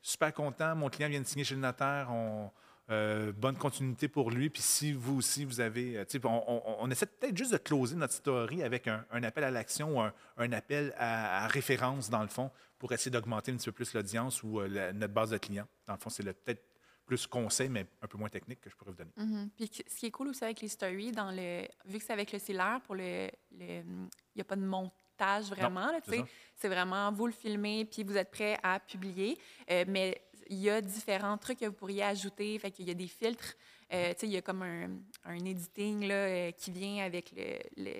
super 0.00 0.32
content, 0.32 0.76
mon 0.76 0.88
client 0.88 1.08
vient 1.08 1.20
de 1.20 1.26
signer 1.26 1.44
chez 1.44 1.56
le 1.56 1.60
notaire, 1.60 2.10
euh, 2.90 3.32
bonne 3.32 3.56
continuité 3.56 4.08
pour 4.08 4.30
lui. 4.30 4.48
Puis 4.50 4.62
si 4.62 4.92
vous 4.92 5.16
aussi, 5.18 5.44
vous 5.44 5.60
avez. 5.60 5.96
euh, 5.98 6.04
on, 6.24 6.28
on- 6.46 6.76
on 6.80 6.90
essaie 6.90 7.06
peut-être 7.06 7.36
juste 7.36 7.52
de 7.52 7.56
closer 7.58 7.96
notre 7.96 8.14
story 8.14 8.62
avec 8.62 8.86
un, 8.88 9.04
un 9.10 9.22
appel 9.22 9.44
à 9.44 9.50
l'action 9.50 9.96
ou 9.96 10.00
un, 10.00 10.12
un 10.36 10.52
appel 10.52 10.94
à, 10.96 11.44
à 11.44 11.46
référence, 11.48 12.10
dans 12.10 12.22
le 12.22 12.28
fond, 12.28 12.50
pour 12.78 12.92
essayer 12.92 13.10
d'augmenter 13.10 13.52
un 13.52 13.56
petit 13.56 13.66
peu 13.66 13.72
plus 13.72 13.92
l'audience 13.94 14.42
ou 14.42 14.60
euh, 14.60 14.68
la- 14.68 14.92
notre 14.92 15.12
base 15.14 15.30
de 15.30 15.38
clients. 15.38 15.66
Dans 15.86 15.94
le 15.94 15.98
fond, 15.98 16.10
c'est 16.10 16.22
peut-être 16.22 16.62
plus 17.06 17.26
conseil, 17.26 17.68
mais 17.68 17.86
un 18.02 18.06
peu 18.08 18.18
moins 18.18 18.28
technique 18.28 18.60
que 18.60 18.68
je 18.68 18.74
pourrais 18.76 18.90
vous 18.90 18.96
donner. 18.96 19.12
Mhm. 19.16 19.50
Puis 19.56 19.70
ce 19.86 19.96
qui 19.96 20.06
est 20.06 20.10
cool 20.10 20.28
aussi 20.28 20.42
avec 20.42 20.60
les 20.60 20.68
stories, 20.68 21.12
dans 21.12 21.30
le, 21.30 21.62
vu 21.84 21.98
que 21.98 22.04
c'est 22.04 22.12
avec 22.12 22.32
le 22.32 22.38
cellulaire, 22.40 22.80
pour 22.84 22.96
le, 22.96 23.28
il 23.52 23.84
n'y 24.34 24.40
a 24.40 24.44
pas 24.44 24.56
de 24.56 24.64
montage 24.66 25.44
vraiment. 25.50 25.88
c'est 26.56 26.68
vraiment 26.68 27.12
vous 27.12 27.26
le 27.28 27.32
filmez, 27.32 27.84
puis 27.84 28.02
vous 28.02 28.16
êtes 28.16 28.30
prêt 28.32 28.58
à 28.62 28.80
publier. 28.80 29.38
Euh, 29.70 29.84
mais 29.86 30.20
il 30.48 30.58
y 30.58 30.70
a 30.70 30.80
différents 30.80 31.38
trucs 31.38 31.58
que 31.60 31.66
vous 31.66 31.72
pourriez 31.72 32.02
ajouter. 32.02 32.58
Fait 32.58 32.70
qu'il 32.70 32.86
y 32.86 32.90
a 32.90 32.94
des 32.94 33.08
filtres. 33.08 33.54
Euh, 33.92 34.12
sais, 34.16 34.26
il 34.26 34.32
y 34.32 34.36
a 34.36 34.42
comme 34.42 34.62
un, 34.62 34.90
un 35.24 35.44
editing 35.44 36.06
là, 36.06 36.14
euh, 36.14 36.50
qui 36.52 36.70
vient 36.70 37.04
avec 37.04 37.32
le, 37.36 37.58
le 37.76 37.92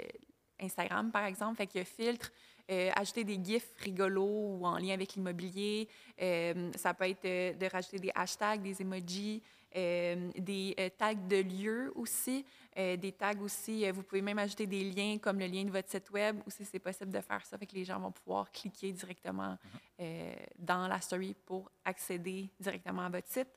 Instagram, 0.61 1.11
par 1.11 1.25
exemple. 1.25 1.57
Fait 1.57 1.67
qu'il 1.67 1.79
y 1.79 1.83
a 1.83 1.85
filtre. 1.85 2.31
euh, 2.69 2.91
ajouter 2.97 3.23
des 3.23 3.39
gifs 3.43 3.71
rigolos 3.79 4.59
ou 4.59 4.67
en 4.67 4.79
lien 4.79 4.95
avec 4.95 5.15
l'immobilier. 5.15 5.89
Euh, 6.21 6.71
ça 6.75 6.95
peut 6.95 7.09
être 7.09 7.25
euh, 7.25 7.53
de 7.53 7.67
rajouter 7.67 7.99
des 7.99 8.11
hashtags, 8.15 8.61
des 8.61 8.83
emojis, 8.83 9.43
des 9.75 10.75
tags 10.97 11.15
de 11.15 11.37
lieux 11.37 11.93
aussi, 11.97 12.47
euh, 12.79 12.97
des 12.97 13.13
tags 13.13 13.39
aussi. 13.41 13.87
euh, 13.87 13.93
vous 13.93 14.03
pouvez 14.03 14.23
même 14.23 14.39
ajouter 14.39 14.67
des 14.67 14.85
liens 14.91 15.19
comme 15.19 15.39
le 15.39 15.47
lien 15.47 15.65
de 15.65 15.71
votre 15.71 15.91
site 15.91 16.11
web 16.11 16.41
aussi, 16.47 16.65
c'est 16.65 16.79
possible 16.79 17.11
de 17.11 17.21
faire 17.21 17.45
ça. 17.45 17.57
Fait 17.59 17.67
que 17.67 17.75
les 17.75 17.85
gens 17.85 17.99
vont 17.99 18.13
pouvoir 18.13 18.51
cliquer 18.53 18.93
directement 18.93 19.57
euh, 20.01 20.35
dans 20.59 20.87
la 20.89 21.01
story 21.01 21.35
pour 21.47 21.71
accéder 21.85 22.51
directement 22.61 23.03
à 23.03 23.09
votre 23.09 23.29
site. 23.29 23.49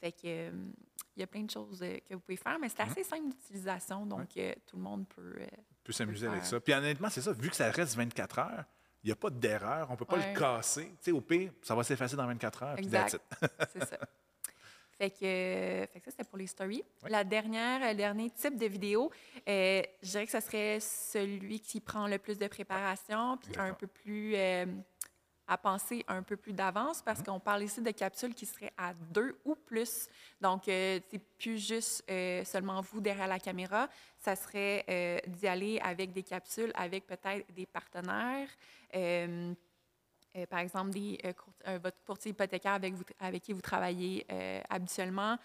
Fait 0.00 0.12
que 0.12 0.18
euh, 0.26 0.50
il 1.16 1.20
y 1.20 1.22
a 1.22 1.26
plein 1.26 1.42
de 1.44 1.50
choses 1.50 1.80
que 1.80 2.12
vous 2.14 2.20
pouvez 2.20 2.36
faire, 2.36 2.58
mais 2.60 2.68
c'est 2.68 2.80
assez 2.82 3.02
simple 3.02 3.30
d'utilisation, 3.30 4.04
donc 4.04 4.28
tout 4.66 4.76
le 4.76 4.82
monde 4.82 5.08
peut. 5.08 5.34
peut 5.82 5.92
s'amuser 5.92 6.26
avec 6.26 6.44
ça. 6.44 6.60
Puis 6.60 6.74
honnêtement, 6.74 7.08
c'est 7.08 7.22
ça. 7.22 7.32
Vu 7.32 7.48
que 7.48 7.56
ça 7.56 7.70
reste 7.70 7.96
24 7.96 8.38
heures, 8.40 8.64
il 9.02 9.06
n'y 9.06 9.12
a 9.12 9.16
pas 9.16 9.30
d'erreur. 9.30 9.86
On 9.88 9.92
ne 9.94 9.96
peut 9.98 10.04
pas 10.04 10.18
Ouais. 10.18 10.34
le 10.34 10.38
casser. 10.38 10.88
Tu 10.88 10.96
sais, 11.00 11.12
au 11.12 11.22
pire, 11.22 11.52
ça 11.62 11.74
va 11.74 11.82
s'effacer 11.84 12.16
dans 12.16 12.26
24 12.26 12.62
heures. 12.64 12.78
Exact. 12.78 13.18
C'est 13.72 13.84
ça. 13.86 13.98
Fait 14.98 15.10
que, 15.10 15.24
euh, 15.24 15.86
fait 15.88 16.00
que 16.00 16.06
ça, 16.06 16.10
c'était 16.12 16.24
pour 16.24 16.38
les 16.38 16.46
stories. 16.46 16.82
Oui. 17.02 17.10
La 17.10 17.22
dernière, 17.22 17.80
le 17.86 17.94
dernier 17.94 18.30
type 18.30 18.56
de 18.56 18.66
vidéo, 18.66 19.10
euh, 19.48 19.82
je 20.02 20.08
dirais 20.10 20.24
que 20.26 20.32
ce 20.32 20.40
serait 20.40 20.78
celui 20.80 21.60
qui 21.60 21.80
prend 21.80 22.06
le 22.06 22.18
plus 22.18 22.38
de 22.38 22.46
préparation, 22.48 23.36
puis 23.36 23.52
un 23.58 23.74
peu 23.74 23.86
plus 23.86 24.34
euh, 24.36 24.64
à 25.48 25.58
penser 25.58 26.02
un 26.08 26.22
peu 26.22 26.36
plus 26.36 26.52
d'avance, 26.54 27.02
parce 27.02 27.20
Mhm. 27.20 27.26
qu'on 27.26 27.40
parle 27.40 27.62
ici 27.62 27.80
de 27.80 27.90
capsules 27.92 28.34
qui 28.34 28.46
seraient 28.46 28.72
à 28.76 28.94
deux 28.94 29.38
ou 29.44 29.54
plus. 29.54 30.08
Donc, 30.40 30.66
euh, 30.66 30.98
c'est 31.10 31.20
plus 31.38 31.58
juste 31.64 32.02
euh, 32.10 32.42
seulement 32.44 32.80
vous 32.80 33.00
derrière 33.00 33.28
la 33.28 33.38
caméra. 33.38 33.88
Ça 34.18 34.34
serait 34.34 34.84
euh, 34.88 35.18
d'y 35.28 35.46
aller 35.46 35.78
avec 35.84 36.12
des 36.12 36.22
capsules, 36.24 36.72
avec 36.74 37.06
peut-être 37.06 37.46
des 37.52 37.66
partenaires. 37.66 38.48
Euh, 40.36 40.46
par 40.46 40.58
exemple, 40.60 40.90
des, 40.90 41.18
euh, 41.24 41.32
court- 41.32 41.52
euh, 41.66 41.78
votre 41.82 42.02
courtier 42.04 42.30
hypothécaire 42.32 42.72
avec, 42.74 42.94
vous, 42.94 43.04
avec 43.20 43.42
qui 43.42 43.52
vous 43.52 43.60
travaillez 43.60 44.26
euh, 44.30 44.60
habituellement, 44.68 45.36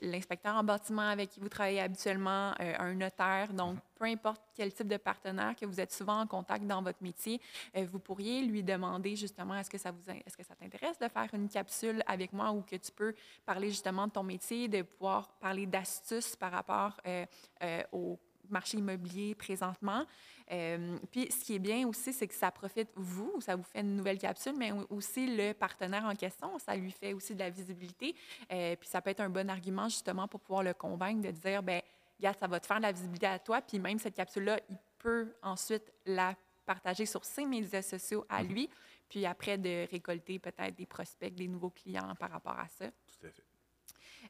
l'inspecteur 0.00 0.54
en 0.54 0.64
bâtiment 0.64 1.08
avec 1.08 1.30
qui 1.30 1.40
vous 1.40 1.48
travaillez 1.48 1.80
habituellement, 1.80 2.54
un 2.58 2.94
notaire. 2.94 3.52
Donc, 3.52 3.78
peu 3.96 4.04
importe 4.04 4.40
quel 4.54 4.72
type 4.72 4.86
de 4.88 4.96
partenaire 4.96 5.54
que 5.56 5.66
vous 5.66 5.80
êtes 5.80 5.92
souvent 5.92 6.20
en 6.20 6.26
contact 6.26 6.64
dans 6.64 6.80
votre 6.80 7.02
métier, 7.02 7.40
vous 7.74 7.98
pourriez 7.98 8.42
lui 8.42 8.62
demander 8.62 9.16
justement 9.16 9.56
est-ce 9.56 9.68
que 9.68 9.76
ça 9.76 9.90
vous 9.90 10.00
est-ce 10.08 10.36
que 10.36 10.44
ça 10.44 10.54
t'intéresse 10.54 10.98
de 10.98 11.08
faire 11.08 11.28
une 11.34 11.48
capsule 11.48 12.02
avec 12.06 12.32
moi 12.32 12.52
ou 12.52 12.62
que 12.62 12.76
tu 12.76 12.92
peux 12.92 13.12
parler 13.44 13.68
justement 13.68 14.06
de 14.06 14.12
ton 14.12 14.22
métier, 14.22 14.68
de 14.68 14.82
pouvoir 14.82 15.28
parler 15.40 15.66
d'astuces 15.66 16.36
par 16.36 16.52
rapport 16.52 16.96
euh, 17.06 17.26
euh, 17.62 17.82
au 17.92 18.18
marché 18.52 18.78
immobilier 18.78 19.34
présentement. 19.34 20.04
Euh, 20.50 20.96
puis, 21.10 21.30
ce 21.30 21.44
qui 21.44 21.54
est 21.54 21.58
bien 21.58 21.86
aussi, 21.86 22.12
c'est 22.12 22.26
que 22.26 22.34
ça 22.34 22.50
profite 22.50 22.88
vous, 22.94 23.40
ça 23.40 23.54
vous 23.56 23.62
fait 23.62 23.80
une 23.80 23.96
nouvelle 23.96 24.18
capsule, 24.18 24.54
mais 24.56 24.72
au- 24.72 24.86
aussi 24.90 25.26
le 25.36 25.52
partenaire 25.52 26.04
en 26.04 26.14
question, 26.14 26.58
ça 26.58 26.74
lui 26.74 26.90
fait 26.90 27.12
aussi 27.12 27.34
de 27.34 27.40
la 27.40 27.50
visibilité. 27.50 28.14
Euh, 28.52 28.74
puis, 28.76 28.88
ça 28.88 29.00
peut 29.02 29.10
être 29.10 29.20
un 29.20 29.28
bon 29.30 29.48
argument 29.50 29.88
justement 29.88 30.26
pour 30.26 30.40
pouvoir 30.40 30.62
le 30.62 30.74
convaincre 30.74 31.20
de 31.20 31.30
dire, 31.30 31.62
ben, 31.62 31.82
regarde, 32.18 32.38
ça 32.38 32.46
va 32.46 32.60
te 32.60 32.66
faire 32.66 32.78
de 32.78 32.82
la 32.82 32.92
visibilité 32.92 33.26
à 33.26 33.38
toi, 33.38 33.60
puis 33.60 33.78
même 33.78 33.98
cette 33.98 34.14
capsule-là, 34.14 34.58
il 34.70 34.78
peut 34.98 35.34
ensuite 35.42 35.92
la 36.06 36.34
partager 36.66 37.06
sur 37.06 37.24
ses 37.24 37.44
médias 37.46 37.82
sociaux 37.82 38.24
à 38.28 38.42
lui, 38.42 38.68
puis 39.08 39.24
après 39.24 39.56
de 39.56 39.86
récolter 39.90 40.38
peut-être 40.38 40.74
des 40.74 40.84
prospects, 40.86 41.34
des 41.34 41.48
nouveaux 41.48 41.70
clients 41.70 42.14
par 42.18 42.30
rapport 42.30 42.58
à 42.58 42.68
ça. 42.68 42.86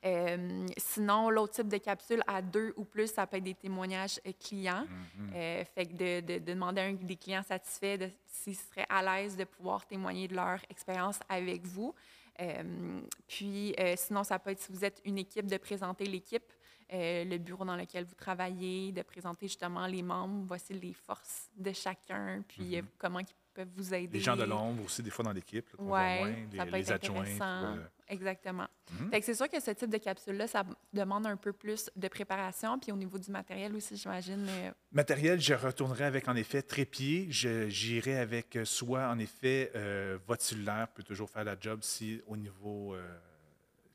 Euh, 0.05 0.67
sinon, 0.77 1.31
l'autre 1.31 1.55
type 1.55 1.69
de 1.69 1.79
capsule 1.79 2.23
à 2.27 2.41
deux 2.43 2.73
ou 2.77 2.85
plus, 2.85 3.09
ça 3.13 3.27
peut 3.27 3.37
être 3.39 3.45
des 3.45 3.55
témoignages 3.55 4.21
euh, 4.27 4.33
clients. 4.39 4.87
Mhm. 5.17 5.33
Euh, 5.35 5.65
fait 5.65 5.87
que 5.87 5.93
de, 5.95 6.21
de- 6.27 6.39
de 6.39 6.53
demander 6.53 6.81
à 6.81 6.85
un 6.85 6.93
des 6.95 7.17
clients 7.17 7.43
satisfaits 7.43 7.99
de- 7.99 8.11
s'ils 8.27 8.57
seraient 8.57 8.87
à 8.89 9.03
l'aise 9.03 9.37
de 9.37 9.45
pouvoir 9.45 9.87
témoigner 9.87 10.29
de 10.29 10.35
leur 10.37 10.61
expérience 10.71 11.19
avec 11.29 11.65
vous. 11.67 11.95
Euh, 12.41 13.01
puis, 13.27 13.75
sinon, 13.97 14.23
ça 14.23 14.39
peut 14.39 14.51
être 14.51 14.61
si 14.61 14.71
vous 14.71 14.85
êtes 14.85 15.01
une 15.05 15.19
équipe, 15.19 15.47
de 15.47 15.57
présenter 15.57 16.05
l'équipe, 16.05 16.45
le 16.91 17.37
bureau 17.37 17.65
dans 17.65 17.77
lequel 17.77 18.05
vous 18.05 18.15
travaillez, 18.15 18.93
de 18.93 19.03
présenter 19.03 19.47
justement 19.49 19.87
les 19.87 20.03
membres, 20.03 20.45
voici 20.47 20.73
les 20.73 20.93
forces 20.95 21.51
de 21.57 21.73
chacun, 21.73 22.43
puis 22.47 22.77
euh, 22.79 22.83
comment 22.97 23.19
ils 23.19 23.27
peuvent 23.59 23.69
vous 23.77 23.93
aider. 23.93 24.19
Les 24.19 24.21
gens 24.25 24.37
de 24.37 24.45
l'ombre 24.45 24.85
aussi, 24.85 25.03
des 25.03 25.11
fois, 25.11 25.25
dans 25.25 25.33
l'équipe, 25.33 25.67
Ouais, 25.79 26.47
ça 26.57 26.65
les, 26.65 26.71
peut 26.71 26.77
les 26.77 26.93
être 26.93 27.05
adjoints. 27.05 27.21
intéressant. 27.23 27.77
euh, 27.77 27.85
Exactement. 28.09 28.67
Que 29.13 29.21
c'est 29.21 29.35
sûr 29.35 29.49
que 29.51 29.61
ce 29.61 29.73
type 29.73 29.91
de 29.91 29.99
capsule-là, 29.99 30.47
ça 30.47 30.65
demande 30.93 31.27
un 31.27 31.37
peu 31.37 31.53
plus 31.53 31.91
de 31.97 32.07
préparation. 32.09 32.79
Puis 32.79 32.93
au 32.93 32.97
niveau 32.97 33.19
du 33.19 33.31
matériel 33.31 33.75
aussi, 33.75 33.97
j'imagine. 33.97 34.47
euh, 34.49 34.71
Matériel, 34.93 35.41
je 35.41 35.53
retournerai 35.55 36.05
avec 36.05 36.29
en 36.29 36.37
effet 36.37 36.63
trépied. 36.63 37.27
J'irai 37.31 38.19
avec 38.19 38.55
euh, 38.57 38.65
soit 38.65 39.09
en 39.11 39.19
effet 39.19 39.73
euh, 39.75 40.19
votre 40.27 40.43
cellulaire 40.43 40.89
peut 40.95 41.03
toujours 41.03 41.29
faire 41.29 41.45
la 41.45 41.57
job 41.61 41.81
si 41.83 42.23
au 42.29 42.37
niveau 42.37 42.95
euh, 42.95 43.19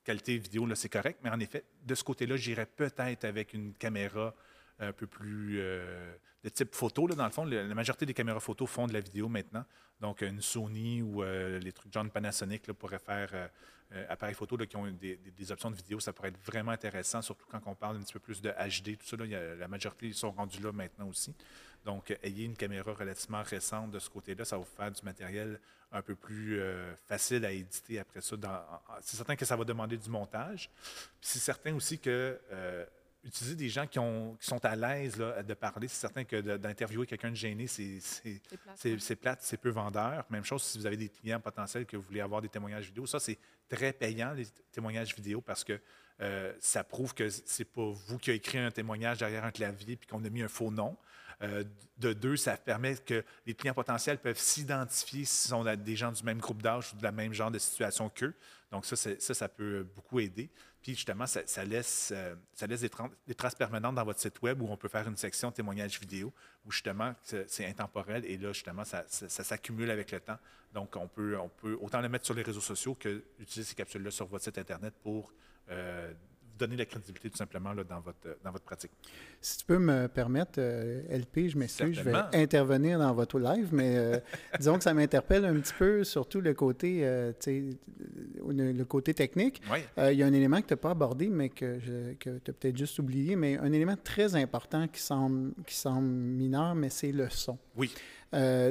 qualité 0.03 0.37
vidéo 0.37 0.65
là 0.65 0.75
c'est 0.75 0.89
correct. 0.89 1.19
Mais 1.23 1.29
en 1.29 1.39
effet, 1.39 1.63
de 1.83 1.95
ce 1.95 2.03
côté-là, 2.03 2.35
j'irai 2.35 2.65
peut-être 2.65 3.23
avec 3.25 3.53
une 3.53 3.73
caméra 3.73 4.35
un 4.83 4.93
peu 4.93 5.07
plus 5.07 5.59
euh, 5.59 6.13
de 6.43 6.49
type 6.49 6.73
photo. 6.75 7.07
Là, 7.07 7.15
dans 7.15 7.25
le 7.25 7.31
fond, 7.31 7.45
la 7.45 7.63
majorité 7.75 8.05
des 8.05 8.13
caméras 8.13 8.39
photo 8.39 8.65
font 8.65 8.87
de 8.87 8.93
la 8.93 8.99
vidéo 8.99 9.27
maintenant. 9.29 9.65
Donc 10.01 10.21
une 10.21 10.41
Sony 10.41 11.01
ou 11.01 11.23
euh, 11.23 11.59
les 11.59 11.71
trucs 11.71 11.91
John 11.93 12.09
Panasonic 12.09 12.67
là, 12.67 12.73
pourraient 12.73 12.99
faire 12.99 13.29
euh, 13.33 13.47
euh, 13.93 14.05
appareils 14.09 14.35
photo 14.35 14.57
là, 14.57 14.65
qui 14.65 14.75
ont 14.75 14.89
des, 14.91 15.15
des- 15.17 15.51
options 15.51 15.71
de 15.71 15.75
vidéo. 15.75 15.99
Ça 15.99 16.11
pourrait 16.11 16.29
être 16.29 16.43
vraiment 16.45 16.71
intéressant, 16.71 17.21
surtout 17.21 17.45
quand 17.49 17.61
on 17.67 17.75
parle 17.75 17.97
un 17.97 18.01
petit 18.01 18.13
peu 18.13 18.19
plus 18.19 18.41
de 18.41 18.49
HD. 18.49 18.97
Tout 18.97 19.05
ça, 19.05 19.15
là, 19.17 19.23
a- 19.37 19.55
la 19.55 19.67
majorité 19.67 20.07
ils 20.07 20.13
sont 20.13 20.31
rendus 20.31 20.61
là 20.61 20.71
maintenant 20.71 21.07
aussi. 21.07 21.33
Donc, 21.85 22.17
ayez 22.23 22.45
une 22.45 22.55
caméra 22.55 22.93
relativement 22.93 23.43
récente 23.43 23.91
de 23.91 23.99
ce 23.99 24.09
côté-là. 24.09 24.45
Ça 24.45 24.57
va 24.57 24.63
vous 24.63 24.75
faire 24.77 24.91
du 24.91 25.01
matériel 25.03 25.59
un 25.91 26.01
peu 26.01 26.15
plus 26.15 26.59
facile 27.07 27.45
à 27.45 27.51
éditer 27.51 27.99
après 27.99 28.19
ça. 28.21 28.35
C'est 29.01 29.15
certain 29.17 29.35
que 29.35 29.45
ça 29.45 29.55
va 29.55 29.63
demander 29.63 29.95
du 29.97 30.09
montage. 30.09 30.69
C'est 31.21 31.39
certain 31.39 31.75
aussi 31.75 31.99
que 31.99 32.39
utiliser 33.23 33.55
des 33.55 33.69
gens 33.69 33.87
qui, 33.87 33.99
ont, 33.99 34.35
qui 34.39 34.47
sont 34.47 34.63
à 34.65 34.75
l'aise 34.75 35.15
de 35.17 35.53
parler. 35.53 35.87
C'est 35.87 36.01
certain 36.01 36.23
que 36.23 36.39
d'interviewer 36.57 37.05
quelqu'un 37.05 37.31
de 37.31 37.35
gêné, 37.35 37.67
c'est 37.67 39.15
plate, 39.15 39.39
c'est 39.41 39.57
peu 39.57 39.69
vendeur. 39.69 40.25
Même 40.29 40.43
chose 40.43 40.63
si 40.63 40.77
vous 40.77 40.85
avez 40.85 40.97
des 40.97 41.09
clients 41.09 41.39
potentiels 41.39 41.85
que 41.85 41.95
vous 41.95 42.03
voulez 42.03 42.21
avoir 42.21 42.41
des 42.41 42.49
témoignages 42.49 42.87
vidéo. 42.87 43.05
Ça, 43.05 43.19
c'est 43.19 43.37
très 43.69 43.93
payant, 43.93 44.33
les 44.33 44.45
témoignages 44.71 45.15
vidéo, 45.15 45.41
parce 45.41 45.63
que 45.63 45.79
euh, 46.21 46.53
ça 46.59 46.83
prouve 46.83 47.13
que 47.13 47.29
c'est 47.29 47.65
pas 47.65 47.89
vous 48.07 48.17
qui 48.17 48.29
avez 48.29 48.37
écrit 48.37 48.59
un 48.59 48.71
témoignage 48.71 49.19
derrière 49.19 49.43
un 49.45 49.51
clavier 49.51 49.95
puis 49.95 50.07
qu'on 50.07 50.23
a 50.23 50.29
mis 50.29 50.43
un 50.43 50.47
faux 50.47 50.71
nom. 50.71 50.97
Euh, 51.41 51.63
de 51.97 52.13
deux, 52.13 52.37
ça 52.37 52.55
permet 52.55 52.95
que 52.95 53.23
les 53.45 53.53
clients 53.53 53.73
potentiels 53.73 54.19
peuvent 54.19 54.37
s'identifier 54.37 55.25
s'ils 55.25 55.49
sont 55.49 55.63
des 55.63 55.95
gens 55.95 56.11
du 56.11 56.23
même 56.23 56.39
groupe 56.39 56.61
d'âge 56.61 56.93
ou 56.93 56.97
de 56.97 57.03
la 57.03 57.11
même 57.11 57.33
genre 57.33 57.51
de 57.51 57.59
situation 57.59 58.09
qu'eux. 58.09 58.35
Donc, 58.73 58.87
ça, 58.87 58.95
ça, 58.95 59.33
ça 59.35 59.47
peut 59.47 59.85
beaucoup 59.95 60.19
aider. 60.19 60.49
Puis, 60.81 60.95
justement, 60.95 61.27
ça, 61.27 61.63
laisse, 61.63 62.11
euh, 62.11 62.33
ça 62.55 62.65
laisse 62.65 62.81
des, 62.81 63.35
traces 63.35 63.53
permanentes 63.53 63.93
dans 63.93 64.03
votre 64.03 64.19
site 64.19 64.41
Web 64.41 64.63
où 64.63 64.67
on 64.67 64.75
peut 64.77 64.87
faire 64.87 65.07
une 65.07 65.15
section 65.15 65.51
témoignage 65.51 65.99
vidéo 65.99 66.33
où, 66.65 66.71
justement, 66.71 67.13
c'est 67.21 67.67
intemporel 67.67 68.25
et 68.25 68.35
là, 68.35 68.51
justement, 68.51 68.83
ça, 68.83 69.05
s'accumule 69.07 69.91
avec 69.91 70.11
le 70.11 70.19
temps. 70.19 70.39
Donc, 70.73 70.95
on 70.95 71.07
peut, 71.07 71.37
on 71.37 71.49
peut 71.49 71.77
autant 71.79 72.01
le 72.01 72.09
mettre 72.09 72.25
sur 72.25 72.33
les 72.33 72.41
réseaux 72.41 72.61
sociaux 72.61 72.95
que 72.95 73.23
utiliser 73.39 73.69
ces 73.69 73.75
capsules-là 73.75 74.09
sur 74.09 74.25
votre 74.25 74.43
site 74.43 74.57
Internet 74.57 74.95
pour 75.03 75.31
euh, 75.69 76.11
donner 76.57 76.75
la 76.75 76.85
crédibilité 76.85 77.29
tout 77.29 77.37
simplement 77.37 77.73
là, 77.73 77.83
dans, 77.83 77.99
votre, 77.99 78.37
dans 78.43 78.51
votre 78.51 78.63
pratique. 78.63 78.91
Si 79.41 79.57
tu 79.57 79.65
peux 79.65 79.79
me 79.79 80.07
permettre, 80.07 80.53
euh, 80.57 81.01
LP, 81.09 81.49
je 81.49 81.57
m'excuse, 81.57 81.95
je 81.95 82.01
vais 82.01 82.13
intervenir 82.33 82.99
dans 82.99 83.13
votre 83.13 83.39
live, 83.39 83.69
mais 83.71 83.97
euh, 83.97 84.19
disons 84.59 84.77
que 84.77 84.83
ça 84.83 84.93
m'interpelle 84.93 85.45
un 85.45 85.59
petit 85.59 85.73
peu, 85.77 86.03
surtout 86.03 86.41
le 86.41 86.53
côté, 86.53 87.05
euh, 87.05 87.33
le, 88.49 88.83
côté 88.83 89.13
technique. 89.13 89.61
Il 89.97 90.13
y 90.13 90.23
a 90.23 90.25
un 90.25 90.33
élément 90.33 90.61
que 90.61 90.67
tu 90.67 90.73
n'as 90.73 90.77
pas 90.77 90.91
abordé, 90.91 91.27
mais 91.27 91.49
que, 91.49 91.79
que 92.19 92.39
tu 92.39 92.51
as 92.51 92.53
peut-être 92.53 92.77
juste 92.77 92.99
oublié, 92.99 93.35
mais 93.35 93.57
un 93.57 93.71
élément 93.71 93.95
très 94.03 94.35
important 94.35 94.87
qui 94.87 95.01
semble, 95.01 95.53
qui 95.65 95.75
semble 95.75 96.07
mineur, 96.07 96.75
mais 96.75 96.89
c'est 96.89 97.11
le 97.11 97.29
son. 97.29 97.57
Oui. 97.75 97.91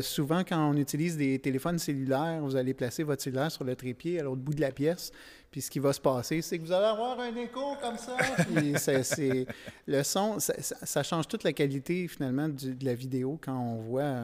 souvent, 0.01 0.45
quand 0.45 0.71
on 0.71 0.77
utilise 0.77 1.17
des 1.17 1.39
téléphones 1.39 1.79
cellulaires, 1.79 2.41
vous 2.43 2.57
allez 2.57 2.75
placer 2.75 3.03
votre 3.03 3.23
cellulaire 3.23 3.51
sur 3.51 3.65
le 3.65 3.77
trépied 3.77 4.21
à 4.21 4.25
l'autre 4.25 4.43
bout 4.43 4.55
de 4.55 4.61
la 4.61 4.73
pièce, 4.73 5.13
puis 5.53 5.61
ce 5.61 5.71
qui 5.71 5.81
va 5.81 5.93
se 5.93 6.01
passer, 6.01 6.41
c'est 6.41 6.59
que 6.59 6.65
vous 6.65 6.73
allez 6.73 6.87
avoir 6.87 7.21
un 7.21 7.37
écho 7.37 7.77
comme 7.79 7.99
ça. 7.99 8.17
Puis 8.57 8.73
c'est, 8.79 9.47
le 9.87 10.03
son, 10.03 10.39
ça, 10.39 11.03
change 11.03 11.29
toute 11.29 11.45
la 11.45 11.53
qualité 11.53 12.09
finalement 12.09 12.49
de 12.49 12.75
la 12.83 12.95
vidéo 12.95 13.39
quand 13.39 13.59
on 13.59 13.77
voit, 13.77 14.15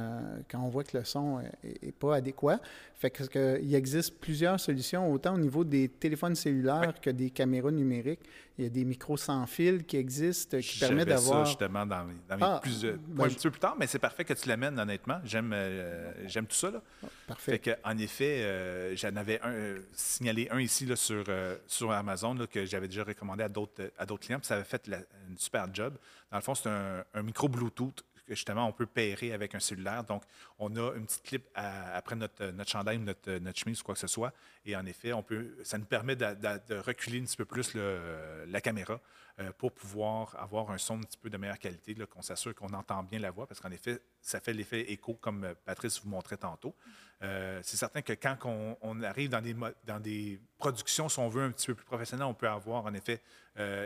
quand 0.51 0.59
on 0.61 0.69
voit 0.69 0.85
que 0.85 0.97
le 0.97 1.05
son 1.05 1.41
n'est 1.83 1.93
pas 1.93 2.17
adéquat. 2.17 2.59
Fait 2.97 3.11
que, 3.11 3.61
il 3.61 3.75
existe 3.75 4.19
plusieurs 4.19 4.59
solutions, 4.59 5.13
autant 5.13 5.35
au 5.35 5.39
niveau 5.39 5.65
des 5.65 5.91
téléphones 5.91 6.35
cellulaires 6.35 6.95
que 6.99 7.11
des 7.11 7.29
caméras 7.29 7.73
numériques. 7.73 8.23
Il 8.59 8.65
y 8.65 8.67
a 8.67 8.71
des 8.71 8.85
micros 8.85 9.17
sans 9.17 9.47
fil 9.47 9.85
qui 9.85 9.97
existent, 9.97 10.59
qui 10.59 10.81
permettent 10.81 11.07
d'avoir. 11.07 11.45
ça 11.47 11.51
justement 11.51 11.87
dans 11.87 12.05
mes, 12.05 12.15
dans 12.29 12.37
ah, 12.41 12.61
plus, 12.61 12.83
ben, 12.83 13.25
un 13.25 13.29
petit 13.29 13.45
peu 13.45 13.53
plus 13.53 13.61
tard, 13.61 13.77
mais 13.79 13.87
c'est 13.87 14.01
parfait 14.01 14.25
que 14.25 14.33
tu 14.33 14.49
l'amènes, 14.49 14.77
honnêtement. 14.81 15.21
J'aime, 15.25 15.53
euh, 15.55 16.13
j'aime 16.27 16.47
tout 16.47 16.57
ça. 16.57 16.73
Là. 16.73 16.83
Ah, 17.05 17.07
parfait. 17.29 17.53
Fait 17.53 17.59
que, 17.61 17.71
en 17.85 17.97
effet, 17.99 18.43
euh, 18.43 18.97
j'en 18.97 19.15
avais 19.15 19.41
un, 19.43 19.53
euh, 19.53 19.79
signalé 19.93 20.49
un 20.51 20.59
ici 20.59 20.87
là, 20.87 20.97
sur, 20.97 21.25
sur 21.69 21.93
Amazon 21.93 22.35
là, 22.35 22.49
que 22.49 22.67
j'avais 22.67 22.89
déjà 22.89 23.05
recommandé 23.05 23.45
à 23.45 23.49
d'autres, 23.49 23.85
clients. 24.21 24.41
Puis 24.41 24.49
ça 24.49 24.57
avait 24.57 24.65
fait 24.65 24.91
une 25.29 25.39
super 25.39 25.73
job. 25.73 25.95
Dans 26.33 26.39
le 26.39 26.43
fond, 26.43 26.57
c'est 26.57 26.69
un, 26.69 27.05
un 27.15 27.23
micro 27.23 27.49
Bluetooth 27.49 28.03
justement, 28.29 28.67
on 28.67 28.73
peut 28.73 28.87
pairer 28.87 29.33
avec 29.33 29.55
un 29.55 29.61
cellulaire. 29.61 30.05
Donc, 30.05 30.23
on 30.59 30.75
a 30.77 30.95
une 30.95 31.07
petite 31.07 31.23
clip 31.23 31.49
après 31.55 32.17
notre, 32.17 32.47
notre 32.47 32.71
chandail, 32.71 32.99
notre, 32.99 33.33
notre 33.39 33.59
chemise 33.59 33.81
ou 33.81 33.85
quoi 33.85 33.95
que 33.95 34.01
ce 34.01 34.07
soit. 34.07 34.33
Et 34.65 34.77
en 34.77 34.85
effet, 34.87 35.13
on 35.13 35.23
peut, 35.23 35.57
ça 35.63 35.79
nous 35.79 35.87
permet 35.87 36.17
de, 36.17 36.79
reculer 36.79 37.21
un 37.21 37.25
petit 37.25 37.37
peu 37.37 37.45
plus 37.45 37.75
la 37.75 38.61
caméra 38.61 39.01
euh, 39.41 39.53
pour 39.57 39.71
pouvoir 39.71 40.35
avoir 40.37 40.69
un 40.73 40.79
son 40.79 40.97
un 40.97 41.03
petit 41.03 41.17
peu 41.17 41.31
de 41.31 41.37
meilleure 41.37 41.61
qualité, 41.61 41.95
qu'on 42.07 42.23
s'assure 42.23 42.57
qu'on 42.57 42.73
entend 42.73 43.05
bien 43.05 43.21
la 43.21 43.31
voix, 43.31 43.47
parce 43.47 43.61
qu'en 43.61 43.71
effet, 43.71 44.01
ça 44.21 44.41
fait 44.41 44.53
l'effet 44.53 44.91
écho, 44.91 45.15
comme 45.15 45.45
euh, 45.45 45.55
Patrice 45.65 46.03
vous 46.03 46.09
montrait 46.09 46.37
tantôt. 46.37 46.75
Euh, 47.23 47.61
c'est 47.63 47.77
certain 47.77 48.01
que 48.01 48.13
quand 48.13 48.37
on, 48.81 49.03
arrive 49.03 49.31
dans 49.31 49.41
des, 49.41 49.55
dans 49.85 50.01
des 50.01 50.41
productions, 50.57 51.09
si 51.09 51.19
on 51.19 51.29
veut, 51.29 51.45
un 51.45 51.51
petit 51.51 51.67
peu 51.67 51.75
plus 51.75 51.85
professionnelles, 51.85 52.27
on 52.27 52.35
peut 52.35 52.49
avoir, 52.49 52.85
en 52.85 52.95
effet, 52.95 53.21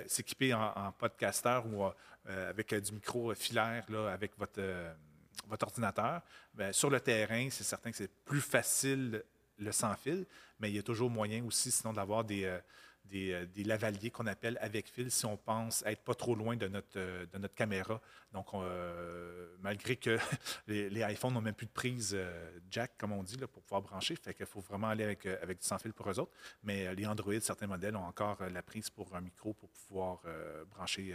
s'équiper 0.07 0.53
en, 0.53 0.73
en 0.77 0.93
podcaster 0.93 1.61
ou 1.73 1.85
avec 2.27 2.75
du 2.75 2.93
micro 2.93 3.35
filaire, 3.35 3.85
là, 3.89 4.13
avec 4.13 4.33
votre, 4.39 4.61
ordinateur. 5.63 6.21
Bien, 6.55 6.73
sur 6.73 6.91
le 6.91 7.01
terrain, 7.01 7.49
c'est 7.51 7.65
certain 7.65 7.91
que 7.91 7.97
c'est 7.97 8.13
plus 8.25 8.43
facile 8.43 9.23
le 9.59 9.73
sans 9.73 9.95
fil, 9.95 10.27
mais 10.61 10.71
il 10.71 10.77
y 10.77 10.79
a 10.79 10.83
toujours 10.83 11.09
moyen 11.09 11.43
aussi, 11.45 11.71
sinon, 11.71 11.95
d'avoir 11.95 12.25
des 12.25 12.59
euh, 13.15 13.47
des, 13.47 13.65
lavaliers 13.65 14.11
qu'on 14.11 14.27
appelle 14.27 14.57
avec 14.61 14.89
fil 14.89 15.11
si 15.11 15.27
on 15.27 15.37
pense 15.37 15.83
être 15.85 16.03
pas 16.03 16.15
trop 16.15 16.35
loin 16.35 16.57
de 16.57 16.67
notre, 16.69 16.97
euh, 16.97 17.27
de 17.27 17.39
notre 17.39 17.55
caméra. 17.55 18.01
Donc, 18.33 18.47
euh, 18.55 19.55
malgré 19.61 19.97
que 19.97 20.19
les, 20.67 21.03
iPhones 21.03 21.35
n'ont 21.35 21.43
même 21.43 21.55
plus 21.55 21.67
de 21.67 21.73
prise 21.73 22.17
jack, 22.71 22.93
comme 22.97 23.13
on 23.13 23.23
dit, 23.23 23.37
là, 23.37 23.47
pour 23.47 23.63
pouvoir 23.63 23.83
brancher, 23.83 24.17
fait 24.17 24.35
qu'il 24.35 24.47
faut 24.47 24.61
vraiment 24.61 24.89
aller 24.89 25.05
avec, 25.05 25.27
avec 25.27 25.61
du 25.61 25.67
sans-fil 25.67 25.93
pour 25.93 26.11
eux 26.11 26.19
autres. 26.19 26.33
Mais 26.63 26.95
les 26.95 27.07
Android, 27.07 27.39
certains 27.41 27.67
modèles 27.67 27.97
ont 27.97 28.05
encore 28.05 28.43
la 28.49 28.63
prise 28.63 28.89
pour 28.89 29.15
un 29.15 29.21
micro 29.21 29.53
pour 29.53 29.69
pouvoir 29.71 30.23
brancher 30.71 31.15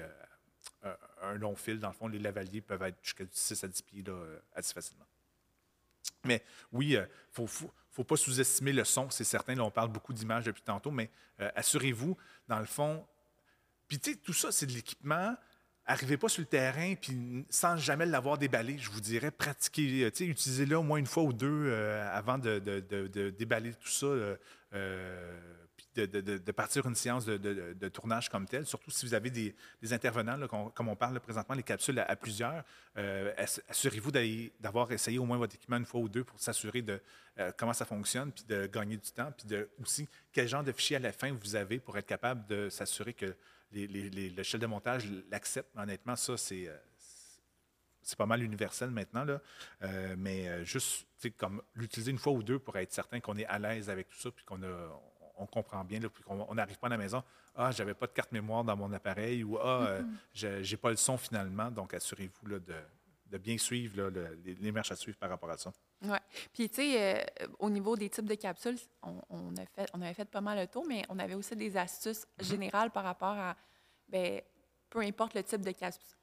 un, 1.22 1.34
long 1.34 1.56
fil. 1.56 1.80
Dans 1.80 1.90
le 1.90 1.94
fond, 1.94 2.08
les 2.08 2.20
lavaliers 2.20 2.62
peuvent 2.62 2.84
être 2.84 3.00
jusqu'à 3.02 3.24
6 3.32 3.64
à 3.64 3.68
10 3.68 3.82
pieds 3.82 4.04
assez 4.54 4.74
facilement. 4.74 5.06
Mais 6.26 6.44
oui, 6.72 6.94
il 6.94 7.08
faut, 7.32 7.48
faut 7.48 7.72
pas 8.04 8.18
sous-estimer 8.18 8.74
le 8.74 8.84
son, 8.84 9.10
c'est 9.10 9.24
certain. 9.24 9.56
Là, 9.56 9.64
on 9.64 9.72
parle 9.72 9.90
beaucoup 9.90 10.14
d'images 10.14 10.46
depuis 10.46 10.64
tantôt, 10.64 10.92
mais 10.92 11.10
euh, 11.42 11.50
assurez-vous, 11.56 12.18
dans 12.48 12.60
le 12.60 12.66
fond, 12.66 13.06
puis 13.88 14.00
tu 14.00 14.12
sais, 14.12 14.18
tout 14.18 14.34
ça, 14.34 14.52
c'est 14.52 14.66
de 14.66 14.74
l'équipement. 14.74 15.36
Arrivez 15.86 16.18
pas 16.18 16.28
sur 16.28 16.42
le 16.42 16.48
terrain, 16.48 16.96
puis 16.96 17.46
sans 17.50 17.78
jamais 17.78 18.06
l'avoir 18.06 18.38
déballé, 18.38 18.78
je 18.78 18.92
vous 18.92 19.00
dirais, 19.00 19.32
pratiquez, 19.32 20.04
euh, 20.04 20.08
utilisez-le 20.08 20.78
au 20.78 20.84
moins 20.84 20.98
une 20.98 21.06
fois 21.06 21.24
ou 21.24 21.32
deux 21.32 21.48
euh, 21.68 22.06
avant 22.12 22.38
de, 22.38 22.60
déballer 23.30 23.74
tout 23.74 23.88
ça 23.88 24.08
de, 26.06 26.52
partir 26.52 26.86
une 26.86 26.96
séance 26.96 27.26
de, 27.26 27.90
tournage 27.90 28.30
comme 28.30 28.46
telle, 28.46 28.66
surtout 28.66 28.92
si 28.92 29.06
vous 29.06 29.14
avez 29.14 29.30
des, 29.30 29.56
intervenants, 29.92 30.48
comme 30.48 30.90
on 30.90 30.96
parle 30.96 31.20
présentement, 31.20 31.56
les 31.56 31.64
capsules 31.64 32.00
à, 32.00 32.16
plusieurs. 32.16 32.64
Euh, 32.98 33.34
assurez-vous 33.70 34.12
d'avoir 34.60 34.92
essayé 34.92 35.18
au 35.18 35.26
moins 35.26 35.38
votre 35.38 35.56
équipement 35.56 35.78
une 35.78 35.86
fois 35.86 36.02
ou 36.02 36.10
deux 36.10 36.24
pour 36.24 36.40
s'assurer 36.40 36.82
de 36.82 37.02
euh, 37.40 37.52
comment 37.58 37.74
ça 37.74 37.86
fonctionne, 37.86 38.32
puis 38.32 38.44
de 38.48 38.68
gagner 38.68 38.98
du 38.98 39.12
temps, 39.12 39.32
puis 39.32 39.48
de, 39.48 39.70
aussi 39.82 40.08
quel 40.32 40.48
genre 40.48 40.64
de 40.64 40.72
fichier 40.72 40.98
à 40.98 41.00
la 41.00 41.12
fin 41.12 41.32
vous 41.32 41.56
avez 41.56 41.80
pour 41.80 41.98
être 41.98 42.08
capable 42.08 42.46
de 42.48 42.70
s'assurer 42.70 43.14
que 43.14 43.36
les, 43.72 43.88
le 44.30 44.44
chef 44.44 44.62
de 44.62 44.68
montage 44.68 45.08
l'accepte. 45.30 45.70
Honnêtement, 45.76 46.16
ça, 46.16 46.38
c'est 46.38 46.68
euh, 46.68 46.78
c'est 48.02 48.18
pas 48.18 48.26
mal 48.26 48.42
universel 48.42 48.90
maintenant, 48.90 49.26
là. 49.26 49.42
mais 50.16 50.64
juste 50.64 51.06
comme 51.38 51.62
l'utiliser 51.76 52.12
une 52.12 52.18
fois 52.18 52.32
ou 52.32 52.42
deux 52.42 52.58
pour 52.58 52.78
être 52.78 52.94
certain 52.94 53.20
qu'on 53.20 53.36
est 53.36 53.46
à 53.48 53.60
l'aise 53.60 53.90
avec 53.90 54.08
tout 54.08 54.18
ça, 54.18 54.32
puis 54.32 54.46
qu'on 54.46 54.64
a, 54.64 54.68
on 55.38 55.46
comprend 55.46 55.84
bien, 55.84 56.00
puis 56.00 56.24
on 56.28 56.54
n'arrive 56.56 56.78
pas 56.78 56.88
à 56.88 56.92
la 56.92 56.98
maison, 56.98 57.24
ah, 57.56 57.72
j'avais 57.72 57.94
pas 57.94 58.08
de 58.08 58.12
carte 58.12 58.32
mémoire 58.32 58.64
dans 58.64 58.76
mon 58.76 58.92
appareil 58.94 59.44
ou 59.44 59.58
ah, 59.58 59.88
euh, 59.88 60.04
j'ai 60.34 60.78
pas 60.78 60.92
le 60.92 60.96
son 60.96 61.18
finalement. 61.18 61.72
Donc, 61.72 61.94
assurez-vous 61.94 62.48
de, 62.48 62.62
de, 63.26 63.38
bien 63.38 63.58
suivre 63.58 64.12
les, 64.44 64.72
marches 64.72 64.92
à 64.92 64.96
suivre 64.96 65.18
par 65.18 65.30
rapport 65.30 65.50
à 65.50 65.58
ça. 65.58 65.72
Oui. 66.04 66.18
Puis, 66.54 66.70
tu 66.70 66.76
sais, 66.76 67.26
euh, 67.42 67.48
au 67.60 67.70
niveau 67.70 67.96
des 67.96 68.10
types 68.10 68.28
de 68.28 68.36
capsules, 68.36 68.78
on, 69.02 69.56
a 69.58 69.66
fait, 69.66 69.90
on 69.94 70.02
avait 70.02 70.14
fait 70.14 70.26
pas 70.30 70.42
mal 70.42 70.60
le 70.60 70.68
tour, 70.68 70.86
mais 70.88 71.04
on 71.10 71.18
avait 71.18 71.34
aussi 71.34 71.56
des 71.56 71.76
astuces 71.76 72.26
mm-hmm. 72.26 72.44
générales 72.46 72.92
par 72.92 73.04
rapport 73.04 73.30
à, 73.38 73.56
ben, 74.08 74.42
peu 74.90 75.00
importe 75.00 75.34
le 75.34 75.44
type 75.44 75.62
de, 75.62 75.74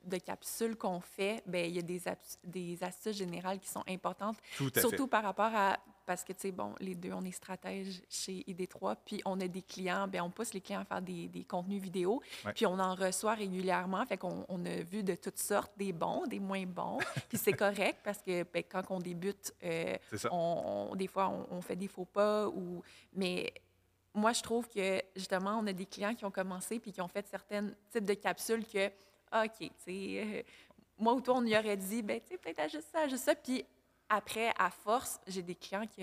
de 0.05 0.19
capsule 0.19 0.77
qu'on 0.77 1.01
fait, 1.01 1.43
ben, 1.47 1.69
il 1.69 1.77
y 1.77 1.79
a 1.79 1.83
des, 1.83 2.01
des 2.45 2.85
astuces 2.85 3.17
générales 3.17 3.59
qui 3.59 3.69
sont 3.69 3.85
importantes. 3.89 4.37
surtout 4.77 5.09
par 5.09 5.25
rapport 5.25 5.53
à 5.55 5.79
parce 6.07 6.25
que, 6.25 6.33
tu 6.33 6.41
sais, 6.41 6.53
bon, 6.53 6.75
les 6.81 6.95
deux, 6.95 7.13
on 7.13 7.23
est 7.23 7.33
stratège 7.33 8.03
chez 8.09 8.45
ID3, 8.47 8.97
puis 9.05 9.21
on 9.25 9.41
a 9.41 9.49
des 9.49 9.63
clients, 9.63 10.07
bien, 10.07 10.25
on 10.25 10.31
pousse 10.31 10.53
les 10.55 10.61
clients 10.61 10.81
à 10.81 10.85
faire 10.85 11.03
des, 11.03 11.29
des 11.29 11.45
contenus 11.45 11.83
vidéo, 11.83 12.23
puis 12.55 12.67
on 12.67 12.79
en 12.79 12.95
reçoit 12.95 13.35
régulièrement, 13.35 14.05
fait 14.07 14.17
qu'on 14.17 14.45
on 14.49 14.65
a 14.67 14.83
vu 14.83 15.03
de 15.03 15.15
toutes 15.15 15.39
sortes, 15.39 15.73
des 15.77 15.93
bons, 15.93 16.27
des 16.27 16.41
moins 16.41 16.65
bons, 16.67 16.99
puis 17.29 17.39
c'est 17.39 17.53
correct 17.53 18.01
parce 18.05 18.21
que 18.21 18.43
ben, 18.45 18.63
quand 18.69 18.83
on 18.91 18.99
débute, 18.99 19.55
euh, 19.65 19.97
on, 20.31 20.95
des 20.97 21.07
fois, 21.07 21.29
on, 21.51 21.61
fait 21.61 21.77
des 21.77 21.89
faux 21.89 22.05
pas, 22.05 22.47
ou... 22.49 22.83
mais 23.15 23.53
moi, 24.15 24.33
je 24.33 24.43
trouve 24.43 24.69
que, 24.69 25.03
justement, 25.17 25.59
on 25.61 25.67
a 25.67 25.73
des 25.73 25.87
clients 25.87 26.15
qui 26.15 26.25
ont 26.25 26.31
commencé 26.31 26.79
puis 26.79 26.93
qui 26.93 27.01
ont 27.01 27.09
fait 27.09 27.27
certains 27.27 27.71
types 27.91 28.05
de 28.05 28.15
capsules 28.15 28.65
que, 28.65 28.91
ah, 29.31 29.45
OK, 29.45 29.59
tu 29.59 29.71
sais, 29.79 30.23
euh, 30.25 30.43
moi 30.99 31.15
ou 31.15 31.21
toi, 31.21 31.35
on 31.37 31.45
y 31.45 31.57
aurait 31.57 31.77
dit, 31.77 32.03
ben, 32.03 32.21
tu 32.21 32.29
sais, 32.29 32.39
peut-être 32.39 32.71
juste 32.71 32.89
ça, 32.93 33.09
juste 33.09 33.25
ça, 33.25 33.35
puis 33.35 33.65
après, 34.09 34.53
à 34.59 34.71
force, 34.71 35.21
j'ai 35.27 35.43
des 35.43 35.55
clients 35.55 35.87
qui, 35.87 36.03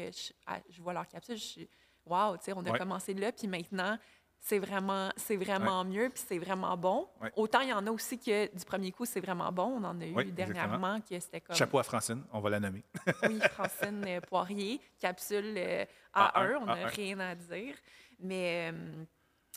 je, 0.69 0.81
vois 0.81 0.93
leur 0.93 1.07
capsule, 1.07 1.37
je 1.37 1.43
suis, 1.43 1.69
wow, 2.05 2.37
tu 2.37 2.45
sais, 2.45 2.53
on 2.53 2.65
a 2.65 2.77
commencé 2.77 3.13
là, 3.13 3.31
puis 3.31 3.47
maintenant, 3.47 3.97
c'est 4.43 4.57
vraiment, 4.57 5.11
c'est 5.15 5.37
vraiment 5.37 5.85
mieux, 5.85 6.09
puis 6.09 6.23
c'est 6.27 6.39
vraiment 6.39 6.75
bon. 6.75 7.07
Autant 7.35 7.61
il 7.61 7.69
y 7.69 7.73
en 7.73 7.85
a 7.85 7.91
aussi 7.91 8.17
que 8.17 8.53
du 8.55 8.65
premier 8.65 8.91
coup, 8.91 9.05
c'est 9.05 9.19
vraiment 9.19 9.51
bon. 9.51 9.79
On 9.79 9.83
en 9.83 10.01
a 10.01 10.05
eu 10.05 10.31
dernièrement 10.31 10.99
que 10.99 11.19
c'était 11.19 11.41
comme. 11.41 11.55
Chapeau 11.55 11.77
à 11.77 11.83
Francine, 11.83 12.23
on 12.33 12.39
va 12.39 12.49
la 12.49 12.59
nommer. 12.59 12.83
oui, 13.23 13.39
Francine 13.51 14.03
euh, 14.07 14.19
Poirier, 14.21 14.81
capsule 14.99 15.53
euh, 15.55 15.85
A1, 16.15 16.57
on 16.59 16.65
n'a 16.65 16.87
rien 16.87 17.19
à 17.19 17.35
dire. 17.35 17.75
Mais. 18.19 18.71
Euh, 18.73 19.05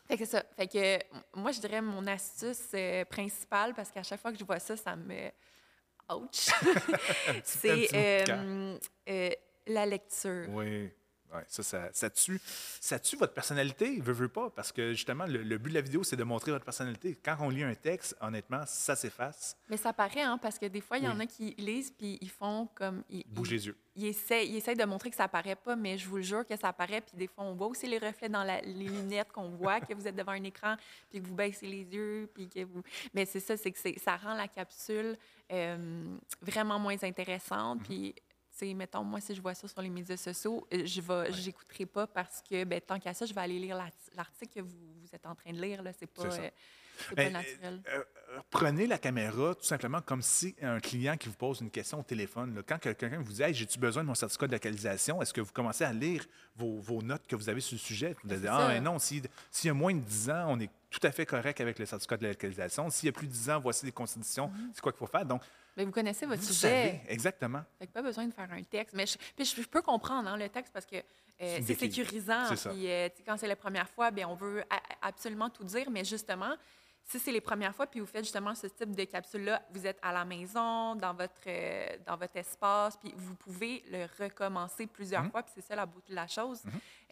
Fait 0.07 0.19
que 0.19 0.27
ça. 0.27 0.45
Fait 0.55 0.69
que 0.69 0.99
moi, 1.35 1.51
je 1.51 1.61
dirais 1.61 1.81
mon 1.81 2.07
astuce 2.07 2.69
euh, 2.75 3.07
principale, 3.07 3.73
parce 3.73 3.91
qu'à 3.91 4.03
chaque 4.03 4.21
fois 4.21 4.33
que 4.33 4.39
je 4.39 4.45
vois 4.45 4.59
ça, 4.59 4.77
ça 4.77 4.95
me. 4.97 5.31
Ouch! 6.13 6.51
c'est 7.45 7.89
euh, 7.95 8.79
euh, 9.09 9.31
la 9.67 9.87
lecture. 9.87 10.47
Oui. 10.51 10.91
Ouais, 11.35 11.43
ça, 11.49 11.65
ça, 11.65 11.89
ça 11.93 12.11
tue, 12.11 12.41
ça 12.81 12.99
tue 13.01 13.17
votre 13.17 13.35
personnalité, 13.35 13.99
veut, 14.01 14.13
veut 14.13 14.29
pas, 14.29 14.51
parce 14.51 14.71
que 14.71 14.93
justement, 14.93 15.27
le, 15.27 15.43
le 15.43 15.59
but 15.59 15.71
de 15.71 15.75
la 15.75 15.81
vidéo, 15.81 16.05
c'est 16.05 16.15
de 16.15 16.23
montrer 16.23 16.53
votre 16.53 16.65
personnalité. 16.65 17.19
Quand 17.25 17.37
on 17.41 17.49
lit 17.51 17.65
un 17.65 17.75
texte, 17.75 18.17
honnêtement, 18.21 18.63
ça 18.67 18.95
s'efface. 18.95 19.57
Mais 19.69 19.77
ça 19.77 19.93
paraît, 19.93 20.23
hein, 20.23 20.39
parce 20.41 20.59
que 20.61 20.67
des 20.67 20.81
fois, 20.81 20.99
il 20.99 21.05
y 21.05 21.09
en 21.09 21.17
Oui. 21.19 21.25
a 21.25 21.27
qui 21.27 21.55
lisent 21.59 21.91
puis 21.91 22.19
ils 22.21 22.31
font 22.31 22.69
comme. 22.75 23.03
Ils, 23.11 23.25
ils, 23.37 23.51
les 23.51 23.67
yeux. 23.67 23.77
ils 23.97 24.07
essaient, 24.07 24.47
ils 24.47 24.57
essaient 24.57 24.77
de 24.77 24.85
montrer 24.85 25.11
que 25.11 25.17
ça 25.17 25.27
paraît 25.27 25.57
pas, 25.57 25.75
mais 25.75 25.99
je 25.99 26.09
vous 26.09 26.17
le 26.19 26.23
jure 26.23 26.47
que 26.47 26.57
ça 26.57 26.73
paraît. 26.73 27.01
Puis 27.01 27.17
des 27.17 27.27
fois, 27.27 27.45
on 27.45 27.55
voit 27.55 27.67
aussi 27.67 27.89
les 27.89 27.99
reflets 27.99 28.29
dans 28.29 28.45
la- 28.45 28.61
les 28.61 28.87
lunettes, 28.87 29.33
qu'on 29.33 29.49
voit 29.49 29.81
que 29.81 29.93
vous 29.93 30.07
êtes 30.07 30.15
devant 30.17 30.33
un 30.33 30.45
écran, 30.45 30.77
puis 31.11 31.21
que 31.21 31.27
vous 31.27 31.35
baissez 31.35 31.67
les 31.67 31.83
yeux, 31.83 32.31
puis 32.33 32.49
que 32.49 32.63
vous. 32.65 32.83
Mais 33.13 33.25
c'est 33.27 33.41
ça, 33.41 33.57
c'est 33.57 33.73
que 33.73 34.01
ça 34.01 34.17
rend 34.17 34.35
la 34.35 34.47
capsule 34.47 35.17
euh, 35.53 36.17
vraiment 36.41 36.79
moins 36.79 36.97
intéressante. 37.03 37.81
Mm-hmm. 37.81 37.85
Puis. 37.85 38.15
Tu 38.59 38.67
sais, 38.69 38.75
mettons, 38.75 39.03
moi, 39.03 39.21
si 39.21 39.35
je 39.35 39.41
vois 39.43 39.55
ça 39.55 39.67
sur 39.69 39.83
les 39.83 39.91
médias 39.91 40.17
sociaux, 40.17 40.67
euh, 40.73 40.87
je 40.87 41.01
vais, 41.01 41.33
j'écouterai 41.33 41.87
pas 41.87 42.07
parce 42.07 42.43
que, 42.49 42.65
ben, 42.65 42.81
tant 42.81 42.99
qu'à 43.01 43.13
ça, 43.13 43.27
je 43.27 43.35
vais 43.35 43.41
aller 43.41 43.59
lire 43.59 43.77
l'art- 43.77 43.91
l'article 44.17 44.53
que 44.55 44.61
vous, 44.61 44.77
vous 45.03 45.09
êtes 45.13 45.27
en 45.27 45.35
train 45.35 45.53
de 45.53 45.61
lire. 45.61 45.83
Là, 45.83 45.93
c'est 45.93 46.07
pas, 46.07 46.31
C'est 46.31 46.41
euh, 46.47 46.51
c'est 47.09 47.15
Ben, 47.17 47.33
pas 47.33 47.39
naturel. 47.41 47.83
euh, 47.89 48.05
euh, 48.31 48.41
prenez 48.51 48.87
la 48.87 48.99
caméra 48.99 49.55
tout 49.57 49.65
simplement 49.65 50.01
comme 50.01 50.23
si 50.23 50.55
un 50.63 50.79
client 50.79 51.17
qui 51.17 51.29
vous 51.29 51.35
pose 51.35 51.61
une 51.61 51.71
question 51.73 51.99
au 51.99 52.03
téléphone. 52.05 52.55
là. 52.55 52.63
Quand 52.65 52.79
que- 52.79 52.91
quelqu'un 52.93 53.21
vous 53.21 53.33
dit 53.33 53.43
hey, 53.43 53.53
J'ai-tu 53.53 53.81
besoin 53.81 54.05
de 54.05 54.09
mon 54.09 54.15
certificat 54.15 54.47
de 54.47 54.53
localisation? 54.53 55.21
Est-ce 55.21 55.35
que 55.35 55.41
vous 55.41 55.53
commencez 55.53 55.83
à 55.83 55.93
lire 55.93 56.25
vos, 56.55 56.79
vos 56.79 57.03
notes 57.03 57.27
que 57.27 57.35
vous 57.35 57.49
avez 57.49 57.61
sur 57.61 57.75
le 57.75 57.81
sujet? 57.81 58.15
Vous 58.23 58.29
Ben, 58.29 58.41
c'est 58.41 58.47
Ah, 58.49 58.81
non, 58.81 59.01
si- 59.01 59.23
s'il 59.51 59.67
y 59.69 59.71
a 59.71 59.75
moins 59.75 59.93
de 59.95 59.99
10 60.01 60.31
ans, 60.31 60.47
on 60.51 60.61
est 60.61 60.71
tout 60.91 61.01
à 61.05 61.11
fait 61.11 61.27
correct 61.27 61.61
avec 61.61 61.81
le 61.81 61.87
certificat 61.87 62.17
de 62.19 62.29
localisation. 62.29 62.89
S'il 62.91 63.07
y 63.07 63.11
a 63.11 63.13
plus 63.13 63.27
de 63.27 63.33
10 63.33 63.51
ans, 63.51 63.59
voici 63.59 63.85
les 63.85 63.91
conditions, 63.91 64.47
Mm-hmm. 64.47 64.71
c'est 64.75 64.81
quoi 64.81 64.93
qu'il 64.93 64.99
faut 65.01 65.07
faire. 65.09 65.27
Donc, 65.27 65.43
Mais 65.77 65.85
vous 65.85 65.91
connaissez 65.91 66.27
votre 66.27 66.41
vous 66.41 66.47
sujet. 66.53 66.69
savez 66.69 67.01
exactement. 67.09 67.63
Fait 67.79 67.87
que 67.87 67.93
pas 67.93 68.03
besoin 68.03 68.27
de 68.27 68.33
faire 68.33 68.51
un 68.53 68.63
texte. 68.63 68.95
Mais 68.95 69.07
je, 69.07 69.17
puis 69.37 69.45
je, 69.45 69.61
je 69.63 69.67
peux 69.69 69.83
comprendre 69.83 70.29
hein, 70.29 70.37
le 70.37 70.49
texte 70.49 70.73
parce 70.73 70.87
que 70.87 70.97
euh, 70.97 71.59
C'est 71.67 71.75
sécurisant. 71.79 72.47
Puis 72.49 72.89
euh, 72.91 73.09
quand 73.27 73.37
c'est 73.37 73.49
la 73.49 73.57
première 73.57 73.89
fois, 73.89 74.11
bien, 74.11 74.29
on 74.29 74.35
veut 74.37 74.63
absolument 75.03 75.51
tout 75.51 75.65
dire. 75.65 75.91
Mais 75.91 76.05
justement, 76.05 76.55
si 77.07 77.19
c'est 77.19 77.33
les 77.33 77.41
premières 77.41 77.75
fois, 77.75 77.87
puis 77.87 78.01
vous 78.01 78.07
faites 78.07 78.25
justement 78.25 78.55
ce 78.55 78.67
type 78.69 78.95
de 78.95 79.05
capsule-là, 79.05 79.63
vous 79.73 79.85
êtes 79.87 79.99
à 80.01 80.13
la 80.13 80.25
maison, 80.25 80.95
dans 80.95 81.13
votre, 81.13 81.35
euh, 81.49 81.87
dans 82.07 82.17
votre 82.17 82.37
espace, 82.37 82.97
puis 82.97 83.13
vous 83.17 83.35
pouvez 83.35 83.83
le 83.91 84.07
recommencer 84.25 84.87
plusieurs 84.87 85.25
Mhm. 85.25 85.31
fois. 85.33 85.43
Puis 85.43 85.53
c'est 85.57 85.65
ça 85.67 85.75
la 85.77 85.87
beauté 85.87 86.11
de 86.11 86.15
la 86.15 86.29
chose. 86.29 86.63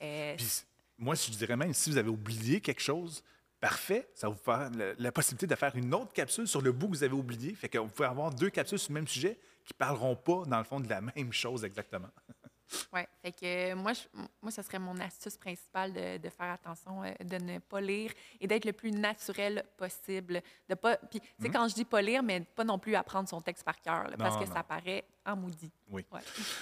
C- 0.01 0.65
moi, 0.99 1.15
je 1.15 1.31
dirais 1.33 1.57
même, 1.57 1.75
si 1.75 1.91
vous 1.91 1.97
avez 1.99 2.09
oublié 2.09 2.61
quelque 2.61 2.81
chose, 2.81 3.23
parfait, 3.63 4.09
ça 4.17 4.29
va 4.29 4.35
vous 4.35 4.43
faire 4.43 4.71
la, 4.77 4.93
la 4.99 5.13
possibilité 5.13 5.47
de 5.47 5.55
faire 5.55 5.75
une 5.77 5.95
autre 5.95 6.13
capsule 6.13 6.49
sur 6.49 6.61
le 6.61 6.73
bout 6.73 6.89
que 6.89 6.97
vous 6.97 7.05
avez 7.05 7.15
oublié. 7.15 7.55
Fait 7.55 7.69
que 7.69 7.79
vous 7.79 7.89
pouvez 7.89 8.09
avoir 8.09 8.35
deux 8.35 8.51
capsules 8.51 8.79
sur 8.79 8.91
le 8.91 8.95
même 8.95 9.07
sujet 9.07 9.39
qui 9.65 9.73
ne 9.73 9.79
parleront 9.79 10.17
pas, 10.17 10.43
dans 10.47 10.59
le 10.59 10.65
fond, 10.65 10.81
de 10.81 10.89
la 10.89 11.01
même 11.01 11.33
chose 11.33 11.65
exactement. 11.65 12.09
Ouais, 12.91 13.07
fait 13.23 13.33
que 13.33 13.73
euh, 13.73 13.77
moi, 13.77 13.93
je, 13.93 14.01
moi, 14.41 14.51
ce 14.51 14.63
serait 14.63 14.79
mon 14.79 14.99
astuce 14.99 15.37
principale 15.37 15.93
de, 15.93 16.17
de 16.17 16.29
faire 16.31 16.51
attention, 16.51 17.03
euh, 17.05 17.13
de 17.23 17.37
ne 17.37 17.59
pas 17.59 17.83
lire 17.83 18.11
et 18.41 18.47
d'être 18.47 18.65
le 18.65 18.73
plus 18.73 18.91
naturel 18.91 19.63
possible. 19.77 20.41
De 20.71 20.75
pas, 20.75 20.97
puis, 20.97 21.21
tu 21.21 21.27
sais, 21.39 21.51
quand 21.51 21.69
je 21.69 21.75
dis 21.75 21.85
pas 21.85 22.01
lire, 22.01 22.23
mais 22.23 22.41
pas 22.41 22.65
non 22.65 22.79
plus 22.79 22.95
apprendre 22.95 23.29
son 23.29 23.43
texte 23.43 23.65
par 23.65 23.79
cœur, 23.83 24.07
parce 24.17 24.43
que 24.43 24.49
non. 24.49 24.55
ça 24.55 24.63
paraît 24.63 25.05
en 25.27 25.37
maudit. 25.37 25.71
Oui. 25.91 26.07
Ouais. 26.11 26.21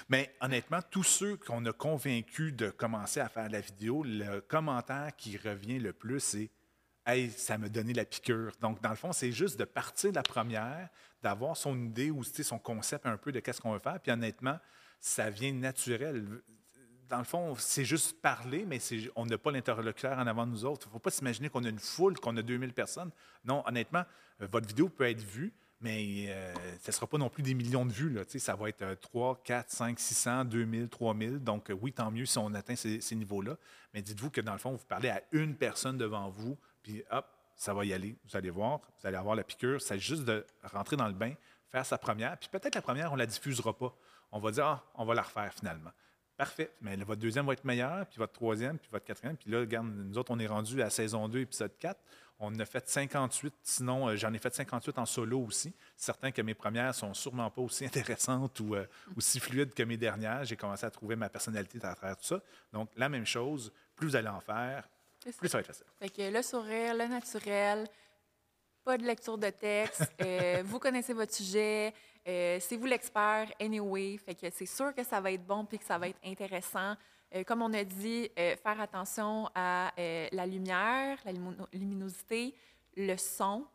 Mais 0.09 0.35
honnêtement, 0.41 0.81
tous 0.91 1.05
ceux 1.05 1.37
qu'on 1.37 1.65
a 1.67 1.73
convaincus 1.73 2.55
de 2.55 2.71
commencer 2.71 3.21
à 3.21 3.29
faire 3.29 3.49
la 3.49 3.61
vidéo, 3.61 4.03
le 4.05 4.41
commentaire 4.41 5.15
qui 5.17 5.37
revient 5.37 5.79
le 5.79 5.93
plus, 5.93 6.19
c'est 6.19 6.51
Ça 7.37 7.59
m'a 7.59 7.69
donné 7.69 7.93
la 7.93 8.05
piqûre. 8.05 8.53
Donc, 8.61 8.81
dans 8.83 8.91
le 8.91 8.97
fond, 8.97 9.13
c'est 9.13 9.33
juste 9.33 9.59
de 9.59 9.65
partir 9.65 10.11
de 10.11 10.17
la 10.17 10.23
première, 10.23 10.89
d'avoir 11.23 11.57
son 11.57 11.77
idée 11.77 12.11
ou 12.11 12.23
son 12.23 12.59
concept 12.59 13.07
un 13.07 13.17
peu 13.17 13.33
de 13.33 13.41
qu'est-ce 13.41 13.61
qu'on 13.61 13.73
veut 13.73 13.79
faire. 13.79 13.99
Puis 14.01 14.13
honnêtement, 14.13 14.59
ça 15.01 15.31
vient 15.31 15.53
naturel. 15.53 16.25
Dans 17.09 17.19
le 17.19 17.25
fond, 17.25 17.57
c'est 17.59 17.85
juste 17.85 18.21
parler, 18.21 18.65
mais 18.67 18.79
on 19.17 19.27
n'a 19.27 19.39
pas 19.39 19.51
l'interlocuteur 19.51 20.17
en 20.17 20.27
avant 20.27 20.47
de 20.47 20.53
nous 20.53 20.65
autres. 20.65 20.87
Il 20.87 20.91
ne 20.91 20.93
faut 20.93 20.99
pas 21.01 21.11
s'imaginer 21.11 21.49
qu'on 21.49 21.65
a 21.65 21.69
une 21.69 21.81
foule, 21.81 22.19
qu'on 22.21 22.37
a 22.37 22.43
2000 22.43 22.73
personnes. 22.73 23.11
Non, 23.45 23.65
honnêtement, 23.67 24.05
votre 24.39 24.69
vidéo 24.69 24.89
peut 24.89 25.09
être 25.09 25.21
vue, 25.23 25.53
mais 25.81 26.27
euh, 26.29 26.55
ce 26.81 26.91
ne 26.91 26.93
sera 26.93 27.07
pas 27.07 27.19
non 27.19 27.31
plus 27.31 27.43
des 27.43 27.55
millions 27.55 27.87
de 27.87 27.93
vues. 27.93 28.17
Ça 28.39 28.55
va 28.55 28.69
être 28.69 28.83
euh, 28.83 28.95
3, 28.95 29.41
4, 29.43 29.71
5, 29.71 29.99
600, 29.99 30.45
2000, 30.45 30.89
3000. 30.89 31.39
Donc, 31.39 31.71
euh, 31.71 31.79
oui, 31.81 31.93
tant 31.93 32.11
mieux 32.11 32.27
si 32.27 32.39
on 32.39 32.53
atteint 32.55 32.77
ces 32.77 33.15
niveaux-là. 33.17 33.57
Mais 33.95 34.03
dites-vous 34.03 34.31
que 34.31 34.41
dans 34.41 34.53
le 34.53 34.59
fond, 34.59 34.73
vous 34.73 34.87
parlez 34.87 35.09
à 35.09 35.23
une 35.33 35.57
personne 35.57 35.97
devant 35.97 36.29
vous, 36.29 36.57
puis 36.83 37.03
hop, 37.11 37.27
ça 37.57 37.75
va 37.75 37.85
y 37.85 37.93
aller. 37.93 38.17
Vous 38.25 38.37
allez 38.37 38.51
voir, 38.51 38.81
vous 38.99 39.07
allez 39.07 39.17
avoir 39.17 39.35
la 39.35 39.45
piqûre. 39.45 39.81
C'est 39.81 39.99
juste 39.99 40.25
de 40.25 40.47
rentrer 40.63 40.97
dans 40.97 41.09
le 41.09 41.15
bain, 41.15 41.35
faire 41.69 41.85
sa 41.85 41.99
première. 41.99 42.39
Puis 42.39 42.49
peut-être 42.49 42.75
la 42.75 42.83
première, 42.83 43.13
on 43.13 43.17
ne 43.17 43.21
la 43.21 43.27
diffusera 43.27 43.77
pas. 43.77 43.95
On 44.33 44.39
va 44.39 44.51
dire, 44.51 44.65
ah, 44.65 44.85
on 44.95 45.05
va 45.05 45.15
la 45.15 45.23
refaire 45.23 45.53
finalement. 45.53 45.91
Parfait. 46.41 46.73
Mais 46.81 46.97
votre 46.97 47.21
deuxième 47.21 47.45
va 47.45 47.53
être 47.53 47.67
meilleur, 47.67 48.07
puis 48.07 48.17
votre 48.17 48.33
troisième, 48.33 48.79
puis 48.79 48.89
votre 48.91 49.05
quatrième. 49.05 49.37
Puis 49.37 49.51
là, 49.51 49.61
regarde, 49.61 49.89
nous 49.89 50.17
autres, 50.17 50.31
on 50.31 50.39
est 50.39 50.47
rendu 50.47 50.81
à 50.81 50.89
saison 50.89 51.29
2, 51.29 51.41
épisode 51.41 51.77
4. 51.79 52.01
On 52.39 52.59
a 52.59 52.65
fait 52.65 52.89
58. 52.89 53.55
Sinon, 53.63 54.09
euh, 54.09 54.17
j'en 54.17 54.33
ai 54.33 54.39
fait 54.39 54.55
58 54.55 54.99
en 54.99 55.05
solo 55.05 55.41
aussi. 55.41 55.75
Certains 55.99 56.31
que 56.31 56.41
mes 56.41 56.55
premières 56.55 56.95
sont 56.95 57.13
sûrement 57.13 57.51
pas 57.51 57.61
aussi 57.61 57.85
intéressantes 57.85 58.59
ou 58.61 58.75
euh, 58.75 58.87
aussi 59.19 59.39
fluides 59.39 59.75
que 59.75 59.83
mes 59.83 59.99
dernières. 59.99 60.45
J'ai 60.45 60.57
commencé 60.57 60.87
à 60.87 60.91
trouver 60.91 61.15
ma 61.15 61.29
personnalité 61.29 61.79
à 61.83 61.95
travers 61.95 62.17
tout 62.17 62.25
ça. 62.25 62.41
Donc, 62.73 62.89
la 62.97 63.11
même 63.11 63.27
chose, 63.27 63.71
plus 63.95 64.09
vous 64.09 64.17
allez 64.17 64.29
en 64.29 64.41
faire. 64.41 64.89
Plus 65.21 65.49
ça 65.49 65.59
va 65.59 65.61
être 65.61 65.67
facile. 65.67 65.87
Fait 65.99 66.09
que 66.09 66.23
le 66.31 66.43
sourire, 66.43 66.95
le 66.95 67.07
naturel, 67.07 67.87
pas 68.85 68.97
de 68.97 69.05
lecture 69.05 69.37
de 69.39 69.51
texte, 69.51 70.03
euh, 70.23 70.63
vous 70.65 70.79
connaissez 70.79 71.13
votre 71.13 71.35
sujet, 71.35 71.93
euh, 72.27 72.59
c'est 72.61 72.77
vous 72.77 72.87
l'expert 72.87 73.51
anyway, 73.61 74.17
fait 74.19 74.35
que 74.35 74.49
c'est 74.51 74.67
sûr 74.67 74.95
que 74.95 75.05
ça 75.05 75.21
va 75.21 75.33
être 75.33 75.45
bon 75.45 75.65
puis 75.65 75.79
que 75.79 75.85
ça 75.85 75.99
va 75.99 76.09
être 76.09 76.21
intéressant. 76.25 76.95
Euh, 77.35 77.45
comme 77.45 77.63
on 77.63 77.73
a 77.75 77.85
dit, 77.85 78.29
faire 78.37 78.81
attention 78.81 79.49
à 79.55 79.93
la 79.97 80.47
lumière, 80.47 81.19
la 81.25 81.33
lumino- 81.33 81.69
luminosité, 81.73 82.55
le 82.97 83.17
son, 83.17 83.67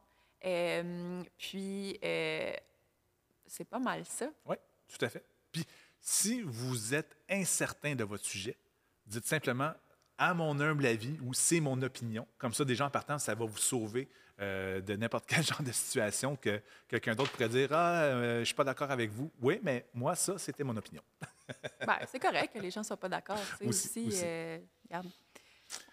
puis 1.37 1.97
c'est 2.01 3.65
pas 3.69 3.79
mal 3.79 4.05
ça. 4.05 4.27
Oui, 4.45 4.55
tout 4.87 5.05
à 5.05 5.09
fait. 5.09 5.23
Puis, 5.51 5.65
si 6.01 6.41
vous 6.41 6.93
êtes 6.93 7.15
incertain 7.29 7.95
de 7.95 8.03
votre 8.03 8.25
sujet, 8.25 8.57
dites 9.05 9.25
simplement 9.25 9.71
à 10.17 10.33
mon 10.33 10.59
humble 10.59 10.85
avis 10.85 11.17
ou 11.23 11.33
c'est 11.33 11.59
mon 11.59 11.81
opinion. 11.81 12.27
Comme 12.37 12.53
ça, 12.53 12.63
déjà 12.65 12.85
en 12.85 12.89
partant, 12.89 13.17
ça 13.19 13.35
va 13.35 13.45
vous 13.45 13.57
sauver 13.57 14.07
euh, 14.41 14.81
de 14.81 14.95
n'importe 14.95 15.25
quel 15.29 15.43
genre 15.43 15.61
de 15.63 15.71
situation 15.71 16.35
que 16.35 16.61
quelqu'un 16.87 17.15
d'autre 17.15 17.31
pourrait 17.31 17.49
dire 17.49 17.69
Ah, 17.71 18.03
euh, 18.03 18.35
je 18.35 18.39
ne 18.39 18.45
suis 18.45 18.53
pas 18.55 18.63
d'accord 18.63 18.91
avec 18.91 19.11
vous. 19.11 19.31
Oui, 19.41 19.59
mais 19.63 19.85
moi, 19.93 20.15
ça, 20.15 20.37
c'était 20.37 20.63
mon 20.63 20.75
opinion. 20.77 21.01
Ben, 21.85 21.97
c'est 22.07 22.17
correct 22.17 22.53
que 22.53 22.59
les 22.59 22.71
gens 22.71 22.81
soient 22.81 22.97
pas 22.97 23.07
d'accord. 23.09 23.37
tu 23.37 23.57
sais, 23.57 23.65
Aussi, 23.67 23.87
aussi, 23.87 24.07
aussi. 24.07 24.21
euh, 24.25 24.57
regarde, 24.89 25.07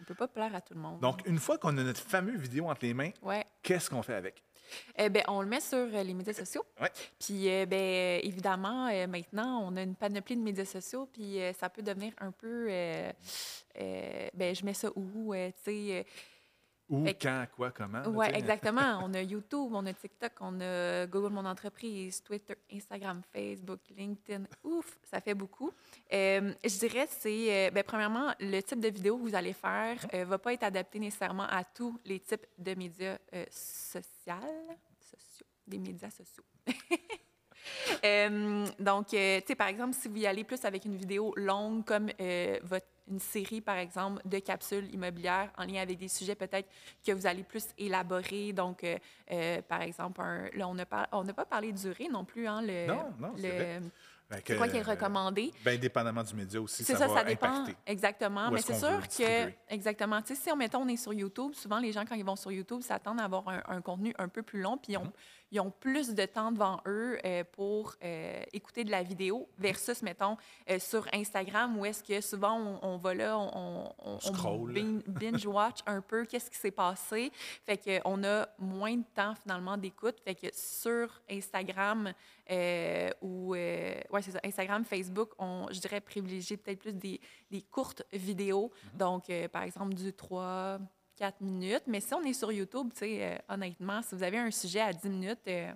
on 0.01 0.05
peut 0.05 0.15
pas 0.15 0.27
plaire 0.27 0.55
à 0.55 0.63
tout 0.63 0.73
le 0.73 0.81
monde. 0.81 0.99
Donc, 1.01 1.21
une 1.27 1.39
fois 1.39 1.59
qu'on 1.59 1.77
a 1.77 1.83
notre 1.83 2.01
fameux 2.01 2.39
vidéo 2.39 2.71
entre 2.71 2.87
les 2.87 2.95
mains, 2.95 3.11
ouais. 3.21 3.45
qu'est-ce 3.63 3.91
qu'on 3.91 4.03
fait 4.03 4.15
avec? 4.15 4.43
Eh 4.99 5.09
ben, 5.09 5.23
on 5.29 5.41
le 5.41 5.49
met 5.49 5.61
sur 5.61 5.79
euh, 5.79 6.03
les 6.03 6.15
médias 6.15 6.33
sociaux. 6.33 6.65
Ouais. 6.81 6.91
Puis, 7.19 7.49
euh, 7.49 7.67
ben, 7.67 7.79
euh, 7.81 8.21
évidemment, 8.23 8.87
maintenant, 9.07 9.67
on 9.67 9.77
a 9.77 9.83
une 9.83 9.95
panoplie 9.95 10.37
de 10.37 10.43
médias 10.43 10.65
sociaux, 10.65 11.09
puis 11.13 11.39
ça 11.59 11.69
peut 11.69 11.83
devenir 11.83 12.13
un 12.19 12.31
peu. 12.31 12.67
ben, 13.77 14.55
je 14.55 14.65
mets 14.65 14.75
ça 14.75 14.89
où, 14.97 15.35
tu 15.35 15.53
sais. 15.65 16.07
Euh, 16.93 16.97
Où, 16.97 17.05
Fait 17.05 17.15
quand, 17.15 17.47
quoi, 17.57 17.71
comment? 17.71 18.03
Oui, 18.09 18.27
exactement. 18.33 19.01
On 19.05 19.15
a 19.15 19.23
YouTube, 19.23 19.71
on 19.73 19.87
a 19.87 19.93
TikTok, 19.93 20.33
on 20.41 20.61
a 20.61 21.07
Google 21.07 21.33
Mon 21.33 21.45
Entreprise, 21.45 22.23
Twitter, 22.23 22.55
Instagram, 22.73 23.23
Facebook, 23.33 23.81
LinkedIn. 23.97 24.45
Ouf, 24.65 24.99
ça 25.03 25.21
fait 25.21 25.35
beaucoup. 25.35 25.71
Euh, 26.13 26.53
je 26.65 26.79
dirais, 26.79 27.07
c'est, 27.09 27.69
euh, 27.69 27.71
ben, 27.71 27.83
premièrement, 27.83 28.33
le 28.41 28.61
type 28.61 28.81
de 28.81 28.89
vidéo 28.89 29.17
que 29.17 29.23
vous 29.23 29.35
allez 29.35 29.53
faire 29.53 29.97
ne 30.13 30.25
va 30.25 30.39
pas 30.39 30.53
être 30.53 30.65
adapté 30.65 30.99
nécessairement 30.99 31.47
à 31.49 31.65
tous 31.65 31.99
les 32.05 32.21
types 32.21 32.47
de 32.59 32.75
médias 32.75 33.19
euh, 33.35 33.45
sociaux, 33.51 34.35
sociaux, 35.01 35.47
des 35.67 35.79
médias 35.79 36.11
sociaux. 36.11 36.45
Euh, 38.05 38.67
donc, 38.79 39.15
euh, 39.15 39.41
tu 39.41 39.47
sais, 39.49 39.55
par 39.55 39.69
exemple, 39.69 39.95
si 39.95 40.09
vous 40.09 40.17
y 40.17 40.27
allez 40.27 40.45
plus 40.45 40.65
avec 40.65 40.85
une 40.85 40.97
vidéo 40.97 41.33
longue, 41.37 41.85
comme 41.85 42.09
euh, 42.21 42.59
votre, 42.63 42.87
une 43.11 43.19
série, 43.19 43.61
par 43.61 43.77
exemple, 43.77 44.23
de 44.25 44.39
capsules 44.39 44.93
immobilières 44.95 45.51
en 45.59 45.65
lien 45.65 45.81
avec 45.83 45.99
des 45.99 46.09
sujets 46.09 46.35
peut-être 46.35 46.69
que 47.05 47.13
vous 47.13 47.27
allez 47.27 47.43
plus 47.43 47.67
élaborer. 47.79 48.53
Donc, 48.53 48.85
euh, 48.85 48.97
euh, 49.31 49.61
par 49.63 49.83
exemple, 49.83 50.21
un- 50.21 50.49
là, 50.55 50.69
on 50.69 50.75
n'a 50.75 50.87
pas, 50.87 51.09
on 51.13 51.25
n'a 51.25 51.33
pas 51.35 51.45
parlé 51.45 51.73
de 51.73 51.79
durée 51.79 52.09
non 52.09 52.25
plus. 52.25 52.47
Hein, 52.47 52.63
le, 52.63 52.87
Non, 52.87 53.13
non, 53.19 53.33
c'est 53.37 53.81
le- 53.81 54.57
quoi 54.57 54.69
qui 54.69 54.77
est 54.77 54.81
euh, 54.81 54.91
recommandé? 54.91 55.53
Ben, 55.65 55.79
dépendamment 55.79 56.23
du 56.23 56.35
média 56.35 56.61
aussi, 56.61 56.85
C'est 56.85 56.93
ça, 56.95 57.01
ça, 57.01 57.07
va 57.09 57.15
ça 57.17 57.25
dépend. 57.25 57.47
impacter. 57.49 57.77
Exactement. 57.87 58.51
Mais 58.51 58.63
c'est 58.63 58.75
sûr 58.79 59.01
que, 59.09 59.53
exactement. 59.69 60.23
Tu 60.23 60.35
sais, 60.35 60.43
si 60.43 60.51
on, 60.53 60.57
mettons, 60.57 60.81
on 60.83 60.89
est 60.89 60.97
sur 60.97 61.13
YouTube, 61.13 61.53
souvent 61.55 61.79
les 61.81 61.93
gens, 61.93 62.05
quand 62.07 62.15
ils 62.15 62.25
vont 62.25 62.37
sur 62.37 62.51
YouTube, 62.53 62.81
s'attendent 62.83 63.21
à 63.21 63.25
avoir 63.25 63.47
un, 63.49 63.63
un 63.69 63.81
contenu 63.83 64.15
un 64.19 64.29
peu 64.29 64.43
plus 64.43 64.61
long, 64.63 64.79
puis 64.79 64.97
ont, 64.97 65.05
Mhm. 65.05 65.13
Ils 65.53 65.61
ont 65.61 65.71
plus 65.71 66.15
de 66.15 66.25
temps 66.25 66.51
devant 66.51 66.81
eux 66.87 67.19
euh, 67.25 67.45
pour 67.53 67.95
euh, 68.03 68.43
écouter 68.53 68.83
de 68.85 68.91
la 68.91 69.03
vidéo 69.03 69.49
versus, 69.59 70.03
mettons, 70.03 70.37
euh, 70.69 70.79
sur 70.79 71.07
Instagram 71.13 71.79
où 71.79 71.85
est-ce 71.85 72.03
que 72.03 72.21
souvent 72.21 72.59
on, 72.59 72.79
on 72.83 72.97
va 72.97 73.15
là, 73.15 73.39
on, 73.39 73.93
binge-watch 75.07 75.81
un 75.87 76.01
peu 76.01 76.25
qu'est-ce 76.25 76.51
qui 76.51 76.59
s'est 76.59 76.71
passé. 76.71 77.31
Fait 77.65 77.79
qu'on 77.79 78.25
a 78.25 78.49
moins 78.59 78.97
de 78.97 79.05
temps 79.15 79.35
finalement 79.43 79.77
d'écoute. 79.77 80.17
Fait 80.25 80.35
que 80.35 80.49
sur 80.53 81.23
Instagram 81.31 82.13
ou, 83.23 83.55
ouais, 83.55 84.23
ça, 84.23 84.39
Instagram, 84.45 84.85
Facebook, 84.85 85.31
on, 85.39 85.67
je 85.71 85.81
dirais 85.81 86.01
privilégier 86.01 86.57
peut-être 86.57 86.81
plus 86.81 86.93
des, 86.93 87.21
des 87.51 87.63
courtes 87.63 88.03
vidéos. 88.13 88.71
Donc, 88.95 89.31
euh, 89.31 89.49
par 89.49 89.63
exemple, 89.63 89.95
du 89.95 90.13
3, 90.13 90.79
4 91.17 91.41
minutes. 91.41 91.85
Mais 91.87 92.01
si 92.01 92.13
on 92.15 92.23
est 92.23 92.33
sur 92.33 92.51
YouTube, 92.53 92.89
tu 92.93 93.01
sais, 93.01 93.19
euh, 93.23 93.37
honnêtement, 93.55 94.01
si 94.03 94.15
vous 94.15 94.23
avez 94.23 94.39
un 94.39 94.51
sujet 94.51 94.81
à 94.81 94.93
10 94.93 95.09
minutes, 95.09 95.41
euh, 95.49 95.73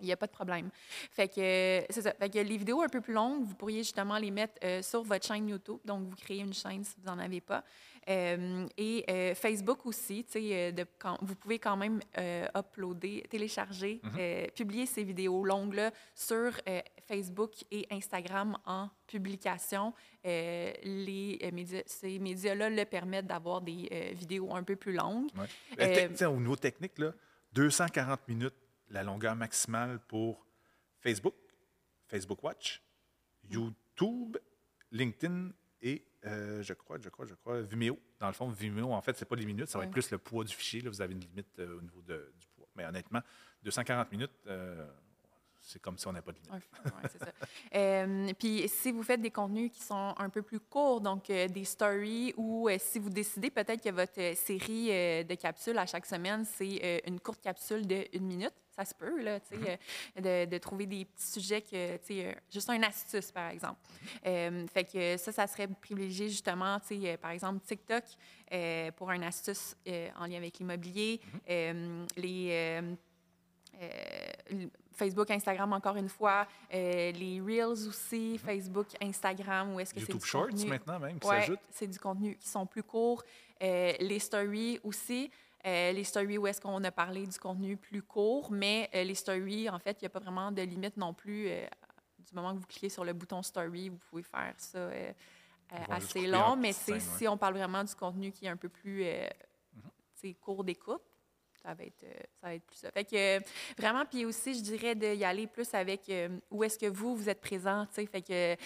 il 0.00 0.06
n'y 0.06 0.12
a 0.12 0.16
pas 0.16 0.26
de 0.26 0.32
problème. 0.32 0.70
Fait 1.10 1.28
que, 1.28 1.40
euh, 1.40 1.82
ça. 1.90 2.12
Fait 2.14 2.30
que 2.30 2.38
les 2.38 2.56
vidéos 2.56 2.80
un 2.82 2.88
peu 2.88 3.00
plus 3.02 3.12
longues, 3.12 3.44
vous 3.44 3.54
pourriez 3.54 3.82
justement 3.82 4.16
les 4.18 4.30
mettre 4.30 4.54
euh, 4.64 4.80
sur 4.82 5.02
votre 5.02 5.26
chaîne 5.26 5.48
YouTube. 5.48 5.78
Donc, 5.84 6.08
vous 6.08 6.16
créez 6.16 6.40
une 6.40 6.54
chaîne 6.54 6.82
si 6.82 6.94
vous 6.98 7.06
n'en 7.06 7.18
avez 7.18 7.40
pas. 7.42 7.62
Euh, 8.08 8.66
et 8.78 9.34
Facebook 9.34 9.84
aussi, 9.84 10.24
de 10.34 10.84
quand- 10.98 11.18
vous 11.20 11.34
pouvez 11.36 11.58
quand 11.58 11.76
même 11.76 12.00
uploader, 12.56 13.24
télécharger, 13.28 14.00
euh, 14.18 14.46
publier 14.56 14.86
ces 14.86 15.04
vidéos 15.04 15.44
longues-là 15.44 15.90
sur 16.14 16.52
Facebook 17.10 17.64
et 17.72 17.88
Instagram 17.90 18.56
en 18.64 18.88
publication. 19.08 19.92
Euh, 20.24 20.72
les 20.84 21.38
euh, 21.42 21.50
médias, 21.50 21.82
ces 21.86 22.20
médias-là 22.20 22.70
le 22.70 22.84
permettent 22.84 23.26
d'avoir 23.26 23.60
des 23.62 23.88
euh, 23.90 24.12
vidéos 24.14 24.54
un 24.54 24.62
peu 24.62 24.76
plus 24.76 24.92
longues. 24.92 25.28
Ouais. 25.36 26.24
Au 26.26 26.36
niveau 26.38 26.54
technique, 26.54 26.96
là, 26.98 27.12
240 27.54 28.28
minutes, 28.28 28.54
la 28.90 29.02
longueur 29.02 29.34
maximale 29.34 29.98
pour 30.06 30.46
Facebook, 31.00 31.34
Facebook 32.06 32.44
Watch, 32.44 32.80
YouTube, 33.50 34.36
LinkedIn 34.92 35.50
et, 35.82 36.04
euh, 36.26 36.62
je 36.62 36.74
crois, 36.74 36.98
je 37.02 37.08
crois, 37.08 37.26
je 37.26 37.34
crois, 37.34 37.60
Vimeo. 37.62 37.98
Dans 38.20 38.28
le 38.28 38.32
fond, 38.34 38.48
Vimeo, 38.50 38.92
en 38.92 39.00
fait, 39.02 39.16
c'est 39.16 39.24
pas 39.24 39.34
les 39.36 39.46
minutes, 39.46 39.66
ça 39.68 39.78
va 39.78 39.84
être 39.84 39.90
plus 39.90 40.10
le 40.12 40.18
poids 40.18 40.44
du 40.44 40.54
fichier. 40.54 40.80
Là, 40.80 40.90
vous 40.90 41.00
avez 41.00 41.14
une 41.14 41.20
limite 41.20 41.58
euh, 41.58 41.76
au 41.78 41.80
niveau 41.82 42.02
de- 42.02 42.32
du 42.38 42.46
poids. 42.54 42.68
Mais 42.76 42.84
honnêtement, 42.86 43.20
240 43.64 44.12
minutes, 44.12 44.30
euh, 44.46 44.86
c'est 45.62 45.80
comme 45.80 45.98
si 45.98 46.06
on 46.06 46.12
n'a 46.12 46.22
pas 46.22 46.32
de 46.32 46.38
limite. 46.38 46.64
C'est 47.12 47.18
ça. 47.18 47.32
Euh, 47.74 48.32
puis 48.38 48.68
si 48.68 48.90
vous 48.90 49.02
faites 49.02 49.20
des 49.20 49.30
contenus 49.30 49.70
qui 49.70 49.82
sont 49.82 50.14
un 50.18 50.28
peu 50.28 50.42
plus 50.42 50.58
courts, 50.60 51.00
donc 51.00 51.30
euh, 51.30 51.46
des 51.46 51.64
stories, 51.64 52.34
ou 52.36 52.68
euh, 52.68 52.76
si 52.80 52.98
vous 52.98 53.10
décidez 53.10 53.50
peut-être 53.50 53.82
que 53.82 53.90
votre 53.90 54.18
euh, 54.20 54.34
série 54.34 54.88
de 55.24 55.34
capsules 55.34 55.78
à 55.78 55.86
chaque 55.86 56.06
semaine, 56.06 56.44
c'est 56.44 57.02
une 57.06 57.20
courte 57.20 57.40
capsule 57.40 57.86
de 57.86 58.04
une 58.12 58.26
minute, 58.26 58.52
ça 58.74 58.84
se 58.84 58.94
peut, 58.94 59.22
là, 59.22 59.38
tu 59.40 59.56
sais, 59.60 59.78
euh, 60.18 60.44
de, 60.46 60.50
de 60.50 60.58
trouver 60.58 60.86
des 60.86 61.04
petits 61.04 61.26
sujets 61.26 61.60
que, 61.62 61.96
tu 61.98 62.06
sais, 62.06 62.36
juste 62.50 62.70
une 62.70 62.84
astuce, 62.84 63.30
par 63.30 63.50
exemple. 63.50 63.78
Euh, 64.26 64.66
fait 64.68 64.84
que 64.84 65.16
ça, 65.16 65.30
ça 65.32 65.46
serait 65.46 65.68
privilégié 65.68 66.28
justement, 66.28 66.80
tu 66.80 67.00
sais, 67.00 67.16
par 67.18 67.30
exemple, 67.30 67.60
TikTok 67.66 68.04
pour 68.96 69.10
une 69.12 69.22
astuce 69.22 69.76
en 70.18 70.26
lien 70.26 70.38
avec 70.38 70.58
l'immobilier, 70.58 71.20
Euh, 71.48 72.04
les... 72.16 72.48
euh, 72.82 74.66
Facebook, 75.00 75.30
Instagram, 75.30 75.72
encore 75.72 75.96
une 75.96 76.08
fois, 76.08 76.46
euh, 76.74 77.10
les 77.12 77.40
Reels 77.40 77.88
aussi, 77.88 78.36
Facebook, 78.38 78.86
Instagram, 79.02 79.74
où 79.74 79.80
est-ce 79.80 79.94
que 79.94 80.00
c'est 80.00 80.06
YouTube 80.06 80.22
du 80.22 80.26
Shorts 80.28 80.48
contenu- 80.50 80.68
maintenant 80.68 80.98
même 81.00 81.18
qui 81.18 81.26
Ouais, 81.26 81.40
s'ajoute. 81.40 81.58
c'est 81.70 81.86
du 81.88 81.98
contenu 81.98 82.36
qui 82.36 82.48
sont 82.48 82.66
plus 82.66 82.82
courts. 82.82 83.22
Euh, 83.62 83.92
les 83.98 84.18
stories 84.18 84.78
aussi. 84.84 85.30
Euh, 85.66 85.92
les 85.92 86.04
stories 86.04 86.38
où 86.38 86.46
est-ce 86.46 86.60
qu'on 86.60 86.82
a 86.84 86.90
parlé 86.90 87.26
du 87.26 87.38
contenu 87.38 87.76
plus 87.76 88.02
court, 88.02 88.50
mais 88.50 88.88
les 88.94 89.14
stories, 89.14 89.68
en 89.68 89.78
fait, 89.78 89.98
il 90.00 90.04
n'y 90.04 90.06
a 90.06 90.10
pas 90.10 90.18
vraiment 90.20 90.50
de 90.52 90.62
limite 90.62 90.96
non 90.96 91.12
plus. 91.14 91.48
du 92.18 92.34
moment 92.36 92.54
que 92.54 92.60
vous 92.60 92.66
cliquez 92.66 92.88
sur 92.90 93.04
le 93.04 93.12
bouton 93.12 93.42
story, 93.42 93.88
vous 93.88 93.98
pouvez 94.08 94.22
faire 94.22 94.54
ça 94.56 94.88
assez 95.88 96.26
long, 96.28 96.54
mais 96.56 96.72
ouais. 96.88 97.00
si 97.00 97.26
on 97.28 97.36
parle 97.36 97.54
vraiment 97.54 97.82
du 97.84 97.94
contenu 97.94 98.30
qui 98.32 98.46
est 98.46 98.48
un 98.48 98.56
peu 98.56 98.68
plus 98.68 99.04
Mhm. 100.22 100.34
court 100.40 100.62
d'écoute, 100.64 101.02
ça 101.62 101.74
va 101.74 101.84
être 101.84 102.04
euh, 102.04 102.20
ça 102.40 102.48
va 102.48 102.54
être 102.54 102.64
plus 102.64 102.76
ça. 102.76 102.90
Fait 102.90 103.04
que 103.04 103.38
euh, 103.38 103.40
vraiment 103.78 104.04
puis 104.04 104.24
aussi 104.24 104.54
je 104.54 104.62
dirais 104.62 104.94
d'y 104.94 105.24
aller 105.24 105.46
plus 105.46 105.72
avec 105.74 106.08
euh, 106.08 106.28
où 106.50 106.64
est-ce 106.64 106.78
que 106.78 106.86
vous 106.86 107.16
vous 107.16 107.28
êtes 107.28 107.40
présent, 107.40 107.86
tu 107.94 108.06
fait 108.06 108.22
que 108.22 108.56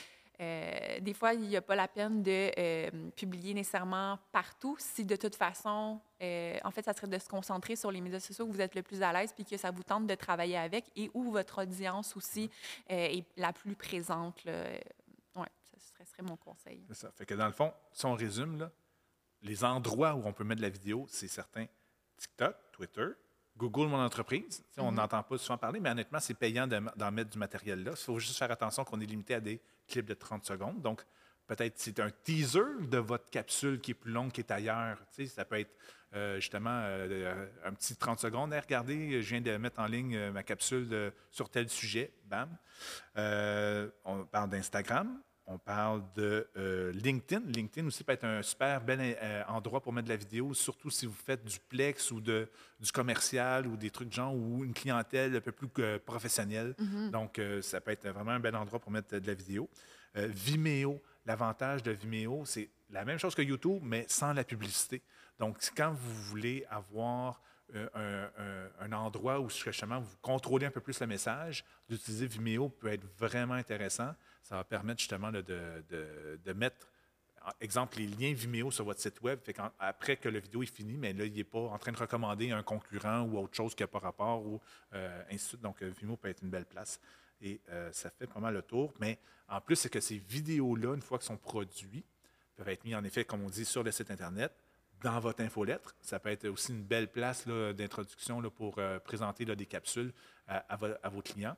des 1.01 1.15
fois, 1.15 1.33
il 1.33 1.43
n'y 1.43 1.57
a 1.57 1.63
pas 1.63 1.77
la 1.77 1.87
peine 1.87 2.21
de 2.21 3.11
publier 3.11 3.55
nécessairement 3.55 4.19
partout 4.33 4.75
si 4.81 5.05
de 5.05 5.15
toute 5.15 5.37
façon, 5.37 6.01
en 6.21 6.71
fait, 6.73 6.85
ça 6.85 6.93
serait 6.93 7.07
de 7.07 7.19
se 7.21 7.29
concentrer 7.29 7.77
sur 7.77 7.93
les 7.93 8.01
médias 8.01 8.19
sociaux 8.19 8.45
où 8.45 8.51
vous 8.51 8.61
êtes 8.61 8.75
le 8.75 8.83
plus 8.83 9.01
à 9.01 9.13
l'aise 9.13 9.33
puis 9.33 9.45
que 9.45 9.57
ça 9.57 9.71
vous 9.71 9.85
tente 9.85 10.09
de 10.09 10.15
travailler 10.17 10.57
avec 10.57 10.87
et 10.97 11.09
où 11.15 11.31
votre 11.31 11.63
audience 11.63 12.17
aussi 12.17 12.51
est 12.89 13.25
la 13.37 13.53
plus 13.53 13.77
présente. 13.77 14.45
Ouais, 14.45 15.47
ça 15.97 16.05
serait, 16.05 16.25
mon 16.25 16.37
conseil. 16.37 16.85
Ça. 16.91 17.13
Fait 17.13 17.27
que 17.27 17.35
dans 17.35 17.47
le 17.47 17.53
fond, 17.53 17.73
si 17.93 18.05
on 18.05 18.15
résume, 18.15 18.59
là, 18.59 18.73
les 19.41 19.63
endroits 19.63 20.15
où 20.15 20.23
on 20.27 20.33
peut 20.33 20.43
mettre 20.43 20.63
de 20.63 20.67
la 20.67 20.71
vidéo, 20.71 21.07
c'est 21.09 21.29
certain. 21.29 21.67
TikTok, 22.17 22.57
Twitter, 22.75 23.07
Google 23.57 23.87
Mon 23.87 24.01
Entreprise. 24.01 24.65
On 24.79 24.91
Mhm. 24.91 24.97
n'entend 24.97 25.23
pas 25.23 25.39
souvent 25.39 25.57
parler, 25.59 25.79
mais 25.81 25.91
honnêtement, 25.91 26.19
c'est 26.19 26.35
payant 26.35 26.67
de- 26.67 26.83
d'en 26.97 27.13
mettre 27.13 27.31
du 27.31 27.39
matériel 27.39 27.85
là. 27.85 27.93
Il 27.93 27.97
faut 27.97 28.19
juste 28.19 28.37
faire 28.37 28.51
attention 28.51 28.85
qu'on 28.85 29.01
est 29.01 29.07
limité 29.07 29.35
à 29.35 29.41
des 29.41 29.61
clips 29.87 30.07
de 30.07 30.15
30 30.15 30.45
secondes. 30.45 30.83
Donc, 30.83 31.03
peut-être 31.47 31.75
c'est 31.79 32.01
un 32.01 32.11
teaser 32.11 32.61
de 32.81 32.99
votre 32.99 33.31
capsule 33.31 33.81
qui 33.81 33.93
est 33.93 33.95
plus 33.95 34.11
longue, 34.11 34.33
qui 34.33 34.41
est 34.41 34.51
ailleurs. 34.51 34.99
Tu 35.15 35.25
sais, 35.25 35.27
ça 35.27 35.45
peut 35.45 35.61
être 35.61 35.71
euh, 36.15 36.37
justement 36.37 36.71
euh, 36.85 37.47
un 37.65 37.73
petit 37.73 37.97
30 37.97 38.21
secondes. 38.21 38.53
Hey, 38.53 38.61
regardez, 38.61 39.21
je 39.23 39.29
viens 39.31 39.41
de 39.41 39.57
mettre 39.57 39.81
en 39.81 39.87
ligne 39.87 40.15
euh, 40.17 40.31
ma 40.33 40.43
capsule 40.45 40.89
de- 40.89 41.13
sur 41.31 41.49
tel 41.51 41.69
sujet. 41.69 42.13
Bam. 42.25 42.49
On 44.05 44.25
parle 44.25 44.51
d'Instagram. 44.51 45.21
On 45.47 45.59
parle 45.59 46.03
de 46.15 46.49
euh, 46.57 46.91
LinkedIn. 46.93 47.43
LinkedIn 47.51 47.87
aussi 47.87 48.03
peut 48.03 48.13
être 48.13 48.25
un 48.25 48.41
super 48.43 48.81
bel 48.81 48.99
euh, 49.03 49.43
endroit 49.49 49.83
pour 49.83 49.93
mettre 49.93 50.07
de 50.07 50.13
la 50.13 50.17
vidéo, 50.17 50.55
surtout 50.55 50.89
si 50.91 51.05
vous 51.05 51.13
faites 51.13 51.45
du 51.45 51.59
plex 51.61 52.11
ou 52.13 52.21
de, 52.21 52.49
du 52.81 52.91
commercial 52.91 53.67
ou 53.67 53.77
des 53.77 53.91
trucs 53.91 54.09
de 54.09 54.15
genre 54.15 54.35
ou 54.35 54.65
une 54.65 54.73
clientèle 54.73 55.37
un 55.37 55.41
peu 55.43 55.53
plus 55.53 55.69
euh, 55.81 55.99
professionnelle. 55.99 56.75
Donc, 57.11 57.39
euh, 57.39 57.61
ça 57.61 57.81
peut 57.83 57.91
être 57.91 58.09
vraiment 58.09 58.31
un 58.31 58.41
bel 58.41 58.57
endroit 58.57 58.79
pour 58.81 58.91
mettre 58.91 59.19
de 59.19 59.27
la 59.27 59.35
vidéo. 59.35 59.69
Vimeo, 60.15 61.03
l'avantage 61.27 61.83
de 61.83 61.91
Vimeo, 61.91 62.45
c'est 62.47 62.71
la 62.91 63.05
même 63.05 63.19
chose 63.19 63.35
que 63.35 63.43
YouTube, 63.43 63.81
mais 63.83 64.07
sans 64.09 64.33
la 64.33 64.45
publicité. 64.45 65.03
Donc, 65.39 65.59
quand 65.77 65.93
vous 65.93 66.15
voulez 66.23 66.65
avoir 66.71 67.43
un, 67.75 67.89
un- 67.97 68.69
un 68.81 68.93
endroit 68.93 69.41
où 69.41 69.49
justement 69.51 69.99
vous 70.01 70.17
contrôlez 70.23 70.67
un 70.67 70.71
peu 70.71 70.81
plus 70.81 71.01
le 71.01 71.07
message, 71.07 71.65
d'utiliser 71.89 72.27
Vimeo 72.27 72.69
peut 72.69 72.93
être 72.93 73.05
vraiment 73.19 73.55
intéressant. 73.55 74.15
Ça 74.45 74.57
va 74.57 74.65
permettre 74.65 75.01
justement 75.01 75.33
de, 75.33 76.53
mettre, 76.55 76.87
exemple, 77.63 77.97
les 77.97 78.07
liens 78.07 78.35
Vimeo 78.35 78.71
sur 78.71 78.85
votre 78.85 79.01
site 79.01 79.23
web. 79.23 79.41
Après 79.79 80.19
que 80.19 80.29
la 80.29 80.39
vidéo 80.39 80.63
est 80.63 80.67
finie, 80.67 80.99
mais 80.99 81.15
là, 81.15 81.25
il 81.25 81.33
n'est 81.33 81.45
pas 81.45 81.61
en 81.61 81.79
train 81.79 81.93
de 81.93 81.97
recommander 81.97 82.51
un 82.51 82.63
concurrent 82.63 83.23
ou 83.23 83.39
autre 83.39 83.55
chose 83.55 83.75
qui 83.75 83.83
n'a 83.83 83.87
pas 83.87 84.01
rapport, 84.01 84.45
ou 84.45 84.61
euh, 84.93 85.23
ainsi 85.29 85.37
de 85.37 85.49
suite. 85.49 85.61
Donc, 85.63 85.83
euh, 85.83 85.91
Vimeo 85.99 86.19
peut 86.19 86.29
être 86.29 86.43
une 86.43 86.51
belle 86.51 86.67
place. 86.67 87.01
Et 87.41 87.59
euh, 87.71 87.91
ça 87.93 88.11
fait 88.11 88.27
pas 88.27 88.39
mal 88.39 88.53
le 88.53 88.61
tour. 88.61 88.93
Mais 89.01 89.19
en 89.49 89.63
plus, 89.63 89.77
c'est 89.77 89.89
que 89.89 90.01
ces 90.01 90.19
vidéos-là, 90.19 90.95
une 90.95 91.03
fois 91.03 91.17
qu'ils 91.17 91.27
sont 91.27 91.39
produits, 91.39 92.05
peuvent 92.55 92.69
être 92.69 92.85
mis 92.85 92.95
en 92.95 93.03
effet, 93.03 93.25
comme 93.25 93.43
on 93.43 93.49
dit, 93.49 93.65
sur 93.65 93.83
le 93.83 93.93
site 93.93 94.11
Internet, 94.11 94.53
dans 95.03 95.21
votre 95.21 95.41
infolettre. 95.41 95.97
Ça 96.03 96.19
peut 96.19 96.29
être 96.29 96.47
aussi 96.49 96.73
une 96.73 96.85
belle 96.85 97.11
place 97.11 97.49
d'introduction 97.49 98.43
pour 98.51 98.79
présenter 99.05 99.45
des 99.45 99.67
capsules 99.67 100.13
à 100.47 101.09
vos 101.09 101.23
clients. 101.23 101.57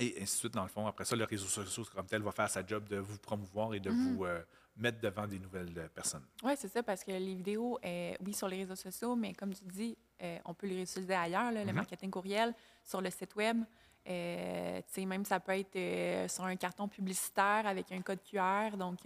Et 0.00 0.14
ainsi 0.20 0.34
de 0.34 0.38
suite, 0.38 0.54
dans 0.54 0.62
le 0.62 0.68
fond. 0.68 0.86
Après 0.86 1.04
ça, 1.04 1.14
le 1.14 1.24
réseau 1.24 1.46
social 1.46 1.86
comme 1.94 2.06
tel 2.06 2.22
va 2.22 2.32
faire 2.32 2.48
sa 2.48 2.64
job 2.66 2.88
de 2.88 2.96
vous 2.96 3.18
promouvoir 3.18 3.74
et 3.74 3.80
de 3.80 3.90
vous 3.90 4.24
euh, 4.24 4.42
mettre 4.76 4.98
devant 5.00 5.26
des 5.26 5.38
nouvelles 5.38 5.72
euh, 5.76 5.88
personnes. 5.88 6.24
Oui, 6.42 6.52
c'est 6.56 6.68
ça, 6.68 6.82
parce 6.82 7.04
que 7.04 7.10
les 7.12 7.34
vidéos, 7.34 7.78
euh, 7.84 8.14
oui, 8.24 8.32
sur 8.32 8.48
les 8.48 8.56
réseaux 8.58 8.76
sociaux, 8.76 9.14
mais 9.14 9.34
comme 9.34 9.52
tu 9.52 9.62
dis, 9.64 9.98
euh, 10.22 10.38
on 10.46 10.54
peut 10.54 10.66
les 10.66 10.76
réutiliser 10.76 11.14
ailleurs, 11.14 11.52
là, 11.52 11.60
le 11.64 11.70
Mhm. 11.70 11.76
marketing 11.76 12.10
courriel, 12.10 12.54
sur 12.82 13.00
le 13.02 13.10
site 13.10 13.36
Web. 13.36 13.62
Tu 14.02 14.12
sais, 14.12 15.04
même 15.06 15.26
ça 15.26 15.38
peut 15.38 15.52
être 15.52 16.30
sur 16.30 16.44
un 16.44 16.56
carton 16.56 16.88
publicitaire 16.88 17.66
avec 17.66 17.92
un 17.92 18.00
code 18.00 18.20
QR. 18.24 18.74
Donc, 18.78 19.00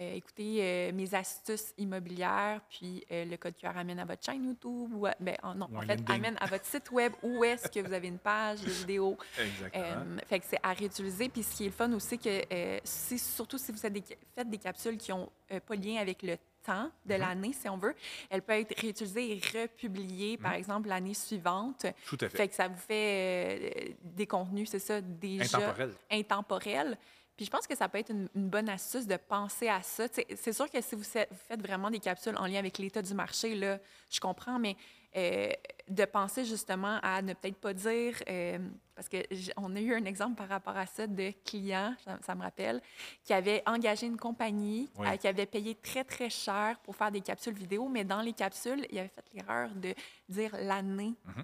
euh, 0.00 0.14
écoutez 0.14 0.58
euh, 0.60 0.92
mes 0.92 1.14
astuces 1.14 1.74
immobilières, 1.78 2.60
puis 2.70 3.04
euh, 3.12 3.24
le 3.24 3.36
code 3.36 3.54
QR 3.56 3.76
amène 3.76 3.98
à 3.98 4.04
votre 4.04 4.24
chaîne 4.24 4.44
YouTube. 4.44 4.90
Ou 4.94 5.06
à- 5.06 5.14
ben, 5.20 5.36
en- 5.42 5.54
non, 5.54 5.68
Ou 5.72 5.76
en 5.76 5.80
fait, 5.82 5.96
LinkedIn. 5.96 6.14
amène 6.14 6.36
à 6.40 6.46
votre 6.46 6.64
site 6.64 6.90
Web 6.90 7.12
où 7.22 7.44
est-ce 7.44 7.68
que 7.68 7.80
vous 7.80 7.92
avez 7.92 8.08
une 8.08 8.18
page 8.18 8.62
de 8.62 8.70
vidéo. 8.70 9.16
Exactement. 9.38 10.16
Fait 10.28 10.38
que 10.40 10.46
c'est 10.48 10.60
à 10.62 10.72
réutiliser. 10.72 11.28
Puis 11.28 11.42
ce 11.42 11.56
qui 11.56 11.64
est 11.64 11.68
le 11.68 11.72
fun 11.72 11.92
aussi, 11.92 12.18
que 12.18 12.40
si- 12.84 13.18
surtout 13.18 13.58
si 13.58 13.70
vous 13.72 13.78
faites 13.78 13.92
des, 13.92 14.02
faites 14.34 14.48
des 14.48 14.58
capsules 14.58 14.96
qui 14.96 15.10
n'ont 15.10 15.28
pas 15.66 15.76
de 15.76 15.86
lien 15.86 16.00
avec 16.00 16.22
le 16.22 16.36
temps 16.64 16.90
de 17.04 17.14
Mhm. 17.14 17.20
l'année, 17.20 17.52
si 17.52 17.68
on 17.68 17.76
veut, 17.76 17.94
elles 18.30 18.40
peuvent 18.40 18.60
être 18.60 18.80
réutilisées 18.80 19.32
et 19.36 19.40
republiées, 19.58 20.36
par 20.38 20.52
exemple, 20.54 20.88
l'année 20.88 21.12
suivante. 21.12 21.86
Tout 22.06 22.16
à 22.20 22.28
fait. 22.28 22.36
Fait 22.36 22.48
que 22.48 22.54
ça 22.54 22.68
vous 22.68 22.78
fait 22.78 23.90
euh, 23.90 23.92
des 24.04 24.26
contenus, 24.28 24.70
c'est 24.70 24.78
ça, 24.78 25.00
déjà 25.00 25.44
Intemporel. 25.58 25.94
intemporels. 26.10 26.98
Puis 27.42 27.46
je 27.46 27.50
pense 27.50 27.66
que 27.66 27.74
ça 27.76 27.88
peut 27.88 27.98
être 27.98 28.10
une, 28.10 28.28
une 28.36 28.48
bonne 28.48 28.68
astuce 28.68 29.04
de 29.04 29.16
penser 29.16 29.68
à 29.68 29.82
ça. 29.82 30.04
C'est 30.36 30.52
sûr 30.52 30.70
que 30.70 30.80
si 30.80 30.94
vous 30.94 31.02
faites, 31.02 31.28
vous 31.28 31.36
faites 31.48 31.60
vraiment 31.60 31.90
des 31.90 31.98
capsules 31.98 32.36
en 32.36 32.46
lien 32.46 32.60
avec 32.60 32.78
l'état 32.78 33.02
du 33.02 33.14
marché, 33.14 33.56
là, 33.56 33.80
je 34.08 34.20
comprends, 34.20 34.60
mais 34.60 34.76
euh, 35.16 35.50
de 35.88 36.04
penser 36.04 36.44
justement 36.44 37.00
à 37.02 37.20
ne 37.20 37.34
peut-être 37.34 37.56
pas 37.56 37.74
dire, 37.74 38.14
euh, 38.28 38.60
parce 38.94 39.08
qu'on 39.08 39.74
a 39.74 39.80
eu 39.80 39.92
un 39.92 40.04
exemple 40.04 40.36
par 40.36 40.48
rapport 40.50 40.76
à 40.76 40.86
ça 40.86 41.08
de 41.08 41.32
clients, 41.44 41.96
ça, 42.04 42.16
ça 42.24 42.36
me 42.36 42.42
rappelle, 42.42 42.80
qui 43.24 43.32
avaient 43.32 43.64
engagé 43.66 44.06
une 44.06 44.16
compagnie, 44.18 44.88
Oui. 44.98 45.08
euh, 45.08 45.16
qui 45.16 45.26
avait 45.26 45.46
payé 45.46 45.74
très, 45.74 46.04
très 46.04 46.30
cher 46.30 46.78
pour 46.84 46.94
faire 46.94 47.10
des 47.10 47.22
capsules 47.22 47.54
vidéo, 47.54 47.88
mais 47.88 48.04
dans 48.04 48.20
les 48.20 48.34
capsules, 48.34 48.86
il 48.88 49.00
avait 49.00 49.08
fait 49.08 49.24
l'erreur 49.34 49.70
de 49.74 49.92
dire 50.28 50.54
l'année. 50.60 51.14
Mhm. 51.24 51.34
Euh, 51.38 51.42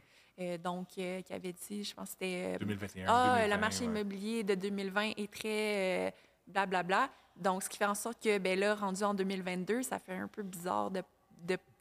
donc, 0.58 0.88
euh, 0.98 1.20
qui 1.22 1.32
avait 1.32 1.52
dit, 1.52 1.84
je 1.84 1.94
pense 1.94 2.10
que 2.10 2.12
c'était... 2.12 2.54
euh, 2.54 2.58
2021. 2.58 3.04
ah, 3.08 3.36
2020, 3.38 3.54
le 3.54 3.60
marché 3.60 3.80
ouais. 3.80 3.86
immobilier 3.86 4.44
de 4.44 4.54
2020 4.54 5.12
est 5.16 5.32
très 5.32 6.08
euh, 6.08 6.10
blablabla. 6.46 7.10
Donc, 7.36 7.62
ce 7.62 7.68
qui 7.68 7.76
fait 7.76 7.84
en 7.86 7.94
sorte 7.94 8.22
que, 8.22 8.38
ben 8.38 8.58
là, 8.58 8.74
rendu 8.74 9.02
en 9.02 9.14
2022, 9.14 9.82
ça 9.82 9.98
fait 9.98 10.14
un 10.14 10.28
peu 10.28 10.42
bizarre 10.42 10.90
de, 10.90 11.02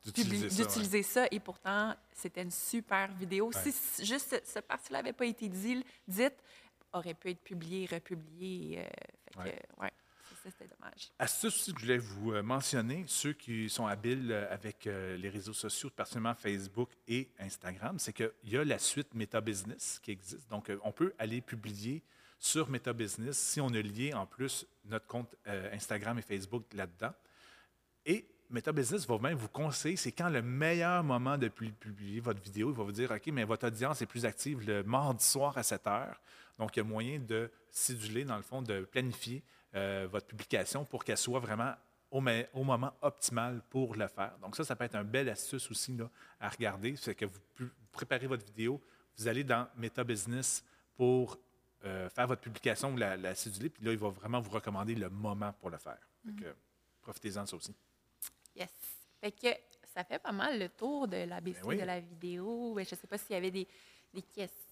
D'utiliser 0.06 0.50
ça, 0.50 0.56
ouais. 0.56 0.66
d'utiliser 0.68 1.04
ça. 1.04 1.26
Et 1.32 1.40
pourtant, 1.40 1.94
c'était 2.14 2.44
une 2.44 2.52
super 2.52 3.12
vidéo. 3.14 3.50
Ouais. 3.54 3.72
Si 3.72 4.06
juste 4.06 4.42
ce, 4.46 4.60
parti-là 4.60 5.00
n'avait 5.00 5.14
pas 5.14 5.26
été 5.26 5.50
dit, 5.50 5.84
dite, 6.08 6.36
aurait 6.94 7.14
pu 7.14 7.32
être 7.32 7.42
publié, 7.42 7.88
republié. 7.92 8.80
euh, 8.80 9.44
fait 9.44 9.62
ouais, 9.82 9.92
ça, 10.52 10.58
c'était 10.58 10.74
dommage. 10.76 11.10
Astuce 11.20 11.72
que 11.74 11.80
je 11.80 11.86
voulais 11.86 11.98
vous 11.98 12.34
euh, 12.34 12.42
mentionner, 12.44 13.04
ceux 13.08 13.34
qui 13.34 13.70
sont 13.70 13.86
habiles 13.88 14.32
euh, 14.32 14.52
avec 14.54 14.88
euh, 14.88 15.18
les 15.18 15.30
réseaux 15.30 15.54
sociaux, 15.54 15.90
particulièrement 15.90 16.36
Facebook 16.36 16.90
et 17.08 17.30
Instagram, 17.40 18.00
c'est 18.00 18.14
qu'il 18.14 18.32
y 18.46 18.58
a 18.58 18.64
la 18.64 18.80
suite 18.80 19.14
Meta 19.14 19.42
Business 19.42 20.00
qui 20.02 20.12
existe. 20.12 20.50
Donc, 20.50 20.72
on 20.84 20.92
peut 20.92 21.14
aller 21.20 21.42
publier 21.42 22.04
sur 22.40 22.70
Meta 22.70 22.94
Business 22.94 23.38
si 23.38 23.60
on 23.62 23.68
a 23.70 23.82
lié 23.82 24.14
en 24.14 24.26
plus 24.26 24.66
notre 24.86 25.08
compte 25.08 25.36
Instagram 25.74 26.20
et 26.20 26.22
Facebook 26.22 26.66
là-dedans. 26.74 27.14
Et 28.06 28.28
Meta 28.50 28.72
Business 28.72 29.06
va 29.08 29.18
même 29.18 29.38
vous 29.38 29.50
conseiller, 29.50 29.98
c'est 29.98 30.12
quand 30.12 30.30
le 30.30 30.42
meilleur 30.42 31.04
moment 31.04 31.38
de 31.38 31.48
pu- 31.50 31.72
publier 31.72 32.20
votre 32.22 32.42
vidéo. 32.42 32.70
Il 32.72 32.78
va 32.78 32.84
vous 32.84 32.92
dire, 32.92 33.12
OK, 33.12 33.28
mais 33.34 33.44
votre 33.44 33.68
audience 33.68 34.02
est 34.02 34.06
plus 34.06 34.24
active 34.26 34.66
le 34.66 34.84
mardi 34.84 35.26
soir 35.26 35.58
à 35.58 35.64
7 35.64 35.88
heures. 35.88 36.22
Donc, 36.58 36.76
il 36.76 36.80
y 36.80 36.82
a 36.82 36.84
moyen 36.86 37.20
de 37.20 37.52
siduler, 37.70 38.24
dans 38.24 38.38
le 38.38 38.44
fond, 38.44 38.62
de 38.62 38.82
planifier 38.86 39.44
euh, 39.76 40.08
votre 40.12 40.28
publication 40.28 40.86
pour 40.86 41.04
qu'elle 41.04 41.18
soit 41.18 41.40
vraiment 41.40 41.74
au, 42.12 42.22
me- 42.22 42.46
au 42.54 42.64
moment 42.64 42.94
optimal 43.02 43.62
pour 43.70 43.96
le 43.96 44.08
faire. 44.08 44.38
Donc, 44.40 44.56
ça, 44.56 44.64
ça 44.64 44.76
peut 44.76 44.86
être 44.86 44.96
un 44.96 45.04
bel 45.04 45.28
astuce 45.30 45.70
aussi 45.70 45.96
là, 45.96 46.10
à 46.40 46.50
regarder. 46.50 46.96
C'est 46.96 47.16
que 47.16 47.26
vous, 47.26 47.40
préparez 47.92 48.28
votre 48.28 48.46
vidéo, 48.46 48.82
vous 49.18 49.28
allez 49.28 49.44
dans 49.44 49.68
Meta 49.76 50.04
Business 50.04 50.64
pour 50.96 51.38
euh, 51.86 52.10
faire 52.10 52.28
votre 52.28 52.42
publication, 52.42 52.96
la, 52.96 53.18
la 53.18 53.36
céduler, 53.36 53.70
puis 53.70 53.84
là, 53.84 53.92
il 53.92 53.98
va 53.98 54.10
vraiment 54.10 54.40
vous 54.40 54.50
recommander 54.52 54.96
le 54.96 55.10
moment 55.10 55.52
pour 55.54 55.70
le 55.70 55.78
faire. 55.78 56.00
Que, 56.40 56.56
profitez-en 57.02 57.44
de 57.44 57.48
ça 57.50 57.56
aussi. 57.56 57.76
Yes. 58.56 58.70
Fait 59.22 59.32
que 59.32 59.48
ça 59.94 60.04
fait 60.04 60.20
pas 60.20 60.32
mal 60.32 60.60
le 60.60 60.70
tour 60.70 61.08
de 61.08 61.18
l'ABC 61.18 61.60
Ben 61.62 61.68
oui. 61.68 61.78
de 61.78 61.84
la 61.84 62.00
vidéo. 62.00 62.74
Je 62.76 62.82
ne 62.82 62.86
sais 62.86 63.08
pas 63.08 63.18
s'il 63.18 63.34
y 63.34 63.36
avait 63.36 63.52
des, 63.52 63.68
des 64.14 64.22
questions. 64.22 64.67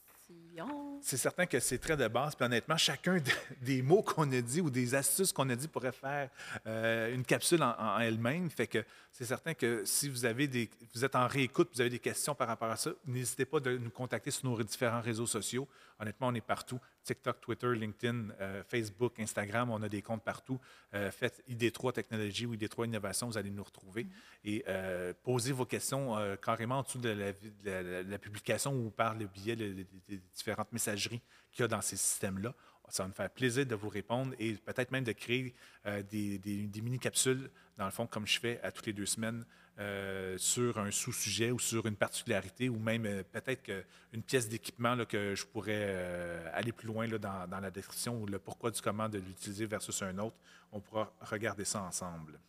C'est 1.02 1.18
certain 1.18 1.46
que 1.46 1.60
c'est 1.60 1.78
très 1.78 1.96
de 1.98 2.08
base. 2.08 2.36
Puis 2.36 2.46
honnêtement, 2.46 2.78
chacun 2.78 3.18
de- 3.18 3.22
des 3.62 3.82
mots 3.82 4.02
qu'on 4.02 4.32
a 4.32 4.42
dit 4.42 4.62
ou 4.62 4.70
des 4.70 4.96
astuces 4.96 5.32
qu'on 5.32 5.50
a 5.50 5.56
dit 5.56 5.68
pourrait 5.68 5.92
faire 5.92 6.30
euh, 6.66 7.14
une 7.14 7.24
capsule 7.24 7.62
en, 7.62 7.76
en 7.78 8.00
elle-même. 8.00 8.50
Fait 8.50 8.68
que 8.68 8.84
c'est 9.12 9.26
certain 9.26 9.54
que 9.54 9.84
si 9.86 10.10
vous 10.10 10.26
avez 10.26 10.48
des, 10.48 10.70
vous 10.94 11.06
êtes 11.06 11.16
en 11.16 11.28
réécoute, 11.28 11.70
vous 11.74 11.82
avez 11.82 11.90
des 11.90 12.00
questions 12.00 12.34
par 12.34 12.48
rapport 12.48 12.70
à 12.72 12.78
ça, 12.78 12.92
n'hésitez 13.06 13.46
pas 13.46 13.60
de 13.60 13.78
nous 13.78 13.90
contacter 13.92 14.32
sur 14.32 14.50
nos 14.50 14.62
différents 14.64 15.02
réseaux 15.02 15.28
sociaux. 15.28 15.68
Honnêtement, 16.00 16.28
on 16.28 16.34
est 16.36 16.42
partout. 16.42 16.80
TikTok, 17.04 17.40
Twitter, 17.42 17.74
LinkedIn, 17.74 18.30
euh, 18.42 18.64
Facebook, 18.68 19.20
Instagram, 19.20 19.70
on 19.70 19.82
a 19.82 19.88
des 19.90 20.02
comptes 20.02 20.24
partout. 20.24 20.60
Euh, 20.94 21.10
faites 21.12 21.42
ID3 21.48 21.94
Technologie 21.94 22.46
ou 22.46 22.54
ID3 22.56 22.86
Innovation, 22.86 23.28
vous 23.28 23.38
allez 23.38 23.50
nous 23.52 23.64
retrouver. 23.64 24.08
Et 24.44 24.64
euh, 24.68 25.14
posez 25.24 25.54
vos 25.54 25.66
questions 25.66 26.16
carrément 26.44 26.80
en 26.80 26.84
dessous 26.84 27.00
de 27.00 27.10
la, 27.10 27.32
vi- 27.32 27.52
de 27.64 27.70
la- 27.70 27.82
la- 27.84 28.04
la 28.04 28.20
publication 28.20 28.74
ou 28.76 28.90
par 28.90 29.16
le 29.16 29.28
biais 29.28 29.56
de- 29.56 29.70
de- 29.70 29.84
de- 29.84 29.88
des 30.10 30.18
différentes 30.34 30.72
messageries 30.74 31.22
qu'il 31.52 31.62
y 31.62 31.66
a 31.66 31.68
dans 31.68 31.82
ces 31.82 31.98
systèmes-là. 31.98 32.54
Ça 32.90 33.04
va 33.04 33.08
nous 33.08 33.16
faire 33.16 33.30
plaisir 33.32 33.66
de 33.66 33.74
vous 33.74 33.90
répondre 33.90 34.36
et 34.38 34.54
peut-être 34.54 34.92
même 34.92 35.04
de 35.06 35.12
créer 35.14 35.56
des, 35.86 36.38
des- 36.38 36.68
des 36.68 36.82
mini-capsules, 36.82 37.50
dans 37.78 37.86
le 37.86 37.92
fond, 37.92 38.06
comme 38.06 38.28
je 38.28 38.40
fais 38.40 38.60
à 38.62 38.72
toutes 38.72 38.86
les 38.86 38.94
deux 38.94 39.08
semaines, 39.08 39.44
euh, 39.78 40.38
sur 40.38 40.78
un 40.78 40.90
sous-sujet 40.90 41.52
ou 41.52 41.60
sur 41.60 41.86
une 41.86 41.98
particularité 41.98 42.70
ou 42.70 42.80
même 42.80 43.06
euh, 43.06 43.24
peut-être 43.30 43.70
une 44.14 44.24
pièce 44.24 44.48
d'équipement 44.48 44.96
que 45.04 45.36
je 45.36 45.46
pourrais 45.46 45.84
euh, 45.88 46.50
aller 46.54 46.72
plus 46.72 46.88
loin 46.88 47.06
là, 47.08 47.18
dans, 47.18 47.46
dans 47.46 47.60
la 47.60 47.70
description 47.72 48.22
ou 48.22 48.26
le 48.26 48.40
pourquoi 48.40 48.72
du 48.72 48.80
comment 48.80 49.10
de 49.10 49.18
l'utiliser 49.18 49.66
versus 49.66 50.02
un 50.02 50.18
autre. 50.20 50.38
On 50.72 50.80
pourra 50.80 51.12
regarder 51.20 51.66
ça 51.66 51.82
ensemble. 51.82 52.40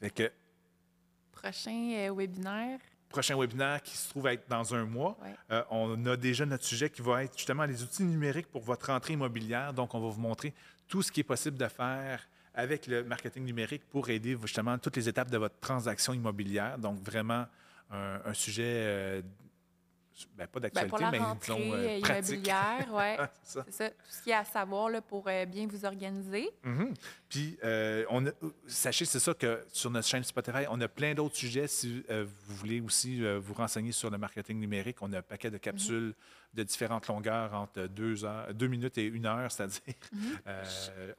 Fait 0.00 0.08
que, 0.08 0.32
Prochain 1.30 2.10
webinaire. 2.14 2.80
prochain 3.10 3.38
webinaire 3.38 3.82
qui 3.82 3.98
se 3.98 4.08
trouve 4.08 4.28
être 4.28 4.48
dans 4.48 4.74
un 4.74 4.86
mois. 4.86 5.18
Ouais. 5.22 5.62
On 5.70 6.06
a 6.06 6.16
déjà 6.16 6.46
notre 6.46 6.64
sujet 6.64 6.88
qui 6.88 7.02
va 7.02 7.22
être 7.22 7.36
justement 7.36 7.66
les 7.66 7.82
outils 7.82 8.04
numériques 8.04 8.50
pour 8.50 8.62
votre 8.62 8.86
rentrée 8.86 9.12
immobilière. 9.12 9.74
Donc, 9.74 9.94
on 9.94 10.00
va 10.00 10.08
vous 10.08 10.20
montrer 10.20 10.54
tout 10.88 11.02
ce 11.02 11.12
qui 11.12 11.20
est 11.20 11.24
possible 11.24 11.58
de 11.58 11.68
faire 11.68 12.26
avec 12.54 12.86
le 12.86 13.04
marketing 13.04 13.44
numérique 13.44 13.82
pour 13.90 14.08
aider 14.10 14.36
justement 14.40 14.78
toutes 14.78 14.96
les 14.96 15.08
étapes 15.08 15.30
de 15.30 15.38
votre 15.38 15.58
transaction 15.58 16.12
immobilière. 16.12 16.78
Donc, 16.78 17.02
vraiment 17.02 17.46
un, 17.90 18.34
sujet, 18.34 18.62
euh, 18.64 19.22
ben, 20.36 20.46
pas 20.46 20.60
Ben, 20.60 20.68
d'actualité, 20.70 21.02
la 21.02 21.10
mais 21.10 21.18
rentrée 21.18 21.54
disons 21.54 21.72
euh, 21.74 21.98
immobilière, 21.98 22.86
ouais. 22.94 23.16
Ah, 23.20 23.30
c'est 23.42 23.52
ça. 23.58 23.64
Ça. 23.70 23.90
Tout 23.90 23.96
ce 24.10 24.22
qu'il 24.22 24.30
y 24.30 24.32
a 24.32 24.38
à 24.40 24.44
savoir 24.44 24.88
là, 24.88 25.00
pour 25.00 25.24
euh, 25.26 25.44
bien 25.44 25.66
vous 25.66 25.84
organiser. 25.84 26.50
Mhm. 26.62 26.94
Puis, 27.28 27.58
euh, 27.64 28.04
on 28.10 28.26
a- 28.26 28.30
sachez, 28.66 29.04
c'est 29.04 29.18
ça 29.18 29.34
que 29.34 29.64
sur 29.72 29.90
notre 29.90 30.06
chaîne 30.06 30.22
Spotify, 30.24 30.66
on 30.70 30.80
a 30.80 30.88
plein 30.88 31.14
d'autres 31.14 31.36
sujets. 31.36 31.66
Si 31.66 32.04
euh, 32.10 32.24
vous 32.46 32.54
voulez 32.56 32.80
aussi 32.80 33.22
vous 33.38 33.54
renseigner 33.54 33.92
sur 33.92 34.10
le 34.10 34.18
marketing 34.18 34.58
numérique, 34.60 34.98
on 35.02 35.12
a 35.12 35.18
un 35.18 35.22
paquet 35.22 35.50
de 35.50 35.58
capsules 35.58 36.14
de 36.54 36.62
différentes 36.62 37.08
longueurs 37.08 37.52
entre 37.52 37.86
deux, 37.88 38.24
heures, 38.24 38.54
deux 38.54 38.68
minutes 38.68 38.96
et 38.98 39.06
une 39.06 39.26
heure, 39.26 39.50
c'est-à-dire 39.50 39.80
euh, 40.46 40.64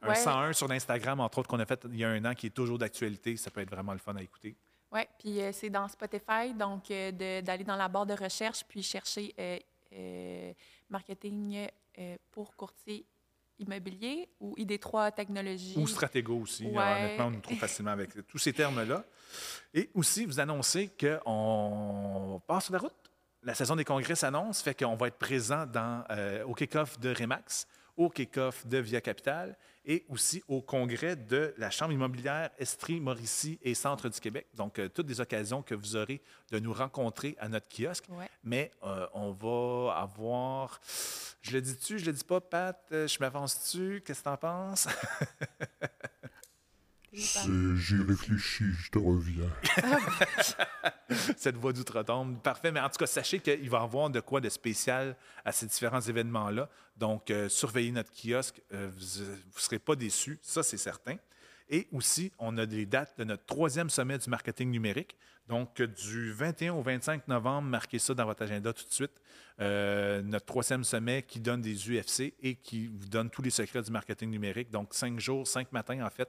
un 0.00 0.08
Ouais. 0.08 0.14
101 0.14 0.52
sur 0.54 0.66
l'Instagram, 0.68 1.20
entre 1.20 1.38
autres, 1.38 1.48
qu'on 1.48 1.60
a 1.60 1.66
fait 1.66 1.84
il 1.90 1.96
y 1.98 2.04
a 2.04 2.08
un 2.08 2.24
an, 2.24 2.34
qui 2.34 2.46
est 2.46 2.50
toujours 2.50 2.78
d'actualité. 2.78 3.36
Ça 3.36 3.50
peut 3.50 3.60
être 3.60 3.70
vraiment 3.70 3.92
le 3.92 3.98
fun 3.98 4.16
à 4.16 4.22
écouter. 4.22 4.56
Oui, 4.92 5.00
puis 5.18 5.40
euh, 5.42 5.50
c'est 5.52 5.70
dans 5.70 5.88
Spotify, 5.88 6.52
donc 6.54 6.90
euh, 6.90 7.10
de- 7.12 7.40
d'aller 7.44 7.64
dans 7.64 7.76
la 7.76 7.88
barre 7.88 8.06
de 8.06 8.14
recherche 8.14 8.64
puis 8.68 8.82
chercher 8.82 9.34
euh, 9.38 9.58
euh, 9.92 10.52
marketing 10.88 11.66
pour 12.30 12.54
courtier 12.56 13.06
immobilier 13.58 14.28
ou 14.38 14.54
ID3 14.58 15.14
technologie. 15.14 15.74
Ou 15.78 15.86
Stratégo 15.86 16.40
aussi. 16.42 16.66
Ouais. 16.66 16.76
Honnêtement, 16.76 17.26
on 17.26 17.30
nous 17.30 17.40
trouve 17.40 17.56
facilement 17.56 17.92
avec 17.92 18.10
tous 18.28 18.36
ces 18.38 18.52
termes-là. 18.52 19.02
Et 19.72 19.88
aussi, 19.94 20.26
vous 20.26 20.38
annoncer 20.40 20.90
qu'on 21.00 22.40
passe 22.46 22.64
sur 22.64 22.74
la 22.74 22.80
route. 22.80 22.92
La 23.42 23.54
saison 23.54 23.76
des 23.76 23.84
congrès 23.84 24.14
s'annonce, 24.14 24.60
fait 24.60 24.74
qu'on 24.74 24.94
va 24.96 25.08
être 25.08 25.16
présent 25.18 25.64
dans, 25.66 26.04
au 26.46 26.54
kick-off 26.54 26.98
de 27.00 27.14
Remax, 27.14 27.66
au 27.96 28.10
kick-off 28.10 28.66
de 28.66 28.78
Via 28.78 29.00
Capital 29.00 29.56
et 29.86 30.04
aussi 30.08 30.42
au 30.48 30.60
congrès 30.60 31.16
de 31.16 31.54
la 31.56 31.70
Chambre 31.70 31.92
immobilière 31.92 32.50
Estrie, 32.58 33.00
Mauricie 33.00 33.58
et 33.62 33.74
Centre 33.74 34.08
du 34.08 34.20
Québec. 34.20 34.46
Donc, 34.54 34.78
euh, 34.78 34.88
toutes 34.88 35.06
des 35.06 35.20
occasions 35.20 35.62
que 35.62 35.74
vous 35.74 35.96
aurez 35.96 36.20
de 36.50 36.58
nous 36.58 36.72
rencontrer 36.72 37.36
à 37.38 37.48
notre 37.48 37.68
kiosque. 37.68 38.06
Ouais. 38.10 38.28
Mais 38.42 38.72
euh, 38.82 39.06
on 39.14 39.30
va 39.30 39.94
avoir. 39.94 40.80
Je 41.42 41.52
le 41.52 41.60
dis-tu, 41.60 41.98
je 41.98 42.06
le 42.06 42.12
dis 42.12 42.24
pas, 42.24 42.40
Pat, 42.40 42.76
euh, 42.90 43.06
je 43.06 43.18
m'avance-tu? 43.20 44.02
Qu'est-ce 44.04 44.20
que 44.20 44.24
tu 44.24 44.30
en 44.30 44.36
penses? 44.36 44.88
J'y 47.16 48.02
réfléchis, 48.02 48.72
je 48.78 48.90
te 48.90 48.98
reviens. 48.98 49.50
cette 51.36 51.56
voix 51.56 51.72
d'outre-tombe. 51.72 52.40
Parfait, 52.42 52.70
mais 52.70 52.80
en 52.80 52.88
tout 52.88 52.98
cas, 52.98 53.06
sachez 53.06 53.40
qu'il 53.40 53.70
va 53.70 53.78
y 53.78 53.82
avoir 53.82 54.10
de 54.10 54.20
quoi 54.20 54.40
de 54.40 54.48
spécial 54.48 55.16
à 55.44 55.52
ces 55.52 55.66
différents 55.66 56.00
événements-là. 56.00 56.68
Donc, 56.96 57.30
euh, 57.30 57.48
surveillez 57.48 57.92
notre 57.92 58.12
kiosque, 58.12 58.60
euh, 58.72 58.90
vous 58.94 59.22
ne 59.22 59.60
serez 59.60 59.78
pas 59.78 59.96
déçus, 59.96 60.38
ça 60.42 60.62
c'est 60.62 60.76
certain. 60.76 61.16
Et 61.68 61.88
aussi, 61.90 62.32
on 62.38 62.56
a 62.58 62.66
des 62.66 62.86
dates 62.86 63.18
de 63.18 63.24
notre 63.24 63.44
troisième 63.44 63.90
sommet 63.90 64.18
du 64.18 64.30
marketing 64.30 64.70
numérique. 64.70 65.16
Donc, 65.48 65.80
du 65.80 66.32
21 66.32 66.74
au 66.74 66.82
25 66.82 67.28
novembre, 67.28 67.68
marquez 67.68 67.98
ça 67.98 68.14
dans 68.14 68.24
votre 68.24 68.42
agenda 68.42 68.72
tout 68.72 68.84
de 68.84 68.92
suite. 68.92 69.22
Euh, 69.60 70.20
notre 70.22 70.44
troisième 70.44 70.84
sommet 70.84 71.22
qui 71.22 71.40
donne 71.40 71.62
des 71.62 71.74
UFC 71.90 72.34
et 72.42 72.56
qui 72.56 72.88
vous 72.88 73.08
donne 73.08 73.30
tous 73.30 73.40
les 73.40 73.50
secrets 73.50 73.82
du 73.82 73.90
marketing 73.90 74.28
numérique. 74.30 74.70
Donc, 74.70 74.92
cinq 74.92 75.18
jours, 75.18 75.46
cinq 75.46 75.72
matins, 75.72 76.04
en 76.04 76.10
fait, 76.10 76.28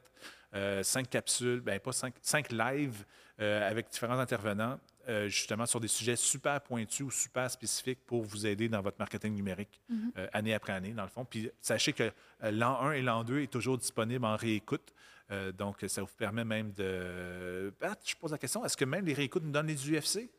euh, 0.56 0.82
cinq 0.82 1.10
capsules, 1.10 1.60
ben 1.60 1.78
pas 1.80 1.92
cinq, 1.92 2.14
cinq 2.22 2.52
lives 2.54 3.04
euh, 3.42 3.70
avec 3.70 3.90
différents 3.90 4.18
intervenants, 4.18 4.80
euh, 5.10 5.28
justement 5.28 5.66
sur 5.66 5.82
des 5.82 5.90
sujets 5.90 6.16
super 6.16 6.62
pointus 6.62 7.02
ou 7.06 7.12
super 7.12 7.52
spécifiques 7.52 8.00
pour 8.06 8.24
vous 8.24 8.46
aider 8.48 8.70
dans 8.70 8.82
votre 8.82 8.98
marketing 8.98 9.34
numérique 9.34 9.82
euh, 10.18 10.28
année 10.32 10.54
après 10.54 10.72
année, 10.74 10.94
dans 10.94 11.04
le 11.04 11.10
fond. 11.10 11.26
Puis, 11.26 11.50
sachez 11.60 11.92
que 11.92 12.04
euh, 12.44 12.52
l'an 12.52 12.80
1 12.82 12.92
et 12.94 13.02
l'an 13.02 13.26
2 13.26 13.42
est 13.42 13.52
toujours 13.52 13.78
disponible 13.78 14.24
en 14.24 14.38
réécoute. 14.38 14.94
Euh, 15.32 15.52
donc, 15.52 15.84
ça 15.90 16.02
vous 16.02 16.08
permet 16.18 16.46
même 16.46 16.72
de. 16.72 17.74
Pat, 17.78 18.00
je 18.06 18.16
pose 18.16 18.32
la 18.32 18.38
question 18.38 18.64
est-ce 18.64 18.78
que 18.78 18.86
même 18.86 19.06
les 19.06 19.14
réécoutes 19.14 19.44
nous 19.44 19.52
donnent 19.52 19.68
les 19.68 19.92
UFC 19.92 20.30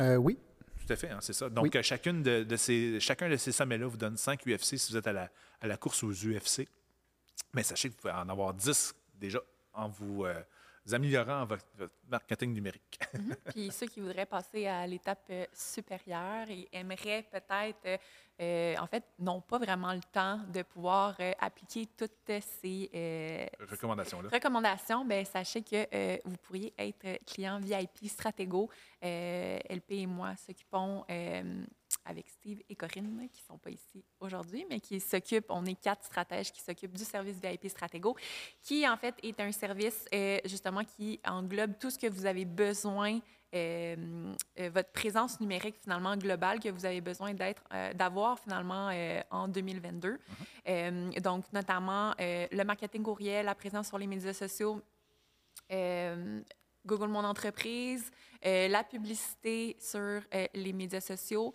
Euh, 0.00 0.16
oui, 0.16 0.36
à 0.92 0.96
fait, 0.96 1.10
hein, 1.10 1.18
c'est 1.20 1.32
ça. 1.32 1.48
Donc, 1.48 1.64
Oui. 1.64 1.70
euh, 1.76 1.82
chacune 1.82 2.22
de, 2.22 2.42
de 2.44 2.56
ces, 2.56 2.98
chacun 3.00 3.28
de 3.28 3.36
ces 3.36 3.52
sommets-là 3.52 3.86
vous 3.86 3.96
donne 3.96 4.16
5 4.16 4.46
UFC 4.46 4.76
si 4.78 4.92
vous 4.92 4.96
êtes 4.98 5.06
à 5.06 5.12
la, 5.12 5.30
à 5.60 5.66
la 5.66 5.76
course 5.76 6.02
aux 6.02 6.12
UFC. 6.12 6.66
Mais 7.54 7.62
sachez 7.62 7.88
que 7.88 7.94
vous 7.94 8.00
pouvez 8.00 8.12
en 8.14 8.28
avoir 8.28 8.54
10 8.54 8.94
déjà 9.14 9.40
en 9.72 9.88
vous, 9.88 10.24
euh, 10.24 10.40
améliorant 10.92 11.44
votre, 11.44 11.66
votre 11.76 11.94
marketing 12.08 12.52
numérique. 12.52 12.98
Puis 13.54 13.70
ceux 13.70 13.86
qui 13.86 14.00
voudraient 14.00 14.26
passer 14.26 14.66
à 14.66 14.86
l'étape 14.86 15.26
euh, 15.30 15.44
supérieure 15.52 16.48
et 16.48 16.68
aimeraient 16.72 17.24
peut-être, 17.30 18.00
euh, 18.40 18.74
en 18.78 18.86
fait, 18.86 19.04
n'ont 19.18 19.40
pas 19.40 19.58
vraiment 19.58 19.92
le 19.92 20.00
temps 20.12 20.40
de 20.52 20.62
pouvoir 20.62 21.14
euh, 21.20 21.32
appliquer 21.38 21.86
toutes 21.96 22.32
ces 22.40 22.90
euh, 22.94 23.46
Recommandations-là. 23.70 24.30
recommandations, 24.32 25.04
ben 25.04 25.24
sachez 25.24 25.62
que 25.62 26.26
vous 26.26 26.36
pourriez 26.38 26.72
être 26.78 27.24
client 27.26 27.60
VIP 27.60 28.06
Stratego. 28.06 28.70
LP 29.02 29.90
et 29.92 30.06
moi 30.06 30.34
s'occupons 30.36 31.04
avec 32.10 32.28
Steve 32.28 32.60
et 32.68 32.76
Corinne, 32.76 33.28
qui 33.32 33.42
ne 33.42 33.46
sont 33.46 33.58
pas 33.58 33.70
ici 33.70 34.04
aujourd'hui, 34.18 34.66
mais 34.68 34.80
qui 34.80 35.00
s'occupent, 35.00 35.50
on 35.50 35.64
est 35.64 35.80
quatre 35.80 36.04
stratèges 36.04 36.52
qui 36.52 36.60
s'occupent 36.60 36.96
du 36.96 37.04
service 37.04 37.36
VIP 37.40 37.68
Stratego, 37.68 38.16
qui 38.60 38.86
en 38.88 38.96
fait 38.96 39.14
est 39.22 39.38
un 39.40 39.52
service 39.52 40.04
euh, 40.12 40.38
justement 40.44 40.82
qui 40.84 41.20
englobe 41.24 41.72
tout 41.78 41.90
ce 41.90 41.98
que 41.98 42.08
vous 42.08 42.26
avez 42.26 42.44
besoin 42.44 43.20
euh, 43.52 44.34
euh, 44.60 44.70
votre 44.72 44.90
présence 44.92 45.40
numérique 45.40 45.76
finalement 45.82 46.16
globale 46.16 46.60
que 46.60 46.68
vous 46.68 46.84
avez 46.84 47.00
besoin 47.00 47.34
d'être, 47.34 47.62
d'avoir 47.94 48.38
finalement 48.38 48.90
en 49.30 49.48
2022. 49.48 50.18
Euh, 50.68 51.10
donc 51.20 51.44
notamment 51.52 52.14
le 52.18 52.62
marketing 52.64 53.02
courriel, 53.02 53.46
la 53.46 53.54
présence 53.54 53.88
sur 53.88 53.98
les 53.98 54.06
médias 54.06 54.34
sociaux, 54.34 54.80
Google 56.86 57.08
Mon 57.08 57.24
Entreprise, 57.24 58.10
euh, 58.44 58.68
la 58.68 58.84
publicité 58.84 59.76
sur 59.78 60.00
euh, 60.00 60.46
les 60.54 60.72
médias 60.72 61.00
sociaux. 61.00 61.52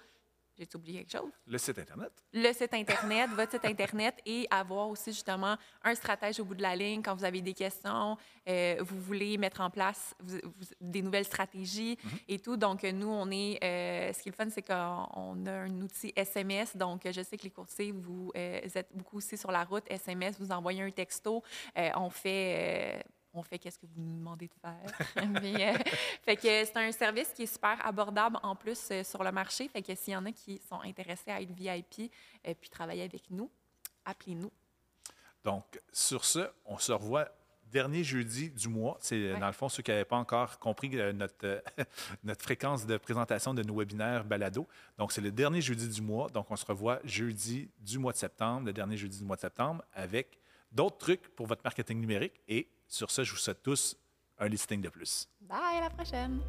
J'ai 0.57 0.67
oublié 0.75 0.99
quelque 1.03 1.11
chose? 1.21 1.31
Le 1.47 1.57
site 1.57 1.77
Internet. 1.79 2.11
le 2.33 2.53
site 2.53 2.73
Internet, 2.73 3.29
votre 3.31 3.51
site 3.51 3.65
Internet 3.65 4.15
et 4.25 4.47
avoir 4.49 4.87
aussi 4.89 5.11
justement 5.11 5.57
un 5.83 5.95
stratège 5.95 6.39
au 6.39 6.45
bout 6.45 6.55
de 6.55 6.61
la 6.61 6.75
ligne 6.75 7.01
quand 7.01 7.13
vous 7.15 7.25
avez 7.25 7.41
des 7.41 7.53
questions, 7.53 8.17
euh, 8.47 8.77
vous 8.79 8.99
voulez 9.01 9.37
mettre 9.37 9.59
en 9.61 9.69
place 9.69 10.15
vous- 10.19 10.37
vous- 10.43 10.65
des 10.79 11.01
nouvelles 11.01 11.25
stratégies 11.25 11.97
et 12.27 12.39
tout. 12.39 12.55
Donc, 12.57 12.83
nous, 12.83 13.07
on 13.09 13.29
est, 13.31 13.61
euh, 13.63 14.13
ce 14.13 14.21
qui 14.21 14.29
est 14.29 14.31
le 14.31 14.35
fun, 14.35 14.49
c'est 14.49 14.61
qu'on 14.61 15.07
on 15.13 15.45
a 15.45 15.51
un 15.51 15.81
outil 15.81 16.13
SMS. 16.15 16.75
Donc, 16.77 17.01
je 17.05 17.21
sais 17.21 17.37
que 17.37 17.43
les 17.43 17.51
courtiers, 17.51 17.91
vous 17.91 18.31
euh, 18.37 18.61
êtes 18.73 18.89
beaucoup 18.93 19.17
aussi 19.17 19.37
sur 19.37 19.51
la 19.51 19.63
route. 19.65 19.83
SMS, 19.89 20.39
vous 20.39 20.51
envoyez 20.51 20.81
un 20.83 20.91
texto, 20.91 21.43
on 21.75 22.09
fait... 22.09 23.03
euh, 23.35 23.39
on 23.39 23.43
fait 23.43 23.59
qu'est-ce 23.59 23.79
que 23.79 23.85
vous 23.85 24.01
nous 24.01 24.17
demandez 24.17 24.47
de 24.47 24.53
faire. 24.53 25.25
Mais, 25.41 25.73
euh, 25.73 25.77
fait 26.23 26.35
que 26.35 26.41
c'est 26.65 26.77
un 26.77 26.91
service 26.91 27.29
qui 27.33 27.43
est 27.43 27.53
super 27.53 27.85
abordable 27.85 28.37
en 28.43 28.55
plus 28.55 28.79
euh, 28.91 29.03
sur 29.03 29.23
le 29.23 29.31
marché. 29.31 29.67
Fait 29.67 29.81
que 29.81 29.93
s'il 29.95 30.13
y 30.13 30.17
en 30.17 30.25
a 30.25 30.31
qui 30.31 30.61
sont 30.67 30.81
intéressés 30.81 31.31
à 31.31 31.41
être 31.41 31.51
VIP 31.51 32.11
et 32.43 32.55
puis 32.55 32.69
travailler 32.69 33.03
avec 33.03 33.29
nous, 33.29 33.49
appelez-nous. 34.05 34.51
Donc, 35.43 35.79
sur 35.91 36.25
ce, 36.25 36.49
on 36.65 36.77
se 36.77 36.91
revoit 36.91 37.29
dernier 37.71 38.03
jeudi 38.03 38.49
du 38.49 38.69
mois. 38.69 38.97
C'est, 39.01 39.15
euh, 39.15 39.33
Ouais. 39.33 39.39
dans 39.39 39.47
le 39.47 39.53
fond, 39.53 39.69
ceux 39.69 39.83
qui 39.83 39.91
n'avaient 39.91 40.05
pas 40.05 40.15
encore 40.15 40.59
compris 40.59 40.89
euh, 40.93 41.11
notre, 41.13 41.45
euh, 41.45 41.59
notre 42.23 42.41
fréquence 42.43 42.85
de 42.85 42.97
présentation 42.97 43.53
de 43.53 43.63
nos 43.63 43.75
webinaires 43.75 44.23
balado. 44.23 44.67
Donc, 44.97 45.11
c'est 45.11 45.21
le 45.21 45.31
dernier 45.31 45.61
jeudi 45.61 45.87
du 45.87 46.01
mois. 46.01 46.29
Donc, 46.29 46.49
on 46.49 46.55
se 46.55 46.65
revoit 46.65 46.99
jeudi 47.03 47.69
du 47.79 47.99
mois 47.99 48.13
de 48.13 48.17
septembre, 48.17 48.67
le 48.67 48.73
dernier 48.73 48.97
jeudi 48.97 49.17
du 49.19 49.25
mois 49.25 49.35
de 49.35 49.41
septembre, 49.41 49.83
avec 49.93 50.39
d'autres 50.75 50.97
trucs 50.97 51.29
pour 51.35 51.47
votre 51.47 51.63
marketing 51.63 51.99
numérique. 51.99 52.41
Et 52.47 52.69
sur 52.87 53.09
ce, 53.09 53.23
je 53.23 53.31
vous 53.31 53.37
souhaite 53.37 53.63
tous 53.63 53.97
un 54.37 54.47
listing 54.47 54.81
de 54.81 54.89
plus. 54.89 55.27
Bye, 55.41 55.77
à 55.77 55.81
la 55.81 55.89
prochaine! 55.89 56.41